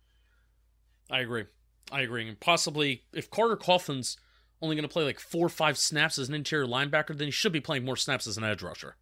I 1.10 1.20
agree. 1.20 1.46
I 1.92 2.02
agree. 2.02 2.28
And 2.28 2.40
possibly 2.40 3.04
if 3.14 3.30
Carter 3.30 3.58
Coughlin's 3.58 4.18
only 4.62 4.76
going 4.76 4.88
to 4.88 4.92
play 4.92 5.04
like 5.04 5.20
four 5.20 5.46
or 5.46 5.50
five 5.50 5.78
snaps 5.78 6.18
as 6.18 6.30
an 6.30 6.36
interior 6.36 6.66
linebacker, 6.66 7.18
then 7.18 7.28
he 7.28 7.32
should 7.32 7.52
be 7.52 7.60
playing 7.60 7.86
more 7.86 7.98
snaps 7.98 8.26
as 8.28 8.38
an 8.38 8.44
edge 8.44 8.64
rusher. 8.64 8.96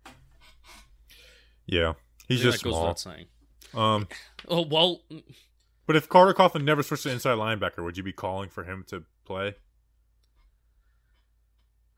Yeah, 1.65 1.93
he's 2.27 2.41
just 2.41 2.59
that 2.59 2.63
goes 2.63 2.73
small. 2.73 2.83
without 2.83 2.99
saying. 2.99 3.25
Um, 3.73 4.07
Oh 4.47 4.65
well, 4.65 5.01
but 5.85 5.95
if 5.95 6.09
Carter 6.09 6.33
Coughlin 6.33 6.63
never 6.63 6.81
switched 6.83 7.03
to 7.03 7.11
inside 7.11 7.37
linebacker, 7.37 7.83
would 7.83 7.95
you 7.95 8.03
be 8.03 8.11
calling 8.11 8.49
for 8.49 8.63
him 8.63 8.83
to 8.87 9.03
play? 9.23 9.55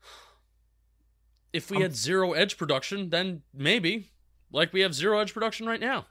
if 1.52 1.70
we 1.70 1.80
had 1.80 1.96
zero 1.96 2.32
edge 2.32 2.58
production, 2.58 3.10
then 3.10 3.42
maybe. 3.52 4.10
Like 4.54 4.72
we 4.72 4.82
have 4.82 4.94
zero 4.94 5.18
edge 5.18 5.34
production 5.34 5.66
right 5.66 5.80
now. 5.80 6.06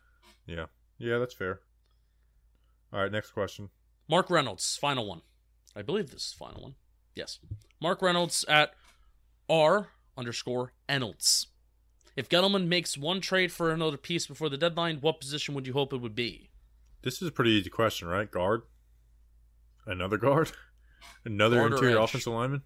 Yeah, 0.45 0.65
yeah, 0.97 1.17
that's 1.17 1.33
fair. 1.33 1.61
All 2.91 3.01
right, 3.01 3.11
next 3.11 3.31
question. 3.31 3.69
Mark 4.09 4.29
Reynolds, 4.29 4.75
final 4.75 5.07
one. 5.07 5.21
I 5.75 5.81
believe 5.81 6.11
this 6.11 6.25
is 6.25 6.31
the 6.33 6.45
final 6.45 6.61
one. 6.61 6.75
Yes. 7.15 7.39
Mark 7.81 8.01
Reynolds 8.01 8.43
at 8.49 8.73
R 9.49 9.87
underscore 10.17 10.73
Reynolds. 10.89 11.47
If 12.17 12.27
Gettleman 12.27 12.67
makes 12.67 12.97
one 12.97 13.21
trade 13.21 13.51
for 13.51 13.71
another 13.71 13.95
piece 13.95 14.27
before 14.27 14.49
the 14.49 14.57
deadline, 14.57 14.97
what 14.99 15.21
position 15.21 15.55
would 15.55 15.65
you 15.65 15.73
hope 15.73 15.93
it 15.93 16.01
would 16.01 16.13
be? 16.13 16.49
This 17.01 17.21
is 17.21 17.27
a 17.29 17.31
pretty 17.31 17.51
easy 17.51 17.69
question, 17.69 18.09
right? 18.09 18.29
Guard, 18.29 18.63
another 19.85 20.17
guard, 20.17 20.51
another 21.25 21.57
Guard 21.57 21.73
interior 21.73 21.97
edge? 21.97 22.03
offensive 22.03 22.33
lineman. 22.33 22.61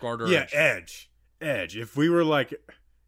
Guard 0.00 0.20
or 0.20 0.26
yeah, 0.28 0.46
edge? 0.52 0.54
edge, 0.54 1.10
edge. 1.40 1.76
If 1.78 1.96
we 1.96 2.10
were 2.10 2.24
like, 2.24 2.54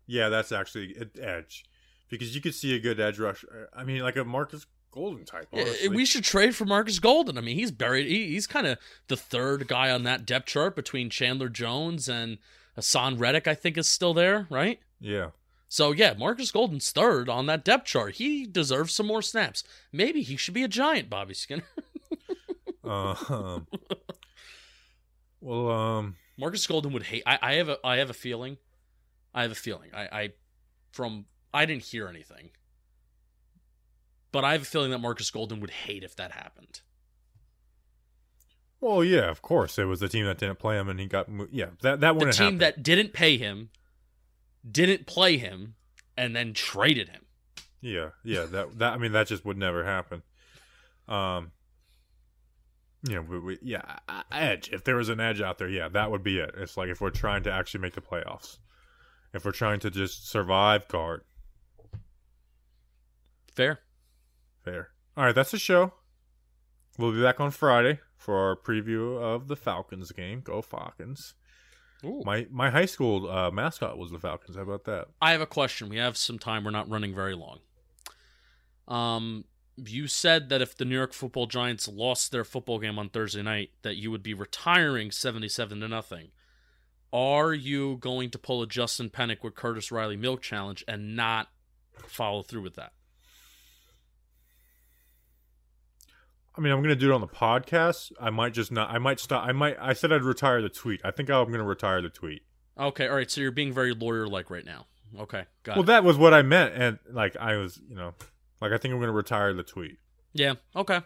yeah, 0.06 0.30
that's 0.30 0.50
actually 0.50 0.96
edge, 1.20 1.64
because 2.09 2.34
you 2.34 2.40
could 2.40 2.54
see 2.54 2.74
a 2.74 2.78
good 2.78 3.00
edge 3.00 3.18
rush. 3.18 3.44
I 3.74 3.84
mean, 3.84 4.02
like 4.02 4.16
a 4.16 4.24
Marcus 4.24 4.66
Golden 4.90 5.24
type. 5.24 5.48
Yeah, 5.52 5.62
Honestly. 5.62 5.88
we 5.88 6.07
should 6.07 6.24
trade 6.24 6.54
for 6.57 6.64
Marcus 6.64 6.98
Golden. 6.98 7.36
I 7.36 7.40
mean, 7.42 7.57
he's 7.59 7.70
buried. 7.70 8.07
He, 8.07 8.28
he's 8.28 8.46
kind 8.46 8.66
of 8.66 8.78
the 9.09 9.16
third 9.16 9.68
guy 9.68 9.90
on 9.90 10.04
that 10.04 10.24
depth 10.24 10.46
chart 10.46 10.74
between 10.74 11.11
Chandler 11.11 11.48
Jones 11.50 12.09
and 12.09 12.38
Haason 12.78 13.18
Reddick. 13.18 13.46
I 13.46 13.54
think 13.54 13.76
is 13.76 13.88
still 13.88 14.14
there, 14.14 14.46
right? 14.50 14.80
yeah, 15.00 15.30
So 15.68 15.92
yeah, 15.92 16.14
Marcus 16.16 16.50
Golden's 16.50 16.90
third 16.90 17.28
on 17.28 17.44
that 17.46 17.64
depth 17.64 17.84
chart. 17.86 18.14
He 18.14 18.46
deserves 18.46 18.94
some 18.94 19.07
more 19.07 19.20
snaps. 19.20 19.64
Maybe 19.92 20.22
he 20.22 20.36
should 20.36 20.54
be 20.54 20.62
a 20.62 20.68
giant, 20.68 21.11
Bobby 21.11 21.34
Skinner. 21.34 21.64
uh, 22.84 23.14
um, 23.28 23.66
well, 25.40 25.70
um, 25.70 26.16
Marcus 26.38 26.66
Golden 26.66 26.92
would 26.92 27.02
hate. 27.04 27.22
I, 27.26 27.38
I 27.42 27.54
have 27.54 27.68
a. 27.68 27.78
I 27.84 27.96
have 27.96 28.11
a 28.11 28.14
feeling. 28.14 28.57
I 29.34 29.42
have 29.42 29.52
a 29.52 29.57
feeling. 29.57 29.90
I, 29.94 30.09
I 30.12 30.32
from. 30.92 31.26
I 31.57 31.64
didn't 31.64 31.84
hear 31.84 32.07
anything, 32.07 32.50
but 34.30 34.44
I 34.44 34.52
have 34.52 34.62
a 34.62 34.66
feeling 34.66 34.90
that 34.90 34.98
Marcus 34.98 35.30
Golden 35.30 35.59
would 35.61 35.70
hate 35.70 36.02
if 36.04 36.14
that 36.16 36.32
happened. 36.32 36.82
well, 38.78 39.02
yeah, 39.02 39.30
of 39.30 39.40
course, 39.40 39.78
it 39.78 39.84
was 39.84 40.00
the 40.00 40.09
team 40.09 40.26
that 40.26 40.36
didn't 40.36 40.59
play 40.59 40.76
him, 40.76 40.90
and 40.90 41.00
he 41.00 41.07
got, 41.07 41.30
mo- 41.30 41.48
yeah, 41.50 41.70
that 41.80 42.00
that 42.00 42.14
have. 42.14 42.20
The 42.20 42.32
team 42.32 42.59
that 42.59 42.82
didn't 42.82 43.14
pay 43.14 43.38
him, 43.38 43.70
didn't 44.70 45.07
play 45.07 45.38
him, 45.38 45.76
and 46.14 46.36
then 46.36 46.52
traded 46.52 47.09
him. 47.09 47.22
Yeah, 47.80 48.11
yeah. 48.22 48.44
That 48.44 48.78
that 48.78 48.92
I 48.92 48.98
mean 48.98 49.12
that 49.12 49.26
just 49.26 49.46
would 49.46 49.57
never 49.57 49.82
happen. 49.82 50.22
Um, 51.09 51.52
you 53.09 53.14
know, 53.14 53.22
we, 53.22 53.38
we, 53.38 53.59
yeah, 53.62 53.98
edge. 54.30 54.68
If 54.72 54.84
there 54.84 54.96
was 54.96 55.09
an 55.09 55.20
edge 55.20 55.40
out 55.40 55.57
there, 55.57 55.68
yeah, 55.68 55.88
that 55.88 56.11
would 56.11 56.22
be 56.22 56.38
it. 56.38 56.54
It's 56.59 56.76
like 56.76 56.90
if 56.90 57.00
we're 57.00 57.11
trying 57.11 57.44
to 57.44 57.52
actually 57.52 57.80
make 57.80 57.94
the 57.94 58.02
playoffs, 58.02 58.59
if 59.32 59.44
we're 59.46 59.52
trying 59.52 59.80
to 59.80 59.90
just 59.90 60.28
survive, 60.28 60.86
guard. 60.88 61.22
Fair. 63.57 63.80
Fair. 64.62 64.90
All 65.16 65.24
right, 65.24 65.34
that's 65.34 65.50
the 65.50 65.59
show. 65.59 65.94
We'll 66.98 67.12
be 67.12 67.22
back 67.22 67.40
on 67.40 67.50
Friday 67.50 68.00
for 68.16 68.36
our 68.36 68.54
preview 68.54 69.18
of 69.20 69.48
the 69.48 69.57
Falcons 69.57 70.12
game. 70.12 70.42
Go 70.42 70.61
Falcons! 70.61 71.34
Ooh. 72.04 72.22
My 72.24 72.46
my 72.50 72.68
high 72.70 72.84
school 72.84 73.30
uh, 73.30 73.50
mascot 73.50 73.96
was 73.96 74.11
the 74.11 74.18
Falcons. 74.18 74.57
How 74.57 74.62
about 74.62 74.84
that? 74.84 75.09
I 75.22 75.32
have 75.32 75.40
a 75.40 75.46
question. 75.46 75.88
We 75.88 75.96
have 75.96 76.18
some 76.18 76.38
time. 76.38 76.64
We're 76.64 76.70
not 76.70 76.90
running 76.90 77.14
very 77.14 77.34
long. 77.34 77.61
Um, 78.86 79.46
you 79.76 80.07
said 80.07 80.50
that 80.50 80.61
if 80.61 80.76
the 80.76 80.84
New 80.84 80.94
York 80.94 81.14
Football 81.14 81.46
Giants 81.46 81.88
lost 81.88 82.32
their 82.32 82.44
football 82.44 82.78
game 82.78 82.98
on 82.98 83.09
Thursday 83.09 83.42
night, 83.42 83.70
that 83.82 83.96
you 83.96 84.11
would 84.11 84.22
be 84.22 84.34
retiring 84.34 85.11
seventy-seven 85.11 85.80
to 85.80 85.88
nothing. 85.88 86.28
Are 87.12 87.54
you 87.54 87.96
going 87.96 88.28
to 88.30 88.38
pull 88.38 88.62
a 88.62 88.66
Justin 88.66 89.09
Penik 89.09 89.42
with 89.42 89.54
Curtis 89.54 89.90
Riley 89.90 90.16
milk 90.16 90.42
challenge 90.42 90.84
and 90.86 91.16
not 91.16 91.48
follow 92.07 92.42
through 92.42 92.62
with 92.62 92.74
that? 92.76 92.92
I 96.57 96.61
mean, 96.61 96.72
I'm 96.72 96.80
gonna 96.82 96.96
do 96.96 97.11
it 97.12 97.14
on 97.14 97.20
the 97.20 97.26
podcast. 97.26 98.12
I 98.20 98.30
might 98.30 98.54
just 98.54 98.72
not. 98.72 98.90
I 98.90 98.98
might 98.98 99.20
stop. 99.20 99.46
I 99.46 99.52
might. 99.52 99.76
I 99.80 99.92
said 99.92 100.12
I'd 100.12 100.22
retire 100.22 100.62
the 100.62 100.68
tweet. 100.68 101.00
I 101.04 101.11
think 101.11 101.28
I'm 101.28 101.50
gonna 101.50 101.64
retire 101.64 102.00
the 102.00 102.09
tweet. 102.09 102.42
Okay, 102.78 103.07
all 103.09 103.14
right. 103.16 103.30
So 103.30 103.40
you're 103.40 103.50
being 103.50 103.72
very 103.72 103.92
lawyer-like 103.94 104.50
right 104.50 104.64
now. 104.64 104.86
Okay, 105.18 105.44
got 105.62 105.76
Well, 105.76 105.82
it. 105.84 105.86
that 105.86 106.04
was 106.04 106.16
what 106.16 106.34
I 106.34 106.42
meant, 106.42 106.74
and 106.74 106.98
like 107.11 107.36
I 107.36 107.57
was, 107.57 107.80
you 107.88 107.94
know, 107.94 108.14
like 108.61 108.72
I 108.72 108.78
think 108.78 108.92
I'm 108.94 109.00
gonna 109.00 109.12
retire 109.12 109.52
the 109.54 109.62
tweet. 109.62 109.98
Yeah. 110.32 110.54
Okay. 110.74 111.00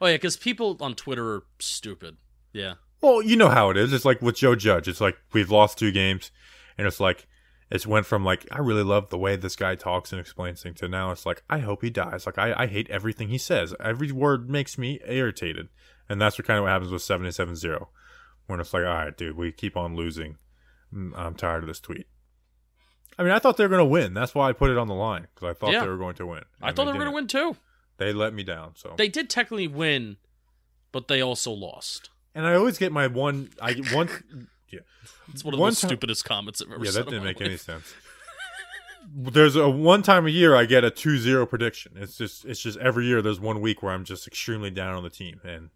Oh 0.00 0.06
yeah, 0.06 0.14
because 0.14 0.36
people 0.36 0.76
on 0.80 0.94
Twitter 0.94 1.26
are 1.34 1.42
stupid. 1.58 2.16
Yeah. 2.52 2.74
Well, 3.02 3.22
you 3.22 3.36
know 3.36 3.50
how 3.50 3.70
it 3.70 3.76
is. 3.76 3.92
It's 3.92 4.04
like 4.06 4.22
with 4.22 4.36
Joe 4.36 4.54
Judge. 4.54 4.88
It's 4.88 5.00
like 5.00 5.18
we've 5.32 5.50
lost 5.50 5.78
two 5.78 5.92
games, 5.92 6.30
and 6.78 6.86
it's 6.86 7.00
like 7.00 7.26
it's 7.70 7.86
went 7.86 8.06
from 8.06 8.24
like 8.24 8.46
I 8.52 8.58
really 8.58 8.82
love 8.84 9.08
the 9.10 9.18
way 9.18 9.36
this 9.36 9.56
guy 9.56 9.74
talks 9.74 10.12
and 10.12 10.20
explains 10.20 10.62
things 10.62 10.78
to 10.80 10.88
now 10.88 11.10
it's 11.10 11.26
like 11.26 11.42
I 11.50 11.58
hope 11.58 11.82
he 11.82 11.90
dies. 11.90 12.26
Like 12.26 12.38
I, 12.38 12.54
I 12.56 12.66
hate 12.66 12.88
everything 12.90 13.28
he 13.28 13.38
says. 13.38 13.74
Every 13.80 14.12
word 14.12 14.48
makes 14.48 14.78
me 14.78 15.00
irritated, 15.06 15.68
and 16.08 16.20
that's 16.20 16.38
what 16.38 16.46
kind 16.46 16.58
of 16.58 16.64
what 16.64 16.70
happens 16.70 16.92
with 16.92 17.02
seventy 17.02 17.30
seven 17.32 17.56
zero, 17.56 17.88
when 18.46 18.60
it's 18.60 18.72
like 18.72 18.84
all 18.84 18.94
right, 18.94 19.16
dude, 19.16 19.36
we 19.36 19.50
keep 19.52 19.76
on 19.76 19.96
losing. 19.96 20.36
Mm, 20.94 21.12
I'm 21.16 21.34
tired 21.34 21.64
of 21.64 21.68
this 21.68 21.80
tweet. 21.80 22.06
I 23.18 23.22
mean, 23.22 23.32
I 23.32 23.38
thought 23.38 23.56
they 23.56 23.64
were 23.64 23.68
going 23.70 23.78
to 23.80 23.84
win. 23.84 24.12
That's 24.14 24.34
why 24.34 24.48
I 24.48 24.52
put 24.52 24.70
it 24.70 24.76
on 24.76 24.88
the 24.88 24.94
line 24.94 25.26
because 25.34 25.48
I 25.50 25.58
thought 25.58 25.72
Yeah. 25.72 25.80
they 25.80 25.88
were 25.88 25.96
going 25.96 26.16
to 26.16 26.26
win. 26.26 26.42
I 26.60 26.70
thought 26.72 26.84
they 26.84 26.92
were 26.92 26.98
going 26.98 27.10
to 27.10 27.14
win 27.14 27.26
too. 27.26 27.56
They 27.96 28.12
let 28.12 28.34
me 28.34 28.42
down. 28.42 28.72
So 28.76 28.94
They 28.96 29.08
did 29.08 29.30
technically 29.30 29.66
win, 29.68 30.18
but 30.92 31.08
they 31.08 31.22
also 31.22 31.50
lost. 31.50 32.10
and 32.34 32.46
I 32.46 32.54
always 32.54 32.76
get 32.76 32.92
my 32.92 33.06
one. 33.06 33.50
I 33.60 33.72
one. 33.92 34.10
It's 35.32 35.44
one 35.44 35.54
of 35.54 35.60
One 35.60 35.70
the 35.70 35.76
ti- 35.76 35.86
stupidest 35.88 36.24
comments 36.24 36.62
I've 36.62 36.72
ever 36.72 36.84
yeah, 36.84 36.90
that 36.92 37.04
didn't 37.06 37.24
make 37.24 37.40
any 37.40 37.56
sense. 37.56 37.94
There's 39.14 39.54
a 39.56 39.68
one 39.68 40.02
time 40.02 40.26
a 40.26 40.30
year 40.30 40.56
I 40.56 40.64
get 40.64 40.84
a 40.84 40.90
2-0 40.90 41.48
prediction. 41.48 41.92
It's 41.96 42.16
just 42.16 42.44
it's 42.44 42.60
just 42.60 42.76
every 42.78 43.06
year 43.06 43.22
there's 43.22 43.38
one 43.38 43.60
week 43.60 43.80
where 43.82 43.92
I'm 43.92 44.04
just 44.04 44.26
extremely 44.26 44.70
down 44.70 44.96
on 44.96 45.04
the 45.04 45.10
team 45.10 45.40
and 45.44 45.70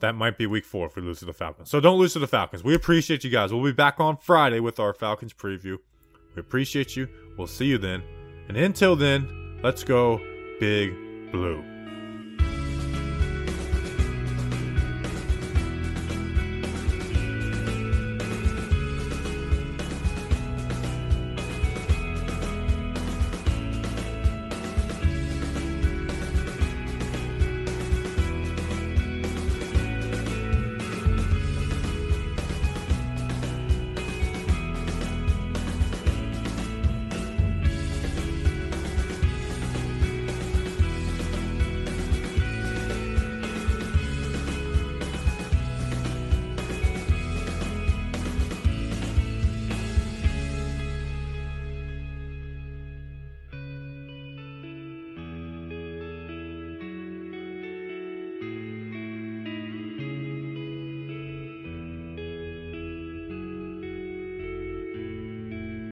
that 0.00 0.14
might 0.14 0.38
be 0.38 0.46
week 0.46 0.64
4 0.64 0.86
if 0.86 0.96
we 0.96 1.02
lose 1.02 1.18
to 1.18 1.24
the 1.24 1.32
Falcons. 1.32 1.70
So 1.70 1.80
don't 1.80 1.98
lose 1.98 2.12
to 2.14 2.18
the 2.18 2.26
Falcons. 2.26 2.64
We 2.64 2.74
appreciate 2.74 3.24
you 3.24 3.30
guys. 3.30 3.52
We'll 3.52 3.64
be 3.64 3.72
back 3.72 4.00
on 4.00 4.16
Friday 4.16 4.60
with 4.60 4.78
our 4.80 4.94
Falcons 4.94 5.34
preview. 5.34 5.78
We 6.34 6.40
appreciate 6.40 6.96
you. 6.96 7.08
We'll 7.36 7.46
see 7.46 7.66
you 7.66 7.78
then. 7.78 8.02
And 8.48 8.56
until 8.56 8.96
then, 8.96 9.60
let's 9.62 9.84
go 9.84 10.18
Big 10.60 10.94
Blue. 11.32 11.77